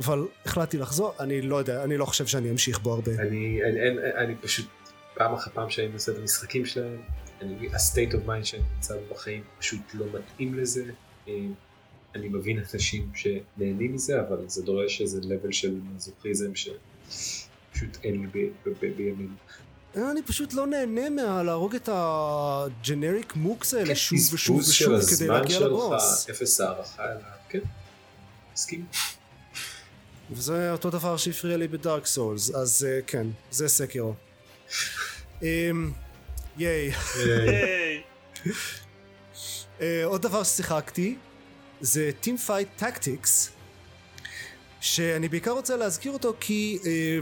אבל 0.01 0.27
החלטתי 0.47 0.79
לחזור, 0.79 1.15
אני 1.21 1.43
לא 1.43 1.57
יודע, 1.57 1.85
אני 1.85 1.97
לא 1.97 2.05
חושב 2.05 2.27
שאני 2.27 2.51
אמשיך 2.51 2.79
בו 2.79 2.93
הרבה. 2.93 3.13
אני, 3.13 3.61
אני, 3.65 3.89
אני, 3.89 4.25
אני 4.25 4.35
פשוט, 4.37 4.69
פעם 5.15 5.35
אחר 5.35 5.51
פעם 5.55 5.71
שאני 5.71 5.89
מנסה 5.89 6.13
את 6.13 6.17
המשחקים 6.19 6.67
שלהם, 6.67 7.01
אני, 7.41 7.69
ה-state 7.69 8.13
of 8.13 8.29
mind 8.29 8.45
שאני 8.45 8.63
נמצא 8.75 8.95
בחיים 9.13 9.43
פשוט 9.59 9.81
לא 9.95 10.07
מתאים 10.15 10.55
לזה. 10.55 10.85
אה, 12.17 12.21
אני 12.21 12.29
מבין 12.29 12.59
אנשים 12.75 13.11
שנהנים 13.15 13.95
מזה, 13.95 14.21
אבל 14.21 14.49
זה 14.49 14.63
דורש 14.63 15.01
איזה 15.01 15.21
level 15.21 15.53
של 15.53 15.81
מזוכיזם 15.97 16.51
שפשוט 16.55 17.99
אין 18.05 18.21
לי 18.21 18.27
ב- 18.27 18.69
ב- 18.69 18.73
ב- 18.81 18.97
בימינו. 18.97 19.35
אני 19.97 20.23
פשוט 20.23 20.53
לא 20.53 20.67
נהנה 20.67 21.11
מהלהרוג 21.11 21.75
את 21.75 21.89
הג'נריק 21.93 23.37
מוקס 23.37 23.75
האלה 23.75 23.87
כן, 23.87 23.95
שוב 23.95 24.19
ושוב 24.33 24.59
בזבוז 24.59 24.73
של 24.75 24.93
ושוב 24.93 25.07
כדי 25.17 25.25
הזמן 25.25 25.35
להגיע 25.41 25.57
שלך, 25.59 25.67
לבוס. 25.67 26.31
אפס 26.31 26.61
הערכה 26.61 27.05
אליו, 27.05 27.21
כן, 27.49 27.59
מסכים. 28.55 28.87
וזה 30.31 30.73
אותו 30.73 30.91
דבר 30.91 31.17
שהפריע 31.17 31.57
לי 31.57 31.69
בדארק 31.69 32.07
סולס, 32.07 32.51
אז 32.55 32.87
אה, 32.89 33.01
כן, 33.07 33.27
זה 33.51 33.69
סקירו. 33.69 34.15
אמ, 35.43 35.93
ייי. 36.59 36.91
אה, 39.81 40.05
עוד 40.05 40.23
דבר 40.23 40.43
ששיחקתי 40.45 41.17
זה 41.81 42.11
Team 42.23 42.49
Fight 42.49 42.83
Tactics 42.83 43.51
שאני 44.81 45.29
בעיקר 45.29 45.51
רוצה 45.51 45.77
להזכיר 45.77 46.13
אותו 46.13 46.35
כי 46.41 46.79
אה, 46.87 47.19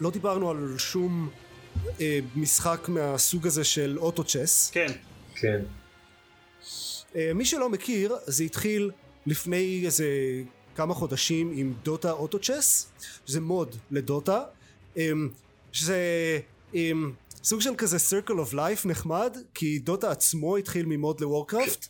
לא 0.00 0.10
דיברנו 0.10 0.50
על 0.50 0.74
שום 0.78 1.30
אה, 2.00 2.18
משחק 2.36 2.88
מהסוג 2.88 3.46
הזה 3.46 3.64
של 3.64 3.98
אוטו 3.98 4.24
צ'ס. 4.24 4.70
כן. 4.72 4.92
כן, 5.34 5.60
אה, 7.16 7.30
מי 7.34 7.44
שלא 7.44 7.68
מכיר 7.68 8.16
זה 8.26 8.44
התחיל 8.44 8.90
לפני 9.26 9.82
איזה 9.84 10.06
כמה 10.74 10.94
חודשים 10.94 11.52
עם 11.56 11.74
דוטה 11.82 12.10
אוטו 12.12 12.38
צ'ס. 12.38 12.92
שזה 13.26 13.40
מוד 13.40 13.76
לדוטה. 13.90 14.42
אה, 14.96 15.10
שזה 15.72 15.98
אה, 16.74 16.90
סוג 17.44 17.60
של 17.60 17.74
כזה 17.78 17.96
circle 17.96 18.50
of 18.50 18.52
life 18.52 18.88
נחמד 18.88 19.36
כי 19.54 19.78
דוטה 19.78 20.10
עצמו 20.10 20.56
התחיל 20.56 20.86
ממוד 20.86 21.20
ל 21.20 21.27
Warcraft 21.27 21.86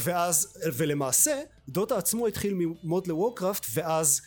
ואז 0.00 0.58
ולמעשה 0.76 1.42
דוטה 1.68 1.98
עצמו 1.98 2.26
התחיל 2.26 2.54
ממוד 2.54 3.06
ל 3.06 3.13
Warcraft 3.13 3.66
ואז 3.74 4.20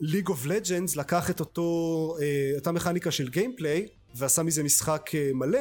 League 0.00 0.28
of 0.28 0.46
Legends 0.46 0.96
לקח 0.96 1.30
את 1.30 1.40
אותו 1.40 2.16
אה, 2.20 2.52
אותה 2.56 2.72
מכניקה 2.72 3.10
של 3.10 3.28
gameplay 3.28 3.88
ועשה 4.14 4.42
מזה 4.42 4.62
משחק 4.62 5.10
אה, 5.14 5.30
מלא. 5.34 5.60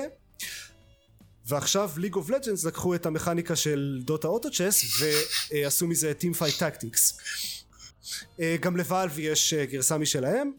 ועכשיו 1.46 1.92
League 1.98 2.16
of 2.16 2.30
Legends 2.30 2.66
לקחו 2.66 2.96
את 2.96 3.06
המכניקה 3.06 3.56
של 3.56 4.02
דוטה 4.06 4.28
אוטו 4.28 4.52
צ'ס 4.52 4.84
ועשו 5.52 5.88
מזה 5.88 6.14
Teamfight 6.14 6.60
Tactics 6.60 7.18
גם 8.62 8.78
ל 8.78 8.85
Valve 8.85 9.20
יש 9.20 9.54
אה, 9.54 9.66
גרסה 9.66 9.98
משלהם. 9.98 10.52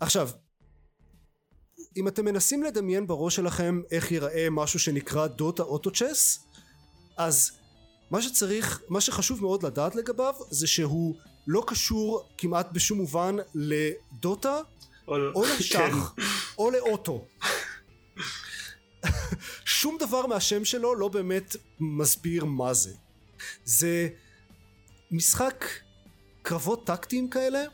עכשיו, 0.00 0.30
אם 1.96 2.08
אתם 2.08 2.24
מנסים 2.24 2.62
לדמיין 2.62 3.06
בראש 3.06 3.36
שלכם 3.36 3.80
איך 3.90 4.12
ייראה 4.12 4.48
משהו 4.50 4.78
שנקרא 4.78 5.26
דוטה 5.26 5.62
אוטו 5.62 5.90
צ'ס, 5.90 6.38
אז 7.20 7.50
מה 8.10 8.22
שצריך, 8.22 8.82
מה 8.88 9.00
שחשוב 9.00 9.42
מאוד 9.42 9.62
לדעת 9.62 9.94
לגביו 9.94 10.34
זה 10.50 10.66
שהוא 10.66 11.14
לא 11.46 11.64
קשור 11.66 12.28
כמעט 12.38 12.72
בשום 12.72 12.98
מובן 12.98 13.36
לדוטה 13.54 14.60
או, 15.08 15.16
או 15.34 15.44
לשח 15.58 16.12
כן. 16.16 16.22
או 16.58 16.70
לאוטו. 16.70 17.26
שום 19.64 19.96
דבר 20.00 20.26
מהשם 20.26 20.64
שלו 20.64 20.94
לא 20.94 21.08
באמת 21.08 21.56
מסביר 21.80 22.44
מה 22.44 22.74
זה. 22.74 22.94
זה 23.64 24.08
משחק 25.10 25.64
קרבות 26.42 26.86
טקטיים 26.86 27.30
כאלה 27.30 27.64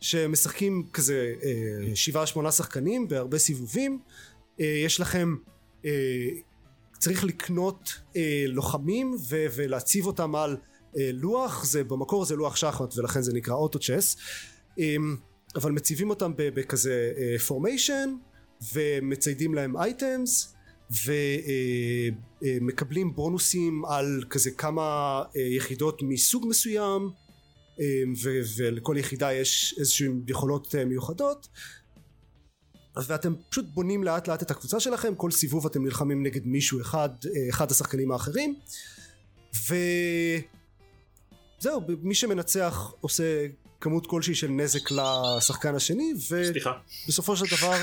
שמשחקים 0.00 0.86
כזה 0.92 1.34
אה, 1.42 1.96
שבעה 1.96 2.26
שמונה 2.26 2.52
שחקנים 2.52 3.08
בהרבה 3.08 3.38
סיבובים 3.38 4.02
אה, 4.60 4.66
יש 4.84 5.00
לכם 5.00 5.36
אה, 5.84 5.90
צריך 7.02 7.24
לקנות 7.24 7.94
אה, 8.16 8.44
לוחמים 8.48 9.16
ו- 9.28 9.46
ולהציב 9.54 10.06
אותם 10.06 10.34
על 10.34 10.56
אה, 10.98 11.10
לוח. 11.12 11.64
זה 11.64 11.84
במקור 11.84 12.24
זה 12.24 12.36
לוח 12.36 12.56
שחמט 12.56 12.98
ולכן 12.98 13.22
זה 13.22 13.32
נקרא 13.32 13.54
אוטו 13.54 13.78
צ'ס 13.78 14.16
אה, 14.78 14.96
אבל 15.54 15.72
מציבים 15.72 16.10
אותם 16.10 16.32
בכזה 16.36 17.12
פורמיישן 17.46 18.14
ומציידים 18.74 19.54
להם 19.54 19.76
אייטמס 19.76 20.54
ומקבלים 22.42 23.14
בונוסים 23.14 23.84
על 23.84 24.24
כזה 24.30 24.50
כמה 24.50 24.82
אה, 25.36 25.40
יחידות 25.40 26.02
מסוג 26.02 26.46
מסוים 26.48 27.10
אה, 27.80 28.02
ו- 28.22 28.40
ולכל 28.56 28.96
יחידה 28.98 29.32
יש 29.32 29.74
איזשהן 29.78 30.22
יכולות 30.28 30.74
אה, 30.74 30.84
מיוחדות 30.84 31.48
ואתם 32.96 33.34
פשוט 33.48 33.64
בונים 33.74 34.04
לאט 34.04 34.28
לאט 34.28 34.42
את 34.42 34.50
הקבוצה 34.50 34.80
שלכם 34.80 35.14
כל 35.14 35.30
סיבוב 35.30 35.66
אתם 35.66 35.84
נלחמים 35.84 36.22
נגד 36.22 36.46
מישהו 36.46 36.80
אחד 36.80 37.08
אה, 37.26 37.48
אחד 37.50 37.70
השחקנים 37.70 38.12
האחרים 38.12 38.54
וזהו 41.58 41.80
מי 42.02 42.14
שמנצח 42.14 42.92
עושה 43.00 43.46
כמות 43.80 44.06
כלשהי 44.06 44.34
של 44.34 44.48
נזק 44.48 44.90
לשחקן 44.90 45.74
השני. 45.74 46.12
ובסופו 47.06 47.36
של 47.36 47.56
דבר 47.56 47.76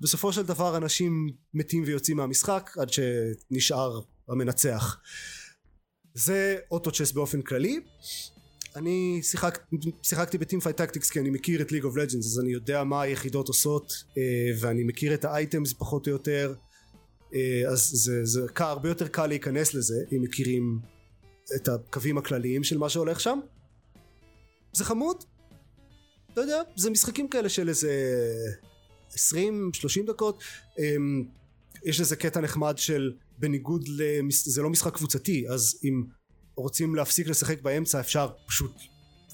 בסופו 0.00 0.32
של 0.32 0.42
דבר 0.42 0.76
אנשים 0.76 1.30
מתים 1.54 1.82
ויוצאים 1.86 2.16
מהמשחק 2.16 2.70
עד 2.78 2.88
שנשאר 2.90 4.00
המנצח 4.28 5.00
זה 6.14 6.56
Auto 6.70 6.90
Chess 6.90 7.12
באופן 7.12 7.42
כללי 7.42 7.80
אני 8.76 9.20
שיחק, 9.22 9.58
שיחקתי 10.02 10.38
ב 10.38 10.60
Teamfight 10.60 10.76
Tactics 10.76 11.10
כי 11.10 11.20
אני 11.20 11.30
מכיר 11.30 11.62
את 11.62 11.72
League 11.72 11.84
of 11.84 11.96
Legends 11.96 12.26
אז 12.26 12.40
אני 12.40 12.52
יודע 12.52 12.84
מה 12.84 13.02
היחידות 13.02 13.48
עושות 13.48 14.04
אה, 14.18 14.22
ואני 14.60 14.84
מכיר 14.84 15.14
את 15.14 15.24
ה 15.24 15.32
items 15.32 15.72
פחות 15.72 16.06
או 16.06 16.12
יותר 16.12 16.54
אה, 17.34 17.62
אז 17.68 17.90
זה, 17.92 18.24
זה 18.24 18.40
קל, 18.52 18.64
הרבה 18.64 18.88
יותר 18.88 19.08
קל 19.08 19.26
להיכנס 19.26 19.74
לזה 19.74 20.04
אם 20.12 20.22
מכירים 20.22 20.78
את 21.56 21.68
הקווים 21.68 22.18
הכלליים 22.18 22.64
של 22.64 22.78
מה 22.78 22.88
שהולך 22.88 23.20
שם. 23.20 23.40
זה 24.72 24.84
חמוד. 24.84 25.24
לא 26.36 26.42
יודע 26.42 26.62
זה 26.76 26.90
משחקים 26.90 27.28
כאלה 27.28 27.48
של 27.48 27.68
איזה 27.68 27.92
20-30 29.10 29.16
דקות. 30.06 30.42
אמ, 30.78 31.24
יש 31.84 32.00
איזה 32.00 32.16
קטע 32.16 32.40
נחמד 32.40 32.78
של 32.78 33.12
בניגוד 33.38 33.88
למס... 33.88 34.48
זה 34.48 34.62
לא 34.62 34.70
משחק 34.70 34.94
קבוצתי 34.94 35.48
אז 35.48 35.80
אם 35.84 36.02
רוצים 36.56 36.94
להפסיק 36.94 37.28
לשחק 37.28 37.62
באמצע 37.62 38.00
אפשר 38.00 38.28
פשוט 38.46 38.76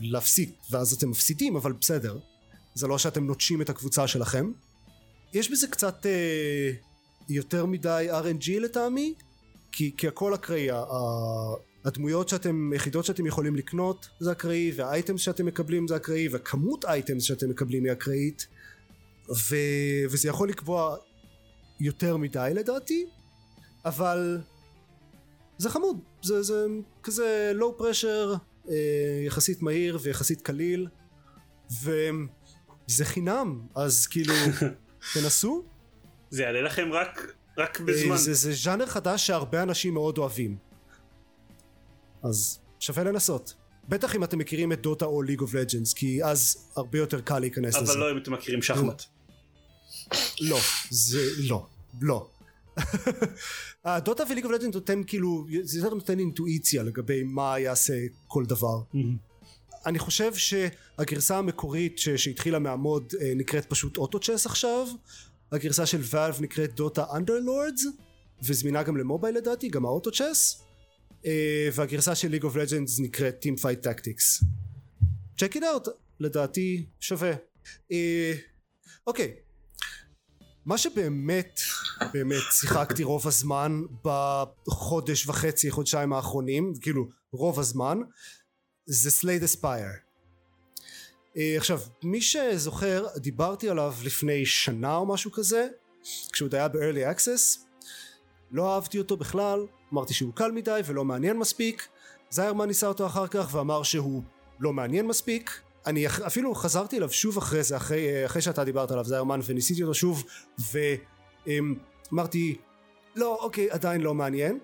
להפסיק 0.01 0.51
ואז 0.71 0.93
אתם 0.93 1.11
מפסידים 1.11 1.57
אבל 1.57 1.73
בסדר. 1.73 2.19
זה 2.75 2.87
לא 2.87 2.99
שאתם 2.99 3.27
נוטשים 3.27 3.63
את 3.63 3.71
הקבוצה 3.71 4.09
שלכם. 4.09 4.53
יש 5.33 5.51
בזה 5.51 5.67
קצת 5.67 6.07
אה, 6.07 6.73
יותר 7.29 7.67
מדי 7.67 8.09
RNG 8.11 8.61
לטעמי 8.61 9.15
כי, 9.73 9.95
כי 9.97 10.09
הכל 10.09 10.35
אקראי. 10.35 10.69
הדמויות 11.85 12.29
שאתם 12.29 12.73
יחידות 12.73 13.05
שאתם 13.05 13.27
יכולים 13.27 13.57
לקנות 13.57 14.09
זה 14.21 14.33
אקראי 14.33 14.73
והאייטמס 14.77 15.21
שאתם 15.21 15.47
מקבלים 15.47 15.89
זה 15.89 15.97
אקראי 15.97 16.29
וכמות 16.33 16.85
אייטמס 16.85 17.23
שאתם 17.23 17.51
מקבלים 17.51 17.85
היא 17.85 17.93
אקראית 17.93 18.47
ו... 19.31 19.57
וזה 20.11 20.29
יכול 20.29 20.49
לקבוע 20.49 20.97
יותר 21.81 22.17
מדי 22.17 22.51
לדעתי 22.55 23.07
אבל 23.85 24.41
זה 25.59 25.71
חמוד 25.71 25.99
זה, 26.23 26.43
זה 26.43 26.67
כזה 27.03 27.53
לואו 27.55 27.79
פרשר 27.79 28.35
אה, 28.69 28.75
יחסית 29.27 29.63
מהיר 29.63 29.99
ויחסית 30.03 30.43
קליל 30.43 30.87
וזה 31.83 33.05
חינם 33.05 33.61
אז 33.75 34.07
כאילו 34.07 34.35
תנסו 35.15 35.65
זה 36.31 36.43
יעלה 36.43 36.63
לכם 36.63 36.93
רק, 36.93 37.35
רק 37.59 37.81
אה, 37.81 37.87
בזמן. 37.87 38.17
זה, 38.17 38.35
זה 38.35 38.53
ז'אנר 38.53 38.87
חדש 38.87 39.27
שהרבה 39.27 39.63
אנשים 39.63 39.95
מאוד 39.95 40.19
אוהבים 40.19 40.57
אז 42.23 42.59
שווה 42.81 43.05
לנסות 43.05 43.55
בטח 43.89 44.17
אם 44.17 44.25
אתם 44.25 44.39
מכירים 44.39 44.73
את 44.73 44.83
Dota 44.83 45.05
או 45.05 45.23
League 45.23 45.41
of 45.41 45.55
Legends 45.55 45.93
כי 45.93 46.25
אז 46.25 46.71
הרבה 46.77 46.99
יותר 46.99 47.21
קל 47.21 47.39
להיכנס 47.39 47.77
לזה 47.77 47.93
אבל 47.93 48.01
לא 48.01 48.13
אם 48.13 48.19
אתם 48.19 48.33
מכירים 48.33 48.63
שחמט. 48.63 49.03
לא, 50.41 50.59
זה 50.91 51.19
לא, 51.49 51.67
לא. 52.01 52.31
ה 53.85 53.92
Dota 53.92 54.23
ו 54.31 54.33
League 54.33 54.45
of 54.45 54.53
Legend 54.53 54.75
נותן 54.75 55.03
כאילו, 55.07 55.47
זה 55.63 55.79
יותר 55.79 55.95
נותן 55.95 56.19
אינטואיציה 56.19 56.83
לגבי 56.83 57.23
מה 57.23 57.59
יעשה 57.59 57.95
כל 58.27 58.45
דבר. 58.47 58.83
אני 59.87 59.99
חושב 59.99 60.35
שהגרסה 60.35 61.39
המקורית 61.39 61.99
ש- 61.99 62.09
שהתחילה 62.09 62.59
מהמוד 62.59 63.13
אה, 63.21 63.33
נקראת 63.37 63.67
פשוט 63.67 63.97
Auto 63.97 64.21
Chess 64.21 64.47
עכשיו, 64.47 64.87
הגרסה 65.53 65.87
של 65.87 66.01
Valve 66.05 66.41
נקראת 66.41 66.75
Dota 66.75 67.05
Underlords, 67.17 67.85
וזמינה 68.43 68.83
גם 68.83 68.97
ל 68.97 69.02
mobile 69.02 69.37
לדעתי, 69.37 69.69
גם 69.69 69.85
ה 69.85 70.11
Auto 70.11 70.32
Chess, 70.32 70.63
אה, 71.27 71.69
והגרסה 71.75 72.15
של 72.15 72.29
League 72.29 72.45
of 72.45 72.57
Legends 72.57 73.01
נקראת 73.01 73.45
Teamfight 73.47 73.87
Tactics. 73.87 74.45
check 75.41 75.55
it 75.55 75.61
out, 75.63 75.91
לדעתי 76.21 76.87
שווה. 77.01 77.33
אה, 77.93 78.33
אוקיי, 79.07 79.35
מה 80.71 80.79
שבאמת 80.79 81.61
באמת 82.13 82.43
שיחקתי 82.53 83.03
רוב 83.03 83.27
הזמן 83.27 83.81
בחודש 84.05 85.27
וחצי 85.27 85.71
חודשיים 85.71 86.13
האחרונים 86.13 86.73
כאילו 86.81 87.09
רוב 87.33 87.61
הזמן 87.61 87.99
זה 88.87 89.11
סלייד 89.11 89.43
אספייר 89.43 89.89
עכשיו 91.37 91.81
מי 92.03 92.21
שזוכר 92.21 93.07
דיברתי 93.17 93.69
עליו 93.69 93.95
לפני 94.05 94.47
שנה 94.47 94.97
או 94.97 95.07
משהו 95.07 95.33
כזה 95.33 95.69
כשהוא 96.33 96.49
היה 96.53 96.69
ב-early 96.69 97.17
access. 97.17 97.59
לא 98.51 98.75
אהבתי 98.75 98.99
אותו 98.99 99.17
בכלל 99.17 99.67
אמרתי 99.93 100.15
שהוא 100.15 100.35
קל 100.35 100.53
מדי 100.53 100.81
ולא 100.87 101.05
מעניין 101.05 101.37
מספיק. 101.39 101.89
זיירמן 102.31 102.67
ניסה 102.67 102.87
אותו 102.87 103.07
אחר 103.07 103.27
כך 103.27 103.55
ואמר 103.55 103.83
שהוא 103.83 104.23
לא 104.61 104.73
מעניין 104.73 105.07
מספיק 105.07 105.61
אני 105.87 106.07
אפילו 106.07 106.55
חזרתי 106.55 106.97
אליו 106.97 107.11
שוב 107.11 107.39
אחרי 107.39 107.63
זה 107.63 107.77
אחרי, 107.77 108.27
אחרי 108.27 108.43
שאתה 108.43 108.65
דיברת 108.65 108.91
עליו 108.91 109.05
זיירמן 109.05 109.41
וניסיתי 109.47 109.83
אותו 109.83 109.95
שוב 109.95 110.25
ואמרתי 111.47 112.57
לא 113.17 113.39
אוקיי 113.43 113.71
עדיין 113.71 114.01
לא 114.01 114.15
מעניין 114.15 114.59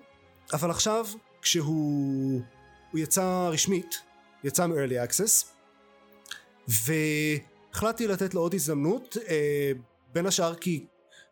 אבל 0.53 0.69
עכשיו 0.69 1.05
כשהוא 1.41 2.41
הוא 2.91 2.99
יצא 2.99 3.49
רשמית 3.51 3.95
יצא 4.43 4.67
מ-early 4.67 5.09
access 5.09 5.45
והחלטתי 6.67 8.07
לתת 8.07 8.33
לו 8.33 8.41
עוד 8.41 8.53
הזדמנות 8.53 9.17
אה, 9.29 9.71
בין 10.13 10.25
השאר 10.25 10.55
כי 10.55 10.85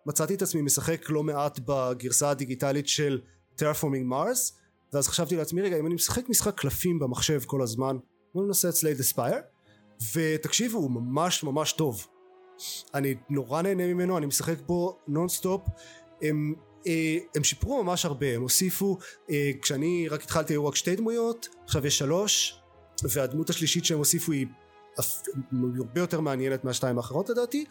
מצאתי 0.05 0.36
את 0.36 0.41
עצמי 0.41 0.61
משחק 0.61 1.09
לא 1.09 1.23
מעט 1.23 1.59
בגרסה 1.65 2.29
הדיגיטלית 2.29 2.88
של 2.88 3.21
Terraforming 3.59 4.11
Mars 4.11 4.53
ואז 4.93 5.07
חשבתי 5.07 5.36
לעצמי 5.36 5.61
רגע 5.61 5.79
אם 5.79 5.86
אני 5.86 5.95
משחק 5.95 6.29
משחק 6.29 6.59
קלפים 6.59 6.99
במחשב 6.99 7.41
כל 7.45 7.61
הזמן 7.61 7.97
בוא 8.33 8.45
ננסה 8.45 8.69
את 8.69 8.73
Slay 8.74 8.88
the 8.88 8.99
Spire 8.99 9.38
ותקשיבו 10.16 10.78
הוא 10.78 10.91
ממש 10.91 11.43
ממש 11.43 11.74
טוב. 11.74 12.08
אני 12.93 13.16
נורא 13.30 13.62
נהנה 13.62 13.88
ממנו 13.88 14.18
אני 14.18 14.26
משחק 14.26 14.56
בו 14.66 14.98
נונסטופ. 15.08 15.62
הם, 16.22 16.54
אה, 16.88 17.18
הם 17.36 17.43
שיפרו 17.43 17.84
ממש 17.84 18.06
הרבה 18.06 18.28
הם 18.28 18.41
הוסיפו 18.41 18.98
אה, 19.30 19.52
כשאני 19.62 20.08
רק 20.08 20.24
התחלתי 20.24 20.54
היו 20.54 20.68
רק 20.68 20.76
שתי 20.76 20.96
דמויות 20.96 21.48
עכשיו 21.64 21.88
יש 21.88 21.98
שלוש 21.98 22.60
והדמות 23.04 23.50
השלישית 23.50 23.86
שהם 23.86 23.98
הוסיפו 23.98 24.32
היא 24.32 24.48
הרבה 25.78 26.02
יותר 26.02 26.20
מעניינת 26.22 26.64
מהשתיים 26.64 26.98
האחרות 26.98 27.30
לדעתי. 27.30 27.66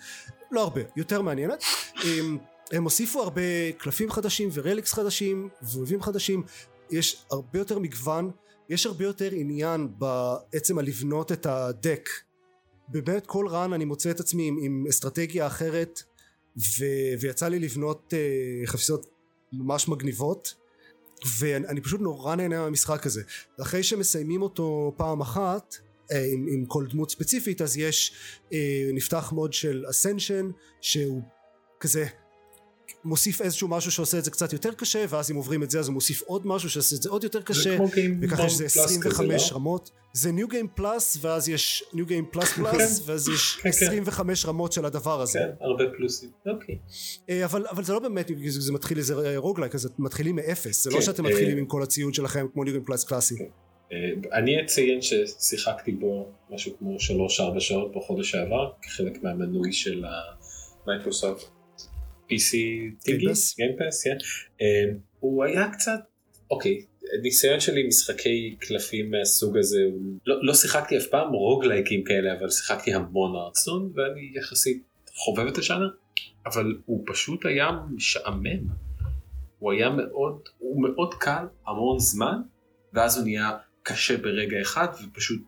לא 0.50 0.60
הרבה 0.60 0.80
יותר 0.96 1.22
מעניינת. 1.22 1.64
הם, 2.04 2.38
הם 2.72 2.84
הוסיפו 2.84 3.22
הרבה 3.22 3.72
קלפים 3.78 4.10
חדשים 4.10 4.48
ורליקס 4.52 4.92
חדשים 4.92 5.48
ואויבים 5.62 6.02
חדשים. 6.02 6.42
יש 6.90 7.24
הרבה 7.30 7.58
יותר 7.58 7.78
מגוון 7.78 8.30
יש 8.68 8.86
הרבה 8.86 9.04
יותר 9.04 9.28
עניין 9.32 9.88
בעצם 9.98 10.78
הלבנות 10.78 11.32
את 11.32 11.46
הדק. 11.46 12.08
באמת 12.88 13.26
כל 13.26 13.48
רן 13.48 13.72
אני 13.72 13.84
מוצא 13.84 14.10
את 14.10 14.20
עצמי 14.20 14.48
עם, 14.48 14.58
עם 14.62 14.84
אסטרטגיה 14.88 15.46
אחרת 15.46 16.02
ו, 16.56 16.84
ויצא 17.20 17.48
לי 17.48 17.58
לבנות 17.58 18.12
uh, 18.12 18.66
חפיסות 18.66 19.06
ממש 19.52 19.88
מגניבות 19.88 20.54
ואני 21.38 21.66
אני 21.66 21.80
פשוט 21.80 22.00
נורא 22.00 22.34
נהנה 22.34 22.60
מהמשחק 22.60 23.06
הזה. 23.06 23.22
ואחרי 23.58 23.82
שמסיימים 23.82 24.42
אותו 24.42 24.94
פעם 24.96 25.20
אחת 25.20 25.76
אה, 26.12 26.24
עם, 26.32 26.46
עם 26.50 26.64
כל 26.66 26.86
דמות 26.86 27.10
ספציפית 27.10 27.62
אז 27.62 27.76
יש 27.76 28.14
אה, 28.52 28.90
נפתח 28.94 29.32
מוד 29.32 29.52
של 29.52 29.84
אסנשן 29.90 30.50
שהוא 30.80 31.22
כזה 31.80 32.06
מוסיף 33.04 33.42
איזשהו 33.42 33.68
משהו 33.68 33.90
שעושה 33.90 34.18
את 34.18 34.24
זה 34.24 34.30
קצת 34.30 34.52
יותר 34.52 34.74
קשה 34.74 35.04
ואז 35.08 35.30
אם 35.30 35.36
עוברים 35.36 35.62
את 35.62 35.70
זה 35.70 35.78
אז 35.78 35.86
הוא 35.88 35.94
מוסיף 35.94 36.22
עוד 36.22 36.46
משהו 36.46 36.70
שעושה 36.70 36.96
את 36.96 37.02
זה 37.02 37.08
עוד 37.08 37.24
יותר 37.24 37.42
קשה 37.42 37.76
וככה 38.20 38.46
יש 38.46 38.52
זה 38.52 38.66
Plus 38.66 38.84
25 38.84 39.42
כזה, 39.42 39.50
לא? 39.50 39.56
רמות 39.56 39.90
זה 40.12 40.32
ניו 40.32 40.48
גיים 40.48 40.68
פלאס 40.74 41.18
ואז 41.20 41.48
יש 41.48 41.84
ניו 41.92 42.06
גיים 42.06 42.26
פלאס 42.30 42.52
פלאס 42.52 43.02
ואז 43.06 43.28
יש 43.28 43.56
כן, 43.56 43.62
כן. 43.62 43.68
25 43.68 44.46
רמות 44.46 44.72
של 44.72 44.84
הדבר 44.84 45.20
הזה 45.20 45.38
כן, 45.38 45.64
הרבה 45.64 45.84
פלוסים. 45.96 46.30
אוקיי. 46.46 46.78
אה, 47.30 47.44
אבל, 47.44 47.66
אבל 47.70 47.84
זה 47.84 47.92
לא 47.92 47.98
באמת 47.98 48.30
זה, 48.46 48.60
זה 48.60 48.72
מתחיל 48.72 48.98
איזה 48.98 49.36
roguelike 49.36 49.74
אז 49.74 49.86
אתם 49.86 50.04
מתחילים 50.04 50.36
מאפס 50.36 50.84
זה 50.84 50.90
לא 50.90 50.96
כן, 50.96 51.02
שאתם 51.02 51.26
אה, 51.26 51.30
מתחילים 51.30 51.58
עם 51.58 51.66
כל 51.66 51.82
הציוד 51.82 52.14
שלכם 52.14 52.46
כמו 52.52 52.64
new 52.64 52.72
game 52.72 52.84
plus 52.84 53.04
קלאסי 53.04 53.34
אה, 53.92 54.38
אני 54.38 54.62
אציין 54.62 54.98
ששיחקתי 55.02 55.92
בו 55.92 56.28
משהו 56.50 56.72
כמו 56.78 56.96
3-4 57.56 57.60
שעות 57.60 57.96
בחודש 57.96 58.30
שעבר 58.30 58.70
כחלק 58.82 59.22
מהמנוי 59.22 59.72
של 59.72 60.04
ה 60.84 60.91
Microsoft 60.91 61.53
PC 62.34 62.56
טיגי, 63.04 63.26
Pass? 63.26 63.56
Game 63.56 63.78
Pass, 63.78 64.04
כן. 64.04 64.16
הוא 65.20 65.44
היה 65.44 65.70
קצת, 65.72 66.00
אוקיי, 66.50 66.84
ניסיון 67.22 67.60
שלי 67.60 67.80
עם 67.80 67.86
משחקי 67.86 68.56
קלפים 68.58 69.10
מהסוג 69.10 69.58
הזה, 69.58 69.78
לא, 70.26 70.36
לא 70.42 70.54
שיחקתי 70.54 70.98
אף 70.98 71.06
פעם 71.06 71.32
roguelikeים 71.32 72.04
כאלה, 72.04 72.38
אבל 72.38 72.50
שיחקתי 72.50 72.94
המון 72.94 73.36
Hearthstone, 73.36 73.92
ואני 73.94 74.32
יחסית 74.34 74.82
חובב 75.14 75.46
את 75.46 75.58
השאנר, 75.58 75.88
אבל 76.46 76.76
הוא 76.86 77.04
פשוט 77.06 77.46
היה 77.46 77.70
משעמם. 77.94 78.68
הוא 79.58 79.72
היה 79.72 79.90
מאוד, 79.90 80.40
הוא 80.58 80.82
מאוד 80.82 81.14
קל 81.14 81.44
המון 81.66 81.98
זמן, 81.98 82.36
ואז 82.92 83.16
הוא 83.16 83.24
נהיה 83.24 83.50
קשה 83.82 84.16
ברגע 84.16 84.60
אחד, 84.60 84.86
ופשוט 85.04 85.42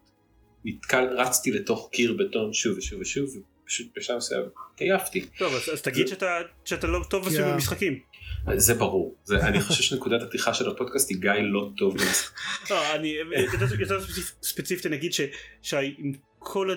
נתקל, 0.64 1.04
רצתי 1.16 1.50
לתוך 1.50 1.88
קיר 1.92 2.16
בטון 2.18 2.52
שוב 2.52 2.78
ושוב 2.78 3.00
ושוב, 3.00 3.30
ופשוט 3.66 3.86
בשלב 3.96 4.16
מסוים 4.16 4.42
עייפתי. 4.78 5.26
טוב 5.38 5.54
אז, 5.54 5.70
אז 5.72 5.82
תגיד 5.82 6.08
שאתה, 6.08 6.36
שאתה 6.64 6.86
לא 6.86 7.04
טוב 7.10 7.28
כי 7.28 7.34
אפילו 7.34 7.52
במשחקים. 7.52 7.98
זה 8.56 8.74
ברור, 8.74 9.16
זה, 9.24 9.46
אני 9.46 9.60
חושב 9.60 9.82
שנקודת 9.82 10.22
הפתיחה 10.22 10.54
של 10.54 10.70
הפודקאסט 10.70 11.10
היא 11.10 11.18
גיא 11.18 11.30
לא 11.32 11.70
טוב 11.76 11.94
במשחק. 11.98 12.38
לא, 12.70 12.94
אני 12.94 13.08
יותר, 13.52 13.80
יותר 13.80 14.00
ספציפ- 14.00 14.34
ספציפית 14.42 14.86
אני 14.86 14.96
אגיד 14.96 15.12
ש- 15.12 15.20
שעם 15.62 16.12
כל 16.38 16.70
ה... 16.70 16.74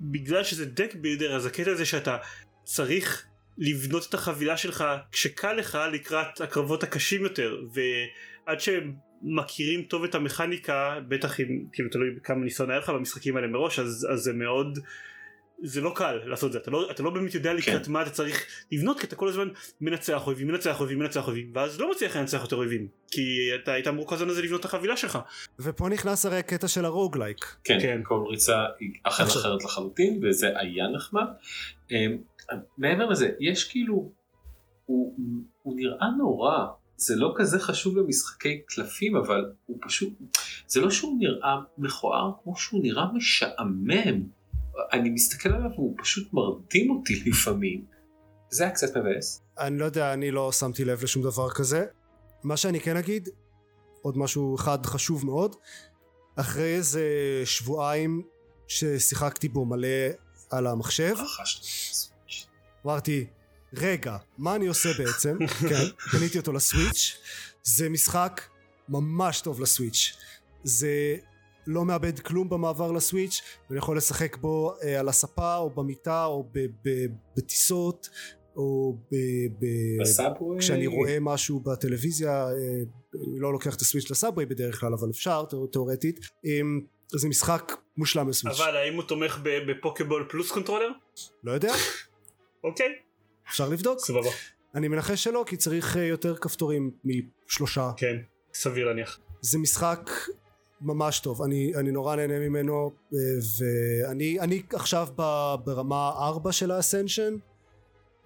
בגלל 0.00 0.44
שזה 0.44 0.66
דק 0.66 0.94
בילדר 0.94 1.36
אז 1.36 1.46
הקטע 1.46 1.70
הזה 1.70 1.84
שאתה 1.84 2.16
צריך 2.64 3.26
לבנות 3.58 4.06
את 4.08 4.14
החבילה 4.14 4.56
שלך 4.56 4.84
כשקל 5.12 5.52
לך 5.52 5.78
לקראת 5.92 6.40
הקרבות 6.40 6.82
הקשים 6.82 7.22
יותר 7.22 7.56
ועד 7.72 8.60
שהם 8.60 8.94
מכירים 9.22 9.82
טוב 9.82 10.04
את 10.04 10.14
המכניקה 10.14 10.98
בטח 11.08 11.40
אם 11.40 11.46
כאילו 11.72 11.88
תלוי 11.90 12.08
כמה 12.24 12.44
ניסיון 12.44 12.70
היה 12.70 12.78
לך 12.78 12.90
במשחקים 12.90 13.36
האלה 13.36 13.46
מראש 13.48 13.78
אז, 13.78 14.06
אז 14.12 14.20
זה 14.20 14.32
מאוד 14.32 14.78
זה 15.62 15.80
לא 15.80 15.92
קל 15.96 16.20
לעשות 16.24 16.46
את 16.46 16.52
זה 16.52 16.58
אתה 16.58 16.70
לא, 16.70 16.90
אתה 16.90 17.02
לא 17.02 17.10
באמת 17.10 17.34
יודע 17.34 17.52
לקראת 17.52 17.86
כן. 17.86 17.92
מה 17.92 18.02
אתה 18.02 18.10
צריך 18.10 18.46
לבנות 18.72 19.00
כי 19.00 19.06
אתה 19.06 19.16
כל 19.16 19.28
הזמן 19.28 19.48
מנצח 19.80 20.26
אויבים 20.26 20.48
מנצח 20.48 20.80
אויבים 20.80 20.98
מנצח 20.98 21.26
אויבים 21.26 21.50
ואז 21.54 21.80
לא 21.80 21.90
מצליח 21.90 22.16
לנצח 22.16 22.40
יותר 22.42 22.56
אויבים 22.56 22.88
כי 23.10 23.50
אתה 23.54 23.72
היית 23.72 23.88
מרוכז 23.88 24.22
על 24.22 24.32
זה 24.34 24.42
לבנות 24.42 24.60
את 24.60 24.64
החבילה 24.64 24.96
שלך 24.96 25.18
ופה 25.58 25.88
נכנס 25.88 26.26
הרי 26.26 26.38
הקטע 26.38 26.68
של 26.68 26.84
הרוגלייק 26.84 27.56
כן, 27.64 27.78
כן. 27.82 28.00
כל 28.04 28.24
ריצה 28.30 28.64
היא 28.80 28.90
אכן 29.02 29.22
אחרת 29.22 29.64
לחלוטין, 29.64 30.20
וזה 30.22 30.58
היה 30.58 30.88
נחמד. 30.88 31.26
אמ, 31.90 32.16
מעבר 32.78 33.06
לזה, 33.06 33.30
יש 33.40 33.64
כאילו, 33.64 34.12
הוא, 34.86 35.16
הוא 35.62 35.76
נראה 35.76 36.10
נורא, 36.18 36.66
זה 36.96 37.16
לא 37.16 37.34
כזה 37.36 37.60
חשוב 37.60 38.00
במשחקי 38.00 38.62
קלפים, 38.66 39.16
אבל 39.16 39.52
הוא 39.66 39.78
פשוט, 39.80 40.12
זה 40.66 40.80
לא 40.80 40.90
שהוא 40.90 41.18
נראה 41.18 41.56
מכוער 41.78 42.32
כמו 42.42 42.56
שהוא 42.56 42.82
נראה 42.82 43.04
משעמם. 43.14 44.39
אני 44.92 45.10
מסתכל 45.10 45.48
עליו 45.48 45.70
והוא 45.70 45.96
פשוט 45.98 46.32
מרדים 46.32 46.90
אותי 46.90 47.22
לפעמים. 47.26 47.84
זה 48.50 48.64
היה 48.64 48.72
קצת 48.72 48.96
מבאס. 48.96 49.42
אני 49.58 49.78
לא 49.78 49.84
יודע 49.84 50.12
אני 50.12 50.30
לא 50.30 50.52
שמתי 50.52 50.84
לב 50.84 51.02
לשום 51.02 51.22
דבר 51.22 51.50
כזה 51.50 51.86
מה 52.44 52.56
שאני 52.56 52.80
כן 52.80 52.96
אגיד 52.96 53.28
עוד 54.02 54.18
משהו 54.18 54.56
אחד 54.56 54.86
חשוב 54.86 55.26
מאוד 55.26 55.56
אחרי 56.36 56.76
איזה 56.76 57.02
שבועיים 57.44 58.22
ששיחקתי 58.68 59.48
בו 59.48 59.64
מלא 59.64 59.88
על 60.50 60.66
המחשב. 60.66 61.14
אמרתי 62.86 63.26
רגע 63.74 64.16
מה 64.38 64.56
אני 64.56 64.66
עושה 64.66 64.88
בעצם 64.98 65.38
כן 65.70 65.84
קניתי 66.10 66.38
אותו 66.38 66.52
לסוויץ' 66.52 67.18
זה 67.62 67.88
משחק 67.88 68.42
ממש 68.88 69.40
טוב 69.40 69.60
לסוויץ' 69.60 70.16
זה 70.64 71.16
לא 71.66 71.84
מאבד 71.84 72.18
כלום 72.20 72.48
במעבר 72.48 72.92
לסוויץ' 72.92 73.40
ואני 73.68 73.78
יכול 73.78 73.96
לשחק 73.96 74.36
בו 74.36 74.74
אה, 74.82 75.00
על 75.00 75.08
הספה 75.08 75.56
או 75.56 75.70
במיטה 75.70 76.24
או 76.24 76.48
ב- 76.52 76.66
ב- 76.88 77.06
בטיסות 77.36 78.08
או 78.56 78.96
ב... 79.12 79.14
ב- 79.58 80.00
ב 80.02 80.09
subway. 80.09 80.58
כשאני 80.58 80.86
רואה 80.86 81.16
משהו 81.20 81.60
בטלוויזיה 81.60 82.44
אה, 82.44 82.50
אני 83.14 83.40
לא 83.40 83.52
לוקח 83.52 83.76
את 83.76 83.80
ה 83.80 83.84
Switch 83.84 84.10
ל 84.10 84.15
subway 84.15 84.46
בדרך 84.46 84.80
כלל 84.80 84.92
אבל 84.94 85.10
אפשר 85.10 85.44
תאור- 85.44 85.68
תאורטית. 85.72 86.20
אמ, 86.44 86.80
זה 87.12 87.28
משחק 87.28 87.72
מושלם 87.96 88.28
ל 88.28 88.33
Switch 88.33 88.60
אבל 88.60 88.76
האם 88.76 88.94
הוא 88.94 89.02
תומך 89.02 89.40
ב- 89.42 89.70
ב 89.70 89.76
Poké 89.76 90.01
Ball 90.01 90.26
Plus 90.30 90.50
controller? 90.52 90.88
לא 91.44 91.52
יודע. 91.52 91.72
אוקיי. 92.64 92.88
אפשר 93.50 93.68
לבדוק. 93.68 93.98
סבבה. 93.98 94.28
אני 94.74 94.88
מנחש 94.88 95.24
שלא 95.24 95.44
כי 95.46 95.56
צריך 95.56 95.96
אה, 95.96 96.02
יותר 96.04 96.36
כפתורים 96.36 96.90
משלושה. 97.04 97.90
כן 97.96 98.16
סביר 98.54 98.86
להניח. 98.86 99.18
זה 99.40 99.58
משחק 99.58 100.10
ממש 100.80 101.20
טוב. 101.20 101.42
אני, 101.42 101.72
אני 101.76 101.90
נורא 101.90 102.16
נהנה 102.16 102.38
ממנו 102.38 102.90
אה, 103.14 103.18
ואני 103.58 104.40
אני 104.40 104.62
עכשיו 104.72 105.08
ב, 105.18 105.54
ברמה 105.64 106.10
4 106.18 106.52
של 106.52 106.70
האסנשן 106.70 107.36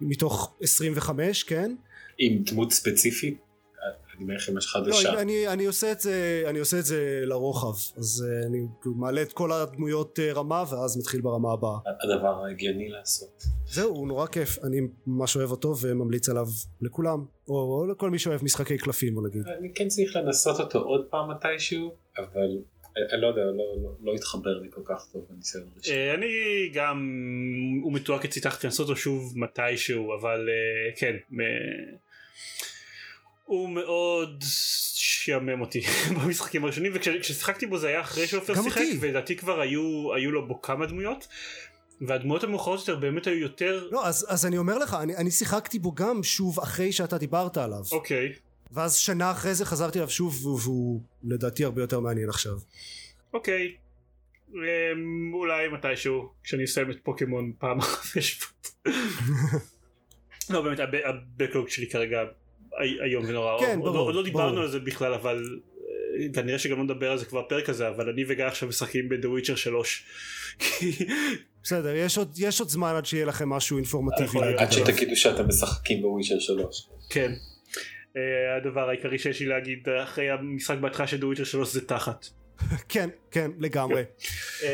מתוך 0.01 0.55
25 0.61 1.43
כן? 1.43 1.75
עם 2.17 2.43
דמות 2.43 2.71
ספציפית, 2.71 3.37
אני 4.15 4.23
אומר 4.23 4.35
לכם 4.35 4.57
משהו 4.57 4.81
לא, 4.81 4.85
חדשה. 4.85 5.21
אני, 5.21 5.47
אני 5.47 5.65
עושה 5.65 5.91
את 5.91 5.99
זה 5.99 6.43
אני 6.47 6.59
עושה 6.59 6.79
את 6.79 6.85
זה 6.85 7.21
לרוחב 7.25 7.97
אז 7.97 8.25
אה, 8.27 8.47
אני 8.47 8.67
מעלה 8.85 9.21
את 9.21 9.33
כל 9.33 9.51
הדמויות 9.51 10.19
אה, 10.19 10.33
רמה 10.33 10.63
ואז 10.71 10.97
מתחיל 10.97 11.21
ברמה 11.21 11.53
הבאה 11.53 11.77
הדבר 12.03 12.45
ההגיוני 12.45 12.89
לעשות. 12.89 13.43
זהו 13.65 13.95
הוא 13.95 14.07
נורא 14.07 14.27
כיף 14.27 14.63
אני 14.63 14.81
ממש 15.07 15.35
אוהב 15.35 15.51
אותו 15.51 15.75
וממליץ 15.81 16.29
עליו 16.29 16.47
לכולם 16.81 17.25
או, 17.47 17.55
או 17.55 17.87
לכל 17.91 18.09
מי 18.09 18.19
שאוהב 18.19 18.43
משחקי 18.43 18.77
קלפים 18.77 19.15
בוא 19.15 19.27
נגיד 19.27 19.47
אני 19.59 19.73
כן 19.73 19.87
צריך 19.87 20.15
לנסות 20.15 20.59
אותו 20.59 20.79
עוד 20.79 21.05
פעם 21.09 21.31
מתישהו, 21.31 21.91
אבל 22.17 22.57
אני 23.13 23.21
לא 23.21 23.27
יודע, 23.27 23.41
לא, 23.41 23.83
לא, 23.83 23.89
לא 24.03 24.13
התחבר 24.13 24.59
לי 24.59 24.67
כל 24.71 24.81
כך 24.85 25.07
טוב 25.13 25.25
בניסיון 25.29 25.63
הראשון. 25.75 25.93
אה, 25.95 26.13
אני 26.13 26.27
גם 26.73 27.09
הוא 27.83 27.93
מתואר 27.93 28.19
כציטחתי 28.19 28.67
לעשות 28.67 28.89
אותו 28.89 28.99
שוב 28.99 29.33
מתישהו 29.35 30.13
אבל 30.19 30.49
אה, 30.49 30.95
כן 30.99 31.15
מ- 31.31 32.04
הוא 33.45 33.69
מאוד 33.69 34.43
שיאמם 34.93 35.61
אותי 35.61 35.81
במשחקים 36.15 36.63
הראשונים 36.63 36.91
וכששיחקתי 36.95 37.65
בו 37.65 37.77
זה 37.77 37.87
היה 37.87 38.01
אחרי 38.01 38.27
שעופר 38.27 38.61
שיחק. 38.61 38.81
ולדעתי 38.99 39.35
כבר 39.35 39.59
היו 39.61 40.13
היו 40.15 40.31
לו 40.31 40.47
בו 40.47 40.61
כמה 40.61 40.85
דמויות 40.85 41.27
והדמויות 42.01 42.43
המאוחרות 42.43 42.79
יותר 42.79 42.95
באמת 42.95 43.27
היו 43.27 43.37
יותר 43.37 43.87
לא 43.91 44.07
אז, 44.07 44.25
אז 44.29 44.45
אני 44.45 44.57
אומר 44.57 44.77
לך 44.77 44.93
אני, 45.01 45.15
אני 45.15 45.31
שיחקתי 45.31 45.79
בו 45.79 45.91
גם 45.91 46.23
שוב 46.23 46.59
אחרי 46.59 46.91
שאתה 46.91 47.17
דיברת 47.17 47.57
עליו 47.57 47.83
אוקיי 47.91 48.33
ואז 48.71 48.95
שנה 48.95 49.31
אחרי 49.31 49.53
זה 49.55 49.65
חזרתי 49.65 49.99
אליו 49.99 50.09
שוב 50.09 50.45
והוא, 50.45 50.59
והוא 50.63 51.01
לדעתי 51.23 51.63
הרבה 51.63 51.81
יותר 51.81 51.99
מעניין 51.99 52.29
עכשיו 52.29 52.53
אוקיי 53.33 53.75
אמ, 54.53 55.33
אולי 55.33 55.67
מתישהו 55.67 56.29
כשאני 56.43 56.63
אסיים 56.63 56.91
את 56.91 56.97
פוקימון 57.03 57.51
פעם 57.59 57.79
אחת. 57.79 58.05
לא 60.49 60.61
באמת 60.61 60.79
הב- 60.79 60.95
הבקלוג 61.05 61.69
שלי 61.69 61.89
כרגע 61.89 62.17
איום 63.03 63.25
ונורא 63.27 63.59
כן, 63.59 63.79
עוד- 63.81 63.93
ברור, 63.93 64.05
עוד 64.05 64.15
לא 64.15 64.23
דיברנו. 64.23 64.61
על 64.61 64.67
זה 64.67 64.79
בכלל 64.79 65.13
אבל 65.13 65.43
אה, 66.19 66.33
כנראה 66.33 66.59
שגם 66.59 66.77
לא 66.77 66.83
נדבר 66.83 67.11
על 67.11 67.17
זה 67.17 67.25
כבר 67.25 67.41
בפרק 67.41 67.69
הזה 67.69 67.87
אבל 67.89 68.09
אני 68.09 68.23
וגיא 68.27 68.45
עכשיו 68.45 68.69
משחקים 68.69 69.09
ב"דה 69.09 69.29
וויצ'ר 69.29 69.55
3 69.55 70.05
בסדר 71.63 71.95
יש 71.95 72.17
עוד, 72.17 72.33
יש 72.37 72.59
עוד 72.59 72.69
זמן 72.69 72.93
עד 72.95 73.05
שיהיה 73.05 73.25
לכם 73.25 73.49
משהו 73.49 73.77
אינפורמטיבי. 73.77 74.39
עד. 74.57 74.71
שתגידו 74.71 75.15
שאתם 75.15 75.47
משחקים 75.47 76.01
ב 76.01 76.06
Witcher 76.06 76.39
3. 76.39 76.87
כן 77.09 77.31
אה, 78.17 78.21
הדבר 78.57 78.89
העיקרי 78.89 79.19
שיש 79.19 79.39
לי 79.39 79.45
להגיד 79.45 79.79
אחרי 80.03 80.29
המשחק 80.29 80.77
בהתחלה 80.77 81.07
של 81.07 81.17
"The 81.19 81.25
Witcher 81.27 81.43
3 81.43 81.73
זה 81.73 81.87
תחת 81.87 82.25
כן 82.89 83.09
כן 83.31 83.51
לגמרי 83.59 84.03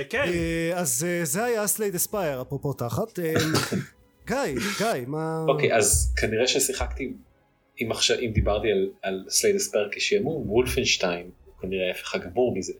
כן 0.09 0.23
אה, 0.27 0.71
אז 0.73 1.05
אה, 1.09 1.25
זה 1.25 1.43
היה 1.43 1.67
Slay 1.67 1.83
the 1.83 1.95
Spire 1.95 2.41
אפרופו 2.41 2.73
תחת 2.73 3.19
גיא 4.27 4.37
גיא 4.77 4.87
מה 5.07 5.45
אוקיי, 5.47 5.75
אז 5.75 6.13
כנראה 6.17 6.47
ששיחקתי, 6.47 7.13
אם 7.81 7.91
עכשיו, 7.91 8.19
אם 8.19 8.31
דיברתי 8.33 8.71
על, 8.71 8.89
על 9.01 9.25
Slay 9.29 9.44
the 9.44 9.55
Spire 9.55 9.89
כשעמום, 9.91 10.49
Wolfenstein, 10.49 11.29
הוא 11.45 11.53
כנראה 11.61 11.87
ההפך 11.87 12.15
הגמור 12.15 12.57
מזה. 12.57 12.73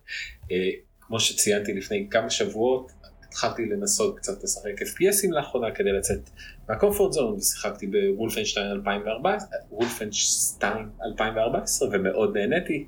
אה, 0.52 0.70
כמו 1.02 1.20
שציינתי 1.20 1.74
לפני 1.74 2.08
כמה 2.10 2.30
שבועות, 2.30 2.92
התחלתי 3.28 3.66
לנסות 3.66 4.18
קצת 4.18 4.44
לשחק 4.44 4.82
FPSים 4.82 5.32
לאחרונה 5.32 5.72
כדי 5.72 5.92
לצאת 5.92 6.30
מה 6.70 6.80
comfort 6.80 7.14
zone, 7.14 7.34
ושיחקתי 7.34 7.88
ב 7.88 7.94
Wolfenstein 7.94 8.68
2014, 8.72 9.50
Wolfenstein 9.72 10.90
2014, 11.06 11.90
ומאוד 11.92 12.38
נהניתי, 12.38 12.86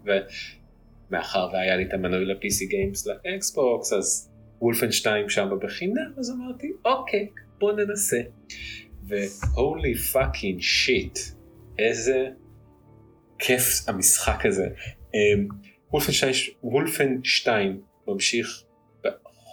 מאחר 1.11 1.49
והיה 1.53 1.75
לי 1.75 1.83
את 1.83 1.93
המנוי 1.93 2.25
ל-PC 2.25 2.71
Games 2.71 3.09
ל 3.25 3.39
Xbox 3.39 3.93
אז 3.93 4.29
Wolfenstein 4.61 5.29
שם 5.29 5.49
בחינם 5.61 6.13
אז 6.17 6.31
אמרתי 6.31 6.71
אוקיי 6.85 7.27
בוא 7.59 7.71
ננסה. 7.71 8.21
ו 9.07 9.25
holy 9.25 9.95
fucking 9.95 10.61
shit 10.61 11.19
איזה 11.79 12.27
כיף 13.39 13.63
המשחק 13.87 14.45
הזה. 14.45 14.67
אמ, 15.13 15.47
וולפנשטיין, 16.63 17.81
ממשיך 18.07 18.63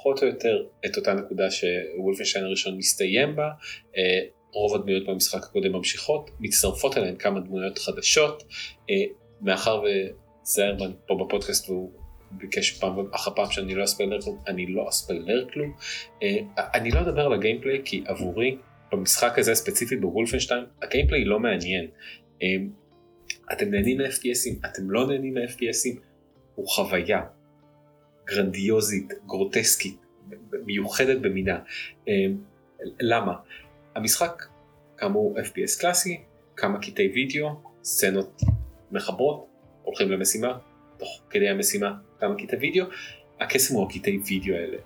פחות 0.00 0.22
או 0.22 0.26
יותר 0.26 0.64
את 0.86 0.96
אותה 0.96 1.14
נקודה 1.14 1.50
שוולפנשטיין 1.50 2.44
הראשון 2.44 2.76
מסתיים 2.76 3.36
בה. 3.36 3.48
אה, 3.96 4.20
רוב 4.52 4.74
הדמויות 4.74 5.06
במשחק 5.06 5.44
הקודם 5.44 5.72
ממשיכות, 5.72 6.30
מצטרפות 6.40 6.96
אליהן 6.96 7.16
כמה 7.16 7.40
דמויות 7.40 7.78
חדשות, 7.78 8.42
אה, 8.90 8.94
מאחר 9.40 9.82
וזיירמן 9.82 10.90
פה 11.06 11.24
בפודקאסט 11.24 11.70
והוא 11.70 11.92
ביקש 12.30 12.70
פעם 12.70 13.06
אחר 13.12 13.30
פעם 13.34 13.50
שאני 13.50 13.74
לא 13.74 13.84
אספיילר 13.84 14.20
כלום, 14.20 14.38
אני 14.46 14.66
לא 14.66 14.88
אספיילר 14.88 15.46
כלום. 15.52 15.72
אה, 16.22 16.38
אני 16.74 16.90
לא 16.90 17.00
אדבר 17.00 17.26
על 17.26 17.32
הגיימפליי 17.32 17.82
כי 17.84 18.04
עבורי 18.06 18.56
במשחק 18.92 19.38
הזה 19.38 19.54
ספציפית 19.54 20.00
בוולפנשטיין 20.00 20.64
הגיימפליי 20.82 21.24
לא 21.24 21.40
מעניין. 21.40 21.86
אה, 22.42 22.48
אתם 23.52 23.70
נהנים 23.70 23.98
מ-FPSים, 23.98 24.66
אתם 24.66 24.90
לא 24.90 25.06
נהנים 25.06 25.34
מ-FPSים, 25.34 26.00
הוא 26.54 26.68
חוויה 26.68 27.20
גרנדיוזית, 28.24 29.12
גרוטסקית, 29.26 29.96
מיוחדת 30.66 31.20
במינה. 31.20 31.58
למה? 33.00 33.32
המשחק 33.94 34.44
כאמור 34.96 35.38
FPS 35.38 35.80
קלאסי, 35.80 36.20
כמה 36.56 36.78
קטעי 36.78 37.08
וידאו, 37.08 37.48
סצנות 37.84 38.40
מחברות, 38.90 39.46
הולכים 39.82 40.10
למשימה, 40.10 40.58
תוך 40.98 41.20
כדי 41.30 41.48
המשימה 41.48 41.94
כמה 42.20 42.34
קטעי 42.34 42.58
וידאו, 42.58 42.84
הקסם 43.40 43.74
הוא 43.74 43.88
הקטעי 43.90 44.18
וידאו 44.26 44.54
האלה, 44.54 44.76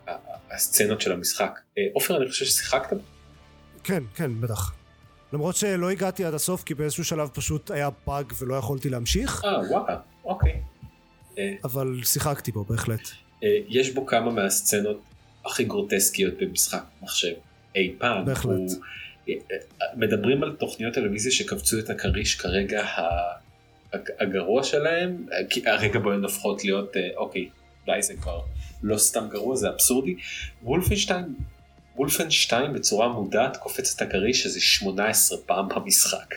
הסצנות 0.50 1.00
של 1.00 1.12
המשחק. 1.12 1.60
אה, 1.78 1.82
עופר 1.92 2.16
אני 2.16 2.28
חושב 2.28 2.44
ששיחקת? 2.44 2.96
כן, 3.84 4.02
כן, 4.14 4.40
בטח. 4.40 4.72
למרות 5.32 5.56
שלא 5.56 5.90
הגעתי 5.90 6.24
עד 6.24 6.34
הסוף 6.34 6.62
כי 6.62 6.74
באיזשהו 6.74 7.04
שלב 7.04 7.28
פשוט 7.28 7.70
היה 7.70 7.88
באג 8.06 8.32
ולא 8.38 8.54
יכולתי 8.54 8.88
להמשיך. 8.88 9.44
אה 9.44 9.60
וואלה, 9.70 9.96
אוקיי. 10.24 10.60
אה, 11.38 11.52
אבל 11.64 12.00
שיחקתי 12.04 12.52
בו 12.52 12.64
בהחלט. 12.64 13.08
אה, 13.44 13.48
יש 13.68 13.94
בו 13.94 14.06
כמה 14.06 14.30
מהסצנות 14.30 15.00
הכי 15.46 15.64
גרוטסקיות 15.64 16.34
במשחק 16.40 16.84
מחשב 17.02 17.32
אי 17.74 17.94
פעם. 17.98 18.24
בהחלט. 18.24 18.52
הוא, 18.56 18.68
מדברים 19.96 20.42
על 20.42 20.56
תוכניות 20.58 20.94
טלוויזיה 20.94 21.32
שקבצו 21.32 21.78
את 21.78 21.90
הכריש 21.90 22.34
כרגע 22.34 22.86
הגרוע 24.20 24.62
שלהם, 24.62 25.26
כי 25.50 25.68
הרגע 25.68 25.98
בו 25.98 26.12
הן 26.12 26.22
הופכות 26.22 26.64
להיות, 26.64 26.96
אה, 26.96 27.08
אוקיי, 27.16 27.48
די 27.86 28.02
זה 28.02 28.14
כבר 28.14 28.40
לא 28.82 28.98
סתם 28.98 29.28
גרוע, 29.30 29.56
זה 29.56 29.68
אבסורדי. 29.68 30.16
וולפנשטיין, 30.62 31.34
וולפנשטיין 31.96 32.72
בצורה 32.72 33.08
מודעת 33.08 33.56
קופץ 33.56 33.94
את 33.96 34.02
הכריש 34.02 34.46
איזה 34.46 34.60
18 34.60 35.38
פעם 35.38 35.68
במשחק. 35.68 36.34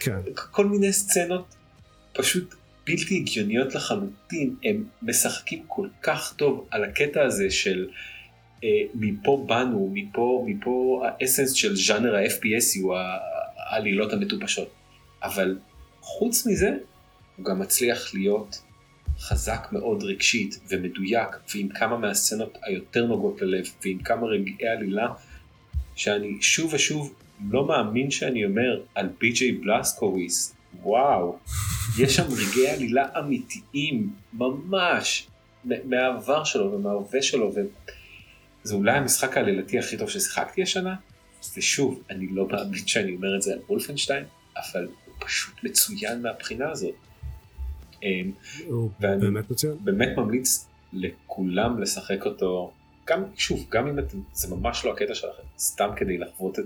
כן. 0.00 0.18
כל 0.50 0.66
מיני 0.66 0.92
סצנות 0.92 1.54
פשוט 2.12 2.54
בלתי 2.86 3.16
הגיוניות 3.16 3.74
לחלוטין, 3.74 4.56
הם 4.64 4.84
משחקים 5.02 5.64
כל 5.66 5.88
כך 6.02 6.34
טוב 6.36 6.66
על 6.70 6.84
הקטע 6.84 7.22
הזה 7.24 7.50
של... 7.50 7.88
אה, 8.64 8.68
מפה 8.94 9.44
באנו, 9.48 9.90
מפה, 9.92 10.44
מפה 10.48 11.02
האסנס 11.04 11.52
של 11.52 11.76
ז'אנר 11.76 12.16
ה-FPS 12.16 12.80
הוא 12.82 12.96
העלילות 13.56 14.12
המטופשות. 14.12 14.70
אבל 15.22 15.58
חוץ 16.00 16.46
מזה, 16.46 16.70
הוא 17.36 17.44
גם 17.44 17.58
מצליח 17.58 18.14
להיות 18.14 18.62
חזק 19.22 19.68
מאוד 19.72 20.02
רגשית 20.02 20.60
ומדויק, 20.68 21.28
ועם 21.54 21.68
כמה 21.68 21.96
מהסצנות 21.96 22.58
היותר 22.62 23.06
נוגעות 23.06 23.42
ללב, 23.42 23.64
ועם 23.84 23.98
כמה 23.98 24.26
רגעי 24.26 24.68
עלילה, 24.68 25.08
שאני 25.96 26.38
שוב 26.40 26.74
ושוב 26.74 27.14
לא 27.50 27.68
מאמין 27.68 28.10
שאני 28.10 28.44
אומר 28.44 28.80
על 28.94 29.08
בי.ג'יי 29.18 29.52
בלסקוביס, 29.52 30.54
וואו, 30.82 31.38
יש 31.98 32.16
שם 32.16 32.22
רגעי 32.22 32.70
עלילה 32.70 33.06
אמיתיים, 33.18 34.12
ממש, 34.32 35.26
מהעבר 35.64 36.44
שלו 36.44 36.72
ומההווה 36.72 37.22
שלו. 37.22 37.54
ו... 37.54 37.60
זה 38.62 38.74
אולי 38.74 38.92
המשחק 38.92 39.36
העלילתי 39.36 39.78
הכי 39.78 39.96
טוב 39.96 40.10
ששיחקתי 40.10 40.62
השנה, 40.62 40.94
ושוב, 41.56 42.02
אני 42.10 42.26
לא 42.26 42.48
מאמין 42.48 42.86
שאני 42.86 43.14
אומר 43.14 43.36
את 43.36 43.42
זה 43.42 43.52
על 43.52 43.58
וולפנשטיין, 43.68 44.24
אבל 44.56 44.88
הוא 45.06 45.14
פשוט 45.18 45.54
מצוין 45.64 46.22
מהבחינה 46.22 46.70
הזאת. 46.70 46.94
הוא 48.66 48.90
באמת 48.98 49.50
מצוין. 49.50 49.76
באמת 49.80 50.08
ממליץ 50.16 50.68
לכולם 50.92 51.82
לשחק 51.82 52.26
אותו, 52.26 52.72
גם, 53.06 53.24
שוב, 53.36 53.66
גם 53.70 53.88
אם 53.88 53.98
אתם, 53.98 54.18
זה 54.32 54.56
ממש 54.56 54.84
לא 54.84 54.92
הקטע 54.92 55.14
שלכם, 55.14 55.42
סתם 55.58 55.90
כדי 55.96 56.18
לחוות 56.18 56.58
את, 56.58 56.64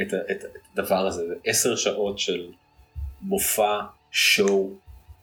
את, 0.00 0.14
את, 0.14 0.44
את 0.44 0.56
הדבר 0.72 1.06
הזה, 1.06 1.26
זה 1.26 1.34
עשר 1.44 1.76
שעות 1.76 2.18
של 2.18 2.52
מופע, 3.22 3.80
שואו, 4.10 4.70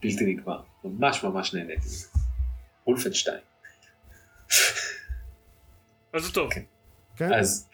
בלתי 0.02 0.24
נגמר, 0.24 0.60
ממש 0.84 1.24
ממש 1.24 1.54
נהניתי 1.54 1.86
מזה. 1.86 2.06
וולפנשטיין. 2.86 3.38
אז 6.12 6.22
זה 6.22 6.32
טוב. 6.32 6.52
כן. 6.52 6.62
כן. 7.16 7.32
אז 7.34 7.68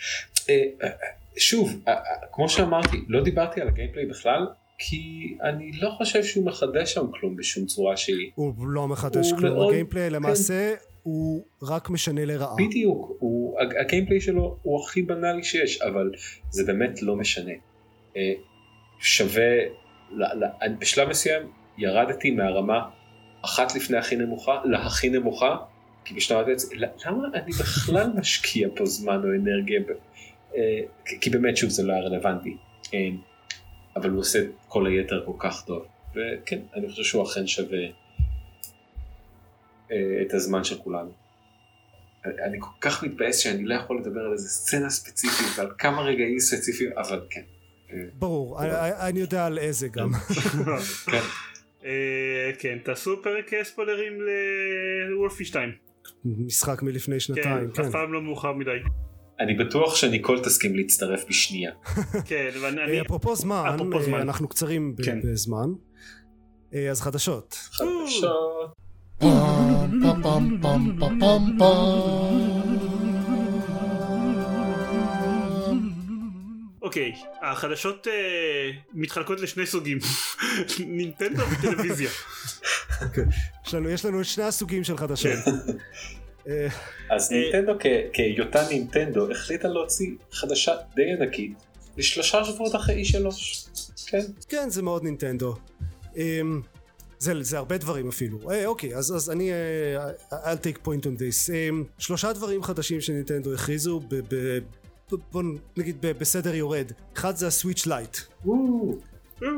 אה, 0.49 0.65
אה, 0.83 0.89
שוב, 1.37 1.83
אה, 1.89 1.95
כמו 2.33 2.49
שאמרתי, 2.49 3.05
לא 3.09 3.25
דיברתי 3.25 3.61
על 3.61 3.69
הגיימפליי 3.69 4.07
בכלל, 4.07 4.47
כי 4.79 5.37
אני 5.43 5.73
לא 5.73 5.91
חושב 5.91 6.23
שהוא 6.23 6.47
מחדש 6.47 6.95
שם 6.95 7.07
כלום 7.21 7.37
בשום 7.37 7.67
צורה 7.67 7.97
שהיא. 7.97 8.31
הוא 8.35 8.55
לא 8.67 8.89
מחדש 8.89 9.31
הוא 9.31 9.39
כלום, 9.39 9.55
מאוד, 9.55 9.69
הגיימפליי 9.69 10.09
כן. 10.09 10.15
למעשה 10.15 10.75
כן. 10.77 10.85
הוא 11.03 11.45
רק 11.63 11.91
משנה 11.91 12.25
לרעה. 12.25 12.57
בדיוק, 12.59 13.17
הוא, 13.19 13.61
הגיימפליי 13.81 14.21
שלו 14.21 14.57
הוא 14.63 14.85
הכי 14.85 15.03
בנאלי 15.03 15.45
שיש, 15.45 15.83
אבל 15.83 16.11
זה 16.51 16.65
באמת 16.65 17.03
לא 17.03 17.17
משנה. 17.17 17.53
שווה, 18.99 19.53
בשלב 20.79 21.09
מסוים 21.09 21.43
ירדתי 21.79 22.31
מהרמה 22.31 22.89
אחת 23.45 23.75
לפני 23.75 23.97
הכי 23.97 24.17
נמוכה 24.17 24.61
להכי 24.65 25.11
נמוכה 25.11 25.57
כי 26.05 26.15
בשלב 26.15 26.49
הזה, 26.49 26.77
למה 27.07 27.29
אני 27.35 27.53
בכלל 27.53 28.11
משקיע 28.19 28.69
פה 28.77 28.87
זמן 28.87 29.21
או 29.25 29.29
אנרגיה? 29.41 29.81
אה, 30.57 30.61
כי 31.21 31.31
באמת 31.31 31.57
שוב 31.57 31.71
זה 31.71 31.83
לא 31.83 31.93
היה 31.93 32.03
רלוונטי. 32.03 32.57
אה, 33.97 34.03
אבל 34.03 34.11
הוא 34.11 34.21
עושה 34.21 34.39
את 34.39 34.47
כל 34.69 34.87
היתר 34.87 35.23
כל 35.27 35.33
כך 35.39 35.65
טוב. 35.67 35.87
וכן, 36.11 36.61
אני 36.75 36.89
חושב 36.89 37.03
שהוא 37.03 37.23
אכן 37.23 37.47
שווה 37.47 37.79
אה, 39.91 40.23
את 40.27 40.35
הזמן 40.35 40.65
של 40.65 40.79
כולנו. 40.79 41.13
אני 42.25 42.57
כל 42.61 42.71
כך 42.81 43.05
מתבאס 43.05 43.39
שאני 43.39 43.65
לא 43.65 43.75
יכול 43.75 44.01
לדבר 44.01 44.21
על 44.21 44.33
איזה 44.33 44.49
סצנה 44.49 44.91
ספציפית 44.91 45.47
ועל 45.59 45.71
כמה 45.79 46.03
רגעים 46.03 46.39
ספציפיים, 46.39 46.91
אבל 46.97 47.21
כן. 47.31 47.43
ברור, 48.19 48.61
אני 49.01 49.21
יודע 49.21 49.47
על 49.47 49.59
איזה 49.59 49.89
גם. 49.89 50.11
כן. 51.07 51.19
כן, 52.59 52.79
תעשו 52.85 53.23
פרק 53.23 53.51
ספוילרים 53.63 54.13
לוולפישטיין. 55.11 55.73
משחק 56.25 56.83
מלפני 56.83 57.21
שנתיים, 57.21 57.71
כן. 57.71 57.83
אף 57.83 57.91
פעם 57.91 58.13
לא 58.13 58.23
מאוחר 58.23 58.53
מדי. 58.53 58.71
אני 59.43 59.55
בטוח 59.55 59.97
שניקול 59.97 60.41
תסכים 60.45 60.77
להצטרף 60.77 61.25
בשנייה. 61.29 61.71
כן, 62.29 62.51
אבל 62.61 62.79
אני... 62.79 63.01
אפרופו 63.01 63.37
זמן, 63.37 63.77
אנחנו 64.21 64.49
קצרים 64.49 64.95
כן. 65.05 65.21
בזמן. 65.25 65.69
אז 66.91 67.01
חדשות. 67.01 67.55
חדשות. 67.55 68.83
אוקיי, 76.83 77.13
החדשות 77.43 78.07
מתחלקות 78.93 79.41
לשני 79.41 79.67
סוגים, 79.67 79.99
נינטנדו 80.87 81.43
וטלוויזיה. 81.51 82.11
יש 83.95 84.05
לנו 84.05 84.25
שני 84.25 84.45
הסוגים 84.45 84.85
של 84.85 84.97
חדשות. 84.97 85.39
אה, 86.49 86.69
אז 87.11 87.33
נינטנדו 87.33 87.73
כהיותה 88.13 88.69
נינטנדו 88.69 89.31
החליטה 89.31 89.69
להוציא 89.69 90.11
חדשה 90.33 90.73
די 90.95 91.13
ענקית 91.13 91.53
לשלושה 91.97 92.45
שבועות 92.45 92.75
אחרי 92.75 93.03
E3. 93.03 93.17
כן. 94.07 94.23
כן 94.49 94.71
זה 94.71 94.83
מאוד 94.83 95.03
נינטנדו. 95.03 95.55
אמ, 96.17 96.61
זה, 97.19 97.33
זה 97.41 97.59
הרבה 97.59 97.79
דברים 97.79 98.09
אפילו. 98.09 98.51
אה, 98.51 98.67
אוקיי, 98.67 98.97
אז, 98.97 99.17
אז 99.17 99.31
אני... 99.31 99.51
אה, 99.53 100.11
I'll 100.31 100.67
take 100.67 100.87
point 100.87 101.03
on 101.03 101.19
this. 101.19 101.49
Um, 101.49 101.85
שלושה 101.99 102.33
דברים 102.33 102.63
חדשים 102.63 103.01
שנינטנדו 103.01 103.55
הכריזו, 103.55 104.01
ב, 104.01 104.15
ב, 104.35 104.59
בוא 105.33 105.43
נגיד 105.77 105.97
ב, 106.01 106.13
בסדר 106.19 106.55
יורד. 106.55 106.93
אחד 107.17 107.37
זה 107.37 107.47
ה 107.47 107.53
Switch 107.53 107.87
Lite. 107.87 108.17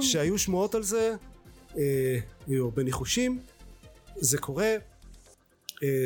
שהיו 0.01 0.39
שמועות 0.39 0.75
על 0.75 0.83
זה, 0.83 1.15
אה, 1.77 2.19
היו 2.47 2.65
הרבה 2.65 2.83
ניחושים. 2.83 3.39
זה 4.17 4.39
קורה, 4.39 4.65
אה, 4.65 4.77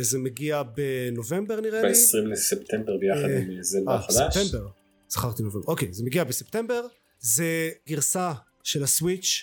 זה 0.01 0.19
מגיע 0.19 0.63
בנובמבר 0.63 1.61
נראה 1.61 1.83
לי. 1.83 1.89
ב-20 1.89 2.29
לספטמבר 2.29 2.97
ביחד 2.97 3.31
עם 3.31 3.51
אה, 3.51 3.63
זלדה 3.63 3.95
החדש. 3.95 4.21
אה, 4.21 4.31
ספטמבר. 4.31 4.69
זכרתי 5.09 5.43
נובמבר. 5.43 5.67
אוקיי, 5.67 5.93
זה 5.93 6.05
מגיע 6.05 6.25
בספטמבר. 6.25 6.87
זה 7.21 7.71
גרסה 7.89 8.33
של 8.63 8.83
ה 8.83 8.91
Switch 8.91 9.43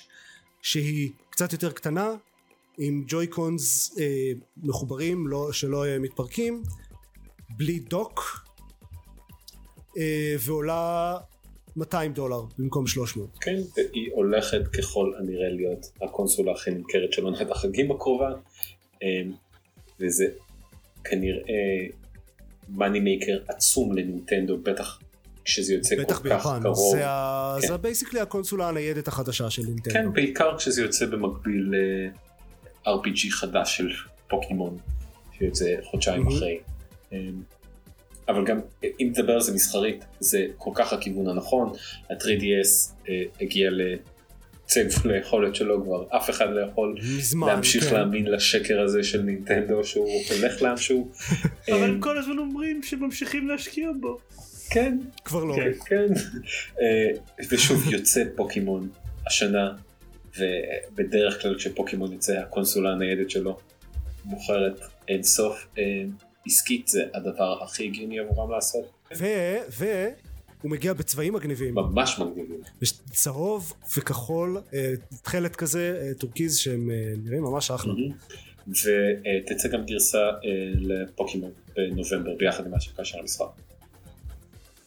שהיא 0.61 1.09
קצת 1.29 1.53
יותר 1.53 1.71
קטנה, 1.71 2.15
עם 2.77 3.03
Joy-Cons 3.07 3.97
אה, 3.99 4.31
מחוברים 4.63 5.27
לא, 5.27 5.51
שלא 5.51 5.85
אה, 5.85 5.99
מתפרקים 5.99 6.63
בלי 7.57 7.79
dock 7.79 8.45
אה, 9.97 10.35
ועולה 10.39 11.17
200 11.75 12.13
דולר 12.13 12.41
במקום 12.57 12.87
300 12.87 13.29
כן, 13.41 13.55
והיא 13.75 14.11
הולכת 14.13 14.67
ככל 14.67 15.11
הנראה 15.19 15.49
להיות 15.49 15.85
הקונסולה 16.01 16.51
הכי 16.51 16.71
נמכרת 16.71 17.13
של 17.13 17.23
עונת 17.23 17.51
החגים 17.51 17.91
הקרובה, 17.91 18.29
וזה 19.99 20.25
כנראה 21.03 21.87
money 22.69 22.99
maker 22.99 23.37
עצום 23.47 23.97
לנינטנדו, 23.97 24.57
בטח 24.57 24.99
כשזה 25.45 25.73
יוצא 25.73 25.95
בטח 25.95 26.17
כל 26.17 26.29
כך 26.29 26.35
ביפן 26.35 26.59
קרוב. 26.63 26.95
זה, 26.95 27.07
ה... 27.07 27.57
כן. 27.61 27.67
זה 27.67 27.77
basically 27.77 28.19
הקונסולה 28.19 28.69
הניידת 28.69 29.07
החדשה 29.07 29.49
של 29.49 29.61
נינטנדו 29.61 29.93
כן, 29.93 30.13
בעיקר 30.13 30.57
כשזה 30.57 30.81
יוצא 30.81 31.05
במקביל 31.05 31.75
ל-RPG 31.75 33.31
חדש 33.31 33.77
של 33.77 33.89
פוקימון, 34.27 34.77
שיוצא 35.37 35.75
חודשיים 35.83 36.23
מהמם. 36.23 36.35
אחרי. 36.35 36.59
אמ, 37.11 37.17
אבל 38.27 38.45
גם 38.45 38.59
אם 38.83 39.07
נדבר 39.09 39.33
על 39.33 39.41
זה 39.41 39.53
מסחרית, 39.53 40.05
זה 40.19 40.45
כל 40.57 40.71
כך 40.75 40.93
הכיוון 40.93 41.27
הנכון, 41.27 41.71
ה-3DS 42.09 42.91
אה, 43.09 43.23
הגיע 43.41 43.69
לצג 44.65 45.07
ליכולת 45.07 45.55
שלו 45.55 45.83
כבר, 45.83 46.05
אף 46.17 46.29
אחד 46.29 46.45
לא 46.49 46.61
יכול 46.61 46.95
מזמן 47.17 47.47
להמשיך 47.47 47.83
כן. 47.83 47.95
להאמין 47.95 48.25
לשקר 48.25 48.81
הזה 48.81 49.03
של 49.03 49.21
נינטנדו 49.21 49.83
שהוא 49.83 50.21
הולך 50.29 50.61
לאנשהו. 50.61 51.11
אבל 51.69 51.77
אמ, 51.77 51.83
הם 51.83 51.99
כל 51.99 52.17
הזמן 52.17 52.37
אומרים 52.37 52.83
שממשיכים 52.83 53.47
להשקיע 53.47 53.89
בו. 53.99 54.17
כן, 54.69 54.97
כבר 55.25 55.43
לא 55.43 55.55
כן, 55.55 55.71
כן. 55.85 56.13
אה, 56.81 57.11
ושוב 57.49 57.93
יוצא 57.93 58.23
פוקימון 58.35 58.89
השנה, 59.27 59.71
ובדרך 60.39 61.41
כלל 61.41 61.55
כשפוקימון 61.57 62.13
יוצא 62.13 62.33
הקונסולה 62.33 62.91
הניידת 62.91 63.29
שלו 63.29 63.57
מוכרת 64.25 64.79
אין 65.07 65.23
סוף. 65.23 65.67
אה, 65.77 65.83
עסקית 66.45 66.87
זה 66.87 67.03
הדבר 67.13 67.63
הכי 67.63 67.83
הגיוני 67.83 68.19
עבורם 68.19 68.51
לעשות. 68.51 68.91
ו... 69.17 69.25
ו... 69.71 69.85
הוא 70.65 70.71
מגיע 70.71 70.93
בצבעים 70.93 71.33
מגניבים 71.33 71.75
ממש 71.75 72.19
מגניבים. 72.19 72.61
יש 72.81 72.99
צהוב 73.11 73.73
וכחול 73.97 74.57
אה, 74.73 74.93
תכלת 75.23 75.55
כזה 75.55 76.01
אה, 76.01 76.13
טורקיז 76.13 76.57
שהם 76.57 76.91
אה, 76.91 77.13
נראים 77.23 77.43
ממש 77.43 77.71
אחלה 77.71 77.93
ותצא 78.67 79.67
גם 79.69 79.85
גרסה 79.85 80.29
לפוקימון 80.79 81.51
בנובמבר 81.75 82.35
ביחד 82.37 82.65
עם 82.65 82.73
ההשקה 82.73 83.05
של 83.05 83.19
המשחק. 83.19 83.45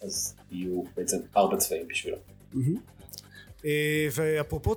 אז 0.03 0.35
יהיו 0.53 0.83
בעצם 0.97 1.17
ארבע 1.37 1.57
צבעים 1.57 1.89
בשבילו. 1.89 2.17
ואפרופו 4.13 4.75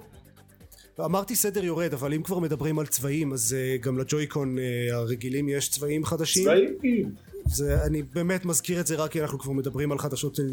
אמרתי 0.99 1.35
סדר 1.35 1.63
יורד 1.63 1.93
אבל 1.93 2.13
אם 2.13 2.23
כבר 2.23 2.39
מדברים 2.39 2.79
על 2.79 2.85
צבעים 2.85 3.33
אז 3.33 3.55
גם 3.81 3.99
לג'ויקון 3.99 4.57
הרגילים 4.91 5.49
יש 5.49 5.69
צבעים 5.69 6.05
חדשים 6.05 6.43
צבעים. 6.43 7.30
זה, 7.53 7.83
אני 7.85 8.03
באמת 8.03 8.45
מזכיר 8.45 8.79
את 8.79 8.87
זה 8.87 8.95
רק 8.95 9.11
כי 9.11 9.21
אנחנו 9.21 9.39
כבר 9.39 9.51
מדברים 9.51 9.91
על 9.91 9.97
חדשות 9.97 10.35
של 10.35 10.43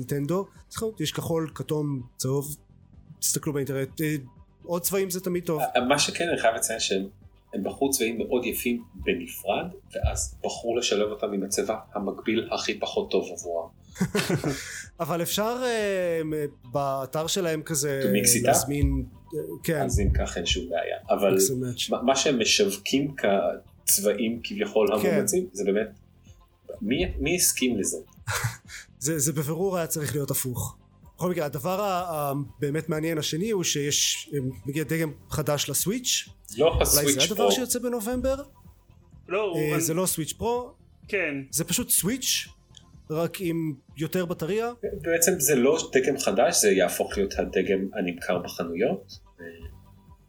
לראות, 0.70 1.00
יש 1.00 1.12
כחול 1.12 1.50
כתום 1.54 2.02
צהוב 2.16 2.56
תסתכלו 3.20 3.52
באינטרנט 3.52 4.00
אה, 4.00 4.16
עוד 4.62 4.82
צבעים 4.82 5.10
זה 5.10 5.20
תמיד 5.20 5.44
טוב 5.44 5.62
מה 5.88 5.98
שכן 5.98 6.28
אני 6.28 6.38
חייב 6.38 6.54
לציין 6.54 6.80
שהם 6.80 7.06
הם 7.54 7.64
בחרו 7.64 7.90
צבעים 7.90 8.18
מאוד 8.18 8.44
יפים 8.44 8.82
בנפרד 8.94 9.66
ואז 9.94 10.34
בחרו 10.44 10.76
לשלב 10.76 11.08
אותם 11.10 11.32
עם 11.32 11.42
הצבע 11.42 11.76
המקביל 11.94 12.48
הכי 12.52 12.78
פחות 12.80 13.10
טוב 13.10 13.28
עבורם. 13.32 13.68
אבל 15.00 15.22
אפשר 15.22 15.56
אה, 15.64 16.20
מ- 16.24 16.72
באתר 16.72 17.26
שלהם 17.26 17.62
כזה? 17.62 18.10
להזמין 18.42 19.04
אה, 19.34 19.38
כן 19.62 19.82
אז 19.82 20.00
אם 20.00 20.10
כך 20.12 20.36
אין 20.36 20.46
שום 20.46 20.68
בעיה. 20.68 20.96
אבל. 21.10 21.36
מה- 21.90 22.02
שהם 22.16 22.38
משווקים 22.40 23.14
כצבעים 23.16 24.40
כביכול 24.44 24.88
כן. 25.02 25.08
המומלצים 25.08 25.46
זה 25.52 25.64
באמת 25.64 25.88
מי, 26.82 26.96
מי 27.18 27.36
הסכים 27.36 27.78
לזה? 27.78 27.96
זה, 28.98 29.18
זה 29.18 29.32
בבירור 29.32 29.76
היה 29.76 29.86
צריך 29.86 30.14
להיות 30.14 30.30
הפוך. 30.30 30.76
בכל 31.16 31.30
מקרה 31.30 31.46
הדבר 31.46 31.80
הבאמת 32.08 32.88
מעניין 32.88 33.18
השני 33.18 33.50
הוא 33.50 33.64
שיש 33.64 34.30
אה, 34.34 34.38
מגיע 34.66 34.84
דגם 34.84 35.12
חדש 35.30 35.68
לסוויץ' 35.70 36.28
לא 36.58 36.66
אולי 36.68 36.82
הסוויץ' 36.82 37.14
זה 37.18 37.22
הדבר 37.24 37.36
פרו. 37.36 37.52
שיוצא 37.52 37.78
בנובמבר 37.78 38.34
לא, 39.28 39.42
הוא- 39.42 39.56
אה, 39.58 39.72
אני- 39.74 39.80
זה 39.80 39.94
לא 39.94 40.06
סוויץ' 40.06 40.32
פרו 40.32 40.72
כן. 41.08 41.34
זה 41.50 41.64
פשוט 41.64 41.90
סוויץ' 41.90 42.48
רק 43.10 43.40
עם 43.40 43.74
יותר 43.96 44.24
בטריה 44.24 44.72
בעצם 45.02 45.32
זה 45.40 45.54
לא 45.54 45.78
דגם 45.92 46.18
חדש 46.18 46.56
זה 46.60 46.70
יהפוך 46.70 47.16
להיות 47.16 47.32
הדגם 47.38 47.78
הנמכר 47.98 48.38
בחנויות. 48.38 49.12
אה, 49.40 49.44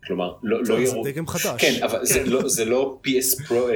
כלומר 0.07 0.33
לא, 0.43 0.59
לא 0.59 0.65
זה 0.65 0.73
יראו. 0.73 1.03
דגם 1.03 1.27
חדש 1.27 1.61
כן 1.61 1.83
אבל 1.83 2.05
זה 2.05 2.23
לא 2.25 2.49
זה 2.49 2.65
לא 2.65 2.99
PS 3.07 3.47
פרו 3.47 3.67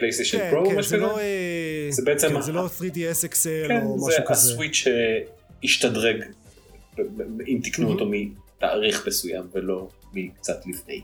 פלייסטיישן 0.00 0.38
כן, 0.38 0.50
פרו 0.50 0.64
או 0.64 0.70
כן, 0.70 0.78
משהו 0.78 0.90
זה 0.90 0.96
כזה. 0.96 1.06
לא, 1.06 1.18
אה, 1.18 1.86
זה 1.90 2.02
בעצם 2.02 2.28
כן, 2.28 2.42
זה 2.42 2.52
לא 2.52 2.66
3DS 2.66 3.24
XL 3.24 3.68
כן, 3.68 3.82
או 3.82 3.98
זה 4.00 4.06
משהו 4.06 4.24
כזה. 4.26 4.32
הסוויץ' 4.32 4.86
שהשתדרג 5.62 6.16
ב- 6.98 7.40
אם 7.48 7.60
תקנו 7.64 7.88
אותו 7.88 8.10
מתאריך 8.10 9.06
מסוים 9.06 9.46
ולא 9.54 9.88
מקצת 10.12 10.60
לפני. 10.66 11.00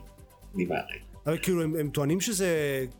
מעריך. 0.53 1.01
אבל 1.25 1.37
כאילו 1.41 1.63
הם, 1.63 1.75
הם 1.75 1.89
טוענים 1.89 2.21
שזה 2.21 2.47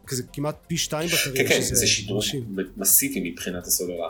כזה 0.08 0.24
כמעט 0.34 0.56
פי 0.68 0.78
שתיים 0.78 1.10
בטריה. 1.10 1.50
כן 1.50 1.56
כן 1.56 1.62
זה 1.62 1.86
מרשים. 2.14 2.56
מסיבי 2.78 3.32
מבחינת 3.32 3.68
הסוללה. 3.68 4.10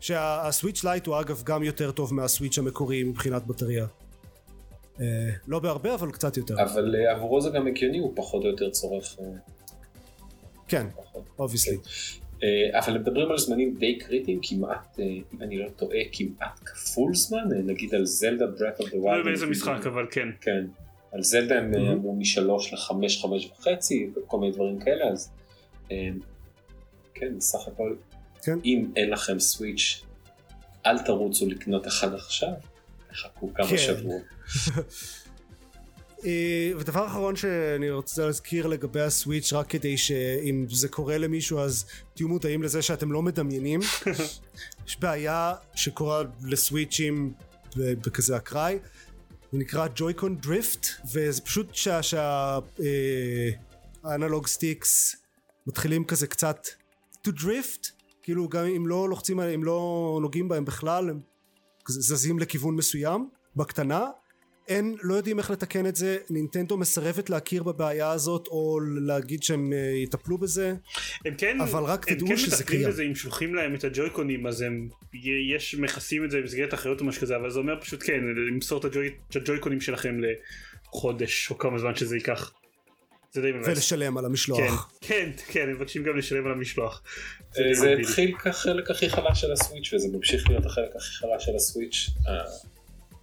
שה 0.00 0.28
Switch 0.28 0.84
Lite 0.84 1.06
הוא 1.06 1.20
אגב 1.20 1.42
גם 1.44 1.62
יותר 1.62 1.90
טוב 1.90 2.14
מה 2.14 2.25
Switch 2.25 2.58
המקורי 2.58 3.04
מבחינת 3.04 3.46
בטריה. 3.46 3.86
אה, 5.00 5.06
לא 5.48 5.58
בהרבה 5.58 5.94
אבל 5.94 6.10
קצת 6.10 6.36
יותר. 6.36 6.62
אבל 6.62 6.94
אה, 6.96 7.12
עבורו 7.12 7.40
זה 7.40 7.50
גם 7.50 7.66
הגיוני 7.66 7.98
הוא 7.98 8.12
פחות 8.16 8.44
או 8.44 8.48
יותר 8.50 8.70
צורך 8.70 9.16
אה, 9.20 9.24
כן. 10.72 10.86
obviously. 11.38 11.76
אה, 12.42 12.78
אבל 12.78 12.98
מדברים 12.98 13.30
על 13.30 13.38
זמנים 13.38 13.74
די 13.78 13.98
קריטיים 13.98 14.40
כמעט 14.42 15.00
אה, 15.00 15.04
אם 15.04 15.42
אני 15.42 15.58
לא 15.58 15.68
טועה 15.68 15.98
כמעט 16.12 16.60
כפול 16.64 17.14
זמן 17.14 17.52
אה, 17.52 17.58
נגיד 17.62 17.94
על 17.94 18.06
זלדה 18.06 18.46
Breath 18.46 18.80
of 18.80 18.88
the 18.90 18.96
לא 18.96 19.10
יודע 19.10 19.22
באיזה 19.24 19.46
משחק 19.46 19.86
אבל 19.86 20.06
כן. 20.10 20.28
כן. 20.40 20.64
על 21.12 21.22
זלדה 21.22 21.58
הם 21.58 21.72
Mhm. 21.72 21.76
אה, 21.76 21.92
אמרו 21.92 22.16
משלוש 22.16 22.72
לחמש 22.72 23.22
חמש 23.22 23.50
וחצי 23.58 24.10
וכל 24.16 24.38
מיני 24.38 24.52
דברים 24.52 24.80
כאלה 24.80 25.04
אז 25.08 25.30
כן 27.14 27.36
בסך 27.38 27.68
הכל 27.68 27.94
כן. 28.42 28.58
אם 28.64 28.90
אין 28.96 29.10
לכם 29.10 29.40
סוויץ' 29.40 30.02
אל 30.86 30.98
תרוצו 30.98 31.46
לקנות 31.50 31.86
אחד 31.86 32.14
עכשיו 32.14 32.52
חכו 33.14 33.54
כמה 33.54 33.66
כן. 33.66 33.76
שבועות. 33.78 34.22
אה, 36.24 36.70
ודבר 36.78 37.06
אחרון 37.06 37.36
שאני 37.36 37.90
רוצה 37.90 38.26
להזכיר 38.26 38.66
לגבי 38.66 39.00
הסוויץ' 39.00 39.52
רק 39.52 39.66
כדי 39.66 39.96
שאם 39.96 40.66
זה 40.70 40.88
קורה 40.88 41.18
למישהו 41.18 41.58
אז 41.58 41.84
תהיו 42.14 42.28
מודעים 42.28 42.62
לזה 42.62 42.82
שאתם 42.82 43.12
לא 43.12 43.22
מדמיינים. 43.22 43.80
יש 44.86 45.00
בעיה 45.00 45.54
שקורה 45.74 46.22
לסוויצ'ים 46.44 47.32
בכזה 47.76 48.36
אקראי. 48.36 48.78
הוא 49.50 49.60
נקרא 49.60 49.86
Joy-Con 49.94 50.36
drift 50.36 50.86
וזה 51.12 51.40
פשוט 51.40 51.74
שה 54.02 54.17
analog 54.17 54.46
sticks 54.46 55.16
מתחילים 55.66 56.04
כזה 56.04 56.26
קצת 56.26 56.66
to 57.28 57.30
drift 57.30 57.88
כאילו 58.22 58.48
גם 58.48 58.64
אם 58.64 58.86
לא 58.86 59.08
לוחצים 59.08 59.40
אם 59.40 59.64
לא 59.64 60.18
נוגעים 60.22 60.48
בהם 60.48 60.64
בכלל 60.64 61.10
הם 61.10 61.20
זזים 61.88 62.38
לכיוון 62.38 62.76
מסוים 62.76 63.28
בקטנה 63.56 64.06
אין 64.68 64.96
לא 65.02 65.14
יודעים 65.14 65.38
איך 65.38 65.50
לתקן 65.50 65.86
את 65.86 65.96
זה 65.96 66.18
נינטנדו 66.30 66.76
מסרבת 66.76 67.30
להכיר 67.30 67.62
בבעיה 67.62 68.10
הזאת 68.10 68.46
או 68.46 68.80
להגיד 69.00 69.42
שהם 69.42 69.72
אה, 69.72 69.78
יטפלו 69.78 70.38
בזה 70.38 70.74
הם 71.24 71.34
כן, 71.34 71.60
אבל 71.60 71.82
רק 71.82 72.08
הם 72.08 72.14
תדעו 72.14 72.28
כן 72.28 72.36
שזה 72.36 72.56
מטפלים 72.56 72.78
קיים. 72.78 72.90
בזה 72.90 73.02
אם 73.02 73.14
שולחים 73.14 73.54
להם 73.54 73.74
את 73.74 73.84
הג'ויקונים 73.84 74.46
אז 74.46 74.60
הם 74.60 74.88
יש 75.50 75.74
מכסים 75.74 76.24
את 76.24 76.30
זה 76.30 76.40
במסגרת 76.40 76.74
אחריות 76.74 77.00
או 77.00 77.06
משהו 77.06 77.22
כזה 77.22 77.36
אבל 77.36 77.50
זה 77.50 77.58
אומר 77.58 77.80
פשוט 77.80 78.02
כן 78.06 78.20
למסור 78.50 78.78
את 78.78 78.84
הג'וי, 78.84 79.10
את 79.30 79.36
הג'ויקונים 79.36 79.80
שלכם 79.80 80.20
לחודש 80.88 81.50
או 81.50 81.58
כמה 81.58 81.78
זמן 81.78 81.94
שזה 81.94 82.16
ייקח. 82.16 82.52
זה 83.32 83.40
די 83.40 83.52
מבאס. 83.52 83.68
ולשלם 83.68 84.18
על 84.18 84.24
כן, 84.24 84.30
המשלוח 84.30 84.92
כן, 85.00 85.30
כן, 85.48 85.62
הם 85.62 85.74
מבקשים 85.76 86.02
גם 86.02 86.16
לשלם 86.16 86.46
על 86.46 86.52
המשלוח. 86.52 87.02
אה, 87.58 87.74
זה. 87.74 87.92
התחיל 88.00 88.36
כחלק 88.38 88.90
הכי 88.90 89.10
חלש 89.10 89.40
של 89.40 89.52
הסוויץ' 89.52 89.92
וזה 89.94 90.08
ממשיך 90.12 90.48
להיות 90.48 90.66
החלק 90.66 90.96
הכי 90.96 91.14
חלש 91.14 91.44
של 91.44 91.56
הסוויץ'. 91.56 92.10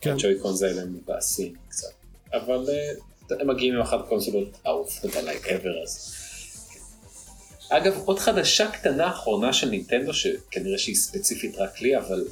כן. 0.02 0.12
הג'ויקונס 0.12 0.64
האלה 0.64 0.82
הם 0.82 0.94
מבאסים 0.94 1.54
קצת. 1.70 1.88
אבל 2.34 2.66
אה, 2.70 3.40
הם 3.40 3.48
מגיעים 3.48 3.76
עם 3.76 3.82
אחת 3.82 4.00
הקונסולות 4.00 4.58
האהובות 4.66 5.16
עליי 5.16 5.38
ever 5.38 5.84
אז. 5.84 6.16
אגב 7.70 7.98
עוד 8.06 8.20
חדשה 8.20 8.72
קטנה 8.72 9.10
אחרונה 9.10 9.54
של 9.54 9.70
נינטנדו 9.70 10.14
שכנראה 10.14 10.78
שהיא 10.78 10.96
ספציפית 10.96 11.58
רק 11.58 11.82
לי 11.82 11.98
אבל 11.98 12.28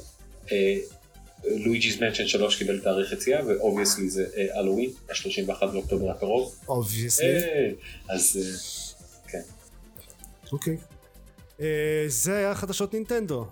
Luigi's 1.44 2.00
Mansion 2.00 2.26
3 2.26 2.56
קיבל 2.56 2.80
תאריך 2.80 3.12
יציאה 3.12 3.46
ו 3.46 3.52
obviously 3.52 4.10
זה 4.10 4.26
הלואוין 4.54 4.90
ה-31 5.10 5.66
באוקטובר 5.66 6.10
הקרוב. 6.10 6.54
obviously 6.68 7.26
אה, 7.26 7.70
אז 8.08 8.38
אה, 8.40 9.30
כן. 9.30 9.42
אוקיי 10.52 10.76
זה 12.08 12.36
היה 12.36 12.54
חדשות 12.54 12.94
נינטנדו 12.94 13.46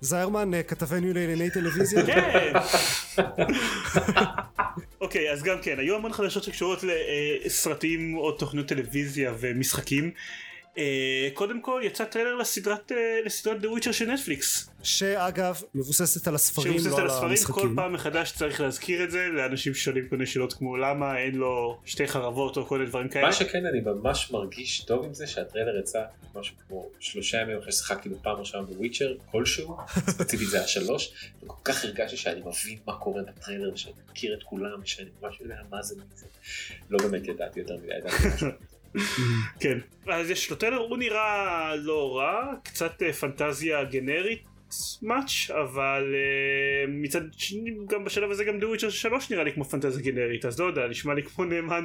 זיירמן 0.00 0.54
אה, 0.54 0.62
כתבנו 0.62 1.12
לענייני 1.14 1.50
טלוויזיה 1.50 2.06
כן. 2.06 2.52
אוקיי, 5.00 5.32
אז 5.32 5.42
גם 5.42 5.56
כן, 5.62 5.78
היו 5.78 5.96
המון 5.96 6.12
חדשות 6.12 6.42
שקשורות 6.42 6.84
לסרטים 6.84 8.16
או 8.16 8.32
תוכניות 8.32 8.68
טלוויזיה 8.68 9.32
ומשחקים. 9.40 10.10
אה, 10.78 11.28
קודם 11.34 11.60
כל 11.60 11.80
יצא 11.84 12.04
טריילר 12.04 12.34
לסדרת 12.34 12.92
אה, 12.92 13.20
לסדרת 13.24 13.62
The 13.62 13.66
Witcher 13.66 13.92
של 13.92 14.10
נטפליקס. 14.10 14.68
שאגב 14.82 15.62
מבוססת 15.74 16.28
על 16.28 16.34
הספרים 16.34 16.72
שמבוססת 16.72 16.90
לא 16.90 16.96
על 16.96 17.00
על 17.02 17.06
הספרים, 17.06 17.28
כל 17.28 17.30
המשחקים 17.30 17.76
פעם 17.76 17.92
מחדש 17.92 18.32
צריך 18.32 18.60
להזכיר 18.60 19.04
את 19.04 19.10
זה 19.10 19.26
לאנשים 19.26 19.74
ששואלים 19.74 20.08
כל 20.08 20.16
מיני 20.16 20.26
שאלות 20.26 20.52
כמו 20.52 20.76
למה 20.76 21.18
אין 21.18 21.34
לו 21.34 21.78
שתי 21.84 22.08
חרבות 22.08 22.56
או 22.56 22.66
כל 22.66 22.78
מיני 22.78 22.90
דברים 22.90 23.08
כאלה. 23.08 23.26
מה 23.26 23.32
שכן 23.32 23.66
אני 23.66 23.80
ממש 23.80 24.30
מרגיש 24.30 24.80
טוב 24.80 25.04
עם 25.04 25.14
זה 25.14 25.26
שהטריילר 25.26 25.78
יצא 25.78 26.02
משהו 26.34 26.54
כמו 26.68 26.90
שלושה 27.00 27.38
ימים 27.38 27.58
אחרי 27.58 27.72
ששיחקתי 27.72 28.08
בפעם 28.08 28.36
ראשונה 28.36 28.62
ב 28.62 28.69
Witcher 28.69 29.14
כלשהו, 29.30 29.76
ספציפית 30.10 30.48
זה 30.48 30.58
היה 30.58 30.66
שלוש, 30.66 31.12
וכל 31.42 31.56
כך 31.64 31.84
הרגשתי 31.84 32.16
שאני 32.16 32.40
מבין 32.40 32.78
מה 32.86 32.96
קורה 32.96 33.22
בטריילר 33.22 33.72
ושאני 33.74 33.94
מכיר 34.10 34.34
את 34.34 34.42
כולם 34.42 34.80
ושאני 34.82 35.08
ממש 35.22 35.40
יודע 35.40 35.56
מה 35.70 35.82
זה 35.82 35.94
מזה. 35.94 36.26
לא 36.90 36.98
באמת 36.98 37.28
ידעתי 37.28 37.60
יותר 37.60 37.76
מדי, 37.76 37.94
ידעתי 37.98 38.16
משהו. 38.34 38.71
כן. 39.60 39.78
אז 40.06 40.30
יש 40.30 40.50
לו 40.50 40.56
טריילר, 40.56 40.76
הוא 40.76 40.98
נראה 40.98 41.76
לא 41.76 42.16
רע, 42.16 42.54
קצת 42.64 43.02
אה, 43.02 43.12
פנטזיה 43.12 43.84
גנרית 43.84 44.42
much, 45.02 45.50
אבל 45.50 46.14
אה, 46.14 46.86
מצד 46.88 47.20
שני 47.32 47.70
גם 47.88 48.04
בשלב 48.04 48.30
הזה 48.30 48.44
גם 48.44 48.58
Witcher 48.60 48.90
3 48.90 49.30
נראה 49.30 49.44
לי 49.44 49.52
כמו 49.52 49.64
פנטזיה 49.64 50.02
גנרית, 50.02 50.44
אז 50.44 50.60
לא 50.60 50.64
יודע, 50.64 50.88
נשמע 50.88 51.14
לי 51.14 51.22
כמו 51.22 51.44
נאמן, 51.44 51.84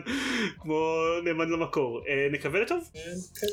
כמו 0.59 1.03
נאמן 1.23 1.49
למקור. 1.49 2.01
אה, 2.07 2.27
נקווה 2.31 2.59
לטוב? 2.59 2.89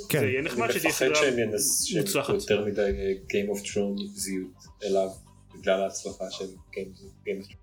כן. 0.08 0.18
זה 0.20 0.26
יהיה 0.26 0.42
נחמד 0.42 0.70
אני 0.70 0.72
שתהיה 0.72 0.90
מפחד 0.90 1.06
סדרה 1.06 1.14
שהם 1.14 2.00
מוצלחת. 2.00 2.34
ייתנו 2.34 2.56
יותר 2.56 2.64
מדי 2.64 2.90
Game 3.28 3.56
of 3.56 3.60
Thrones 3.60 4.06
זיות 4.14 4.64
אליו 4.84 5.08
בגלל 5.54 5.82
ההצלחה 5.82 6.24
של 6.30 6.44
Game 6.44 7.42
of 7.42 7.44
Thrones. 7.44 7.54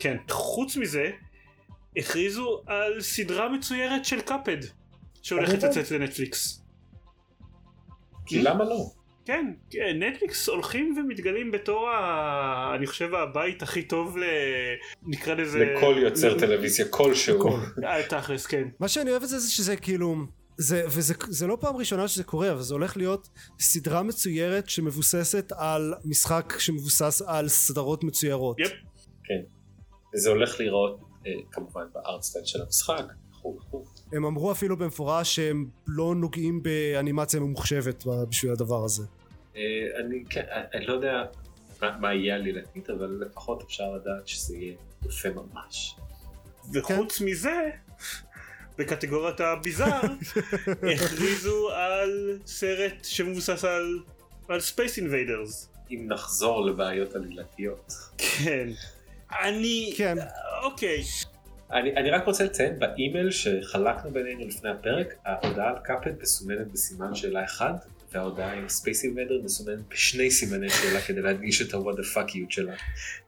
כן. 0.00 0.16
חוץ 0.30 0.76
מזה, 0.76 1.10
הכריזו 1.96 2.62
על 2.66 3.00
סדרה 3.00 3.48
מצוירת 3.48 4.04
של 4.04 4.20
קאפד, 4.20 4.58
שהולכת 5.24 5.60
כמובן. 5.60 5.68
לצאת 5.68 5.90
לנטפליקס. 5.90 6.62
כי 8.26 8.42
למה 8.42 8.64
לא? 8.64 8.90
כן, 9.24 9.52
כן, 9.70 10.02
נטפליקס 10.02 10.48
הולכים 10.48 10.94
ומתגלים 10.98 11.50
בתור 11.52 11.88
ה... 11.88 12.74
אני 12.74 12.86
חושב 12.86 13.14
הבית 13.14 13.62
הכי 13.62 13.82
טוב 13.82 14.18
ל... 14.18 14.24
נקרא 15.02 15.34
לזה... 15.34 15.58
לכל 15.58 15.94
יוצר 15.98 16.38
טלוויזיה 16.38 16.88
כלשהו. 16.88 17.56
אה, 17.84 18.08
תכלס, 18.08 18.46
כן. 18.46 18.68
מה 18.80 18.88
שאני 18.88 19.10
אוהב 19.10 19.22
את 19.22 19.28
זה 19.28 19.38
זה 19.38 19.50
שזה 19.50 19.76
כאילו 19.76 20.16
זה 20.58 20.82
וזה 20.86 21.14
זה 21.28 21.46
לא 21.46 21.56
פעם 21.60 21.76
ראשונה 21.76 22.08
שזה 22.08 22.24
קורה 22.24 22.52
אבל 22.52 22.62
זה 22.62 22.74
הולך 22.74 22.96
להיות 22.96 23.28
סדרה 23.60 24.02
מצוירת 24.02 24.68
שמבוססת 24.68 25.52
על 25.56 25.94
משחק 26.04 26.54
שמבוסס 26.58 27.22
על 27.26 27.48
סדרות 27.48 28.04
מצוירות 28.04 28.60
יפ. 28.60 28.72
וזה 30.14 30.30
הולך 30.30 30.60
להיראות 30.60 31.00
אה, 31.26 31.32
כמובן 31.52 31.84
ב 31.92 31.98
art 31.98 32.15
style 32.15 32.44
של 32.44 32.62
המשחק. 32.62 33.04
וכו' 33.30 33.58
וכו'. 33.60 33.84
הם 34.16 34.24
אמרו 34.24 34.52
אפילו 34.52 34.76
במפורש 34.76 35.36
שהם 35.36 35.66
לא 35.86 36.14
נוגעים 36.14 36.62
באנימציה 36.62 37.40
ממוחשבת 37.40 38.04
בשביל 38.28 38.52
הדבר 38.52 38.84
הזה 38.84 39.02
אה, 39.56 39.60
אני 40.00 40.24
כן, 40.30 40.44
אה, 40.50 40.62
אני 40.74 40.86
לא 40.86 40.92
יודע 40.92 41.24
מה- 41.82 41.96
מה 42.00 42.14
יהיה 42.14 42.34
עלילתית, 42.34 42.90
אבל 42.90 43.22
לפחות 43.26 43.62
אפשר 43.62 43.84
לדעת 43.94 44.28
שזה 44.28 44.56
יהיה 44.56 44.74
יפה 45.06 45.28
ממש. 45.30 45.96
וחוץ 46.72 47.20
מזה, 47.20 47.70
בקטגוריית 48.78 49.40
הביזאר, 49.40 50.00
הכריזו 50.94 51.70
על 51.70 52.38
סרט 52.46 52.94
שמבוסס 53.04 53.64
על... 53.64 53.98
על 54.48 54.60
Space 54.60 54.98
Invaders. 54.98 55.68
אם 55.90 56.04
נחזור 56.08 56.66
לבעיות 56.66 57.14
עלילתיות. 57.14 57.92
כן. 58.18 58.68
אני... 59.42 59.94
כן 59.96 60.16
אוקיי. 60.62 61.02
אני, 61.72 61.96
אני 61.96 62.10
רק 62.10 62.26
רוצה 62.26 62.44
לציין 62.44 62.78
באימייל 62.78 63.30
שחלקנו 63.30 64.10
בינינו 64.10 64.46
לפני 64.46 64.70
הפרק, 64.70 65.14
ההודעה 65.24 65.68
על 65.68 65.76
Cuphead 65.84 66.22
מסומנת 66.22 66.72
בסימן 66.72 67.14
שאלה 67.14 67.44
אחד, 67.44 67.72
וההודעה 68.12 68.52
עם 68.52 68.68
Space 68.68 69.04
Invader 69.04 69.40
מסומנת 69.44 69.88
בשני 69.88 70.30
סימני 70.30 70.70
שאלה 70.70 71.00
כדי 71.00 71.22
להדגיש 71.22 71.62
את 71.62 71.74
ה-what 71.74 71.94
the 71.94 72.16
fuckיות 72.16 72.50
שלה. 72.50 72.74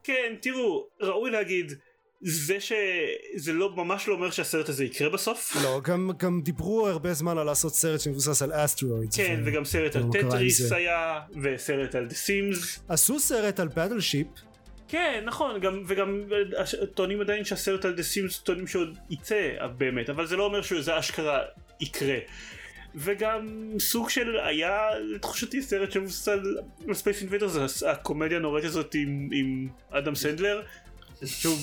כן, 0.02 0.34
תראו, 0.40 0.86
ראוי 1.00 1.30
להגיד, 1.30 1.72
זה 2.20 2.60
שזה 2.60 3.52
לא, 3.52 3.76
ממש 3.76 4.08
לא 4.08 4.14
אומר 4.14 4.30
שהסרט 4.30 4.68
הזה 4.68 4.84
יקרה 4.84 5.10
בסוף. 5.10 5.56
לא 5.62 5.80
גם 5.84 6.10
גם 6.18 6.40
דיברו 6.44 6.88
הרבה 6.88 7.14
זמן 7.14 7.38
על 7.38 7.46
לעשות 7.46 7.74
סרט 7.74 8.00
שמבוסס 8.00 8.42
על 8.42 8.52
Asteroids 8.52 9.16
כן, 9.16 9.40
וגם 9.44 9.64
סרט 9.64 9.96
על 9.96 10.02
טטריס? 10.12 10.72
היה, 10.72 11.20
וסרט 11.42 11.94
על 11.94 12.06
The 12.06 12.14
Sims. 12.14 12.80
עשו 12.88 13.20
סרט 13.20 13.60
על 13.60 13.68
באטל 13.68 14.00
שיפ 14.00 14.26
כן, 14.88 15.22
נכון, 15.24 15.60
גם, 15.60 15.82
וגם 15.86 16.22
אה, 16.58 16.86
טוענים 16.94 17.20
עדיין 17.20 17.44
שהסרט 17.44 17.84
על 17.84 17.94
The 17.94 18.02
Sims 18.02 18.38
טוענים 18.38 18.66
שעוד 18.66 18.98
יצא 19.10 19.50
אה, 19.60 19.68
באמת, 19.68 20.10
אבל 20.10 20.26
זה 20.26 20.36
לא 20.36 20.44
אומר 20.44 20.62
שזה 20.62 20.98
אשכרה 20.98 21.42
יקרה. 21.80 22.18
וגם 22.94 23.72
סוג 23.78 24.10
של 24.10 24.40
היה 24.40 24.88
לתחושתי 24.98 25.62
סרט 25.62 25.92
שמבוסס 25.92 26.28
על 26.28 26.56
Space 26.92 27.20
Invader 27.20 27.48
זה 27.48 27.90
הקומדיה 27.90 28.38
הנוראית 28.38 28.64
הזאת 28.64 28.94
עם, 28.94 29.28
עם 29.32 29.68
אדם 29.90 30.14
סנדלר 30.14 30.62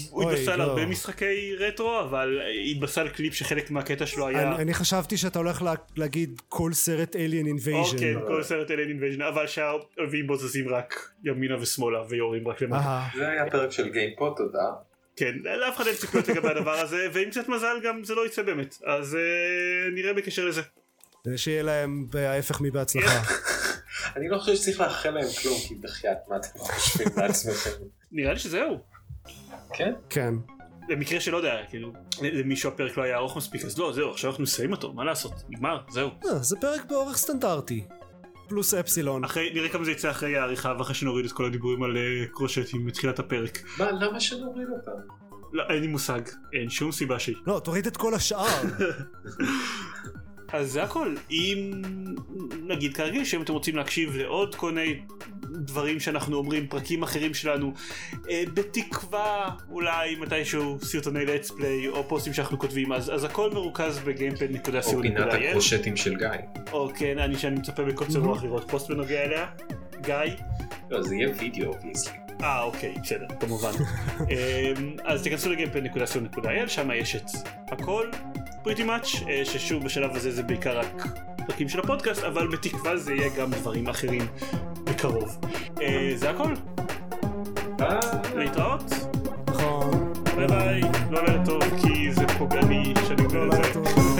הוא 0.10 0.32
התבסס 0.32 0.48
על 0.48 0.60
לא. 0.60 0.64
הרבה 0.64 0.86
משחקי 0.86 1.56
רטרו 1.60 2.00
אבל 2.00 2.42
התבסס 2.72 2.98
על 2.98 3.10
קליפ 3.10 3.34
שחלק 3.34 3.72
מהקטע 3.72 4.06
שלו 4.06 4.28
היה 4.28 4.42
אני, 4.42 4.62
אני 4.62 4.74
חשבתי 4.74 5.18
שאתה 5.18 5.40
הולך 5.40 5.62
לה, 5.62 5.74
להגיד 5.98 6.42
כל 6.50 6.74
סרט 6.74 7.16
Alien 7.16 7.60
Invasion 7.60 7.94
אוקיי 7.94 8.16
כל 8.28 8.44
סרט 8.44 8.72
alien 8.72 8.90
invasion 8.90 9.22
אבל 9.22 9.48
שהאויבים 9.48 10.28
בו 10.28 10.38
זזים 10.38 10.70
רק 10.70 11.10
ימינה 11.24 11.62
ושמאלה 11.62 12.04
ויורים 12.10 12.48
רק 12.48 12.62
למטה. 12.62 13.04
זה 13.16 13.30
היה 13.30 13.50
פרק 13.52 13.72
של 13.72 13.90
גיימפוד, 13.90 14.34
תודה. 14.38 14.72
כן, 15.16 15.34
לאף 15.44 15.76
אחד 15.76 15.88
אין 15.88 15.96
ציפיות 15.96 16.28
לגבי 16.28 16.48
הדבר 16.48 16.72
הזה, 16.72 17.08
ועם 17.14 17.30
קצת 17.30 17.48
מזל 17.50 17.76
גם 17.84 18.04
זה 18.04 18.16
לא 18.16 18.26
יצא 18.26 18.42
באמת, 18.42 18.78
אז 18.86 19.16
אה, 19.16 19.90
נראה 19.94 20.14
בקשר 20.14 20.46
לזה. 20.46 20.62
שיהיה 21.36 21.64
להם 21.64 22.08
ההפך 22.14 22.62
מבהצלחה 22.62 23.22
אני 24.16 24.30
לא 24.30 24.38
חושב 24.38 24.56
שצריך 24.56 24.80
לאחל 24.80 25.10
להם 25.10 25.28
כלום, 25.42 25.60
כי 25.68 25.76
בחייאת 25.76 26.18
מה 26.30 26.36
אתם 26.36 26.60
חושבים 26.60 27.08
לעצמכם. 27.18 27.84
נראה 28.12 28.34
לי 28.34 28.40
שזהו. 28.40 28.93
כן? 29.74 29.94
כן 30.10 30.34
למקרה 30.90 31.20
שלא 31.20 31.38
יודע, 31.38 31.56
כאילו, 31.70 31.94
למישהו 32.22 32.70
הפרק 32.70 32.98
לא 32.98 33.04
היה 33.04 33.18
ארוך 33.18 33.38
מספיק, 33.38 33.66
אז 33.66 33.78
לא, 33.78 33.94
זהו, 33.94 34.12
עכשיו 34.12 34.30
אנחנו 34.30 34.44
נסיים 34.44 34.72
אותו, 34.72 34.94
מה 34.94 35.04
לעשות, 35.04 35.34
נגמר, 35.50 35.82
זהו. 35.90 36.10
אה, 36.26 36.38
זה 36.38 36.56
פרק 36.62 36.86
באורך 36.86 37.18
סטנדרטי 37.18 37.86
פלוס 38.48 38.74
אפסילון 38.74 39.24
אחרי, 39.24 39.52
נראה 39.54 39.70
כמה 39.70 39.84
זה 39.84 39.92
יצא 39.92 40.12
אחרי 40.12 40.38
העריכה 40.38 40.74
ואחרי 40.80 40.96
שנוריד 40.96 41.26
את 41.26 41.32
כל 41.32 41.46
הדיבורים 41.46 41.84
על 41.84 41.98
אה, 41.98 42.26
קרושטים 42.32 42.86
מתחילת 42.86 43.20
הפרק. 43.20 43.64
מה, 43.78 43.92
למה 43.92 44.20
שנוריד 44.20 44.68
אותם? 44.70 44.92
לא, 45.54 45.64
אין 45.70 45.82
לי 45.82 45.88
מושג, 45.88 46.22
אין 46.54 46.70
שום 46.70 46.92
סיבה 46.92 47.20
שהיא. 47.20 47.36
לא 47.48 47.62
תוריד 47.64 47.88
את 47.88 47.98
כל 47.98 48.14
השאר 48.14 48.48
אז 50.54 50.72
זה 50.72 50.84
הכל. 50.84 51.16
אם 51.32 51.72
נגיד 52.68 52.96
כרגיל 52.96 53.26
שאם 53.26 53.42
אתם 53.42 53.54
רוצים 53.54 53.76
להקשיב 53.76 54.16
לעוד 54.16 54.56
כל 54.56 54.72
מיני 54.72 55.00
דברים 55.42 56.00
שאנחנו 56.00 56.38
אומרים, 56.38 56.68
פרקים 56.68 57.04
אחרים 57.04 57.34
שלנו, 57.34 57.74
אה, 58.30 58.44
בתקווה 58.54 59.50
אולי 59.70 60.16
מתישהו 60.16 60.78
סרטוני 60.82 61.26
let's 61.26 61.50
play 61.52 61.88
או 61.90 62.04
פוסטים 62.08 62.34
שאנחנו 62.34 62.60
כותבים, 62.60 62.92
אז, 62.92 63.14
אז 63.14 63.24
הכל 63.24 63.52
מרוכז 63.52 63.98
או 63.98 64.04
פינת 64.04 64.40
בגיימפד.co.il. 64.40 65.22
הקרושטים 65.22 65.98
של 65.98 66.16
גיא. 66.16 66.28
או 66.72 66.90
כן, 66.96 67.20
אני 67.20 67.38
שאני 67.38 67.56
מצפה 67.56 67.84
בקוצר 67.84 68.20
רוח 68.20 68.44
לראות 68.44 68.72
פוסט 68.72 68.90
בנוגע 68.90 69.24
אליה. 69.24 69.46
גיא? 70.02 70.16
לא, 70.90 71.02
זה 71.02 71.16
יהיה 71.16 71.30
וידאו, 71.40 71.74
obviously. 71.74 72.18
אה 72.44 72.64
אוקיי, 72.64 72.94
בסדר, 73.04 73.26
כמובן. 73.40 73.72
אמ, 74.32 74.96
אז 75.04 75.24
תיכנסו 75.24 75.50
לגיימפד.co.il, 75.50 76.68
שם 76.68 76.90
יש 76.92 77.16
את 77.16 77.26
הכל, 77.72 78.10
pretty 78.64 78.84
much, 78.84 79.06
ששוב 79.44 79.84
בשלב 79.84 80.16
הזה 80.16 80.32
זה 80.32 80.44
בעיקר 80.44 80.80
רק 80.80 81.08
פרקים 81.48 81.70
של 81.70 81.80
הפודקאסט, 81.80 82.24
אבל 82.24 82.48
בתקווה 82.48 82.98
זה 82.98 83.14
יהיה 83.14 83.30
גם 83.38 83.52
דברים 83.52 83.88
אחרים 83.88 84.28
בקרוב. 84.84 85.38
אה, 85.82 86.12
זה 86.16 86.30
הכל. 86.30 86.54
להתראות, 88.36 88.84
נכון 89.48 90.14
ביי 90.36 90.48
ביי, 90.48 90.82
לא 91.12 91.24
לילה 91.24 91.46
טוב 91.46 91.64
כי 91.82 92.14
זה 92.14 92.28
פוגעני 92.38 92.94
שאני 93.08 93.26
אומר 93.26 93.46
לא 93.46 93.54
את 93.54 93.64
זה. 93.64 93.74
טוב. 93.74 94.13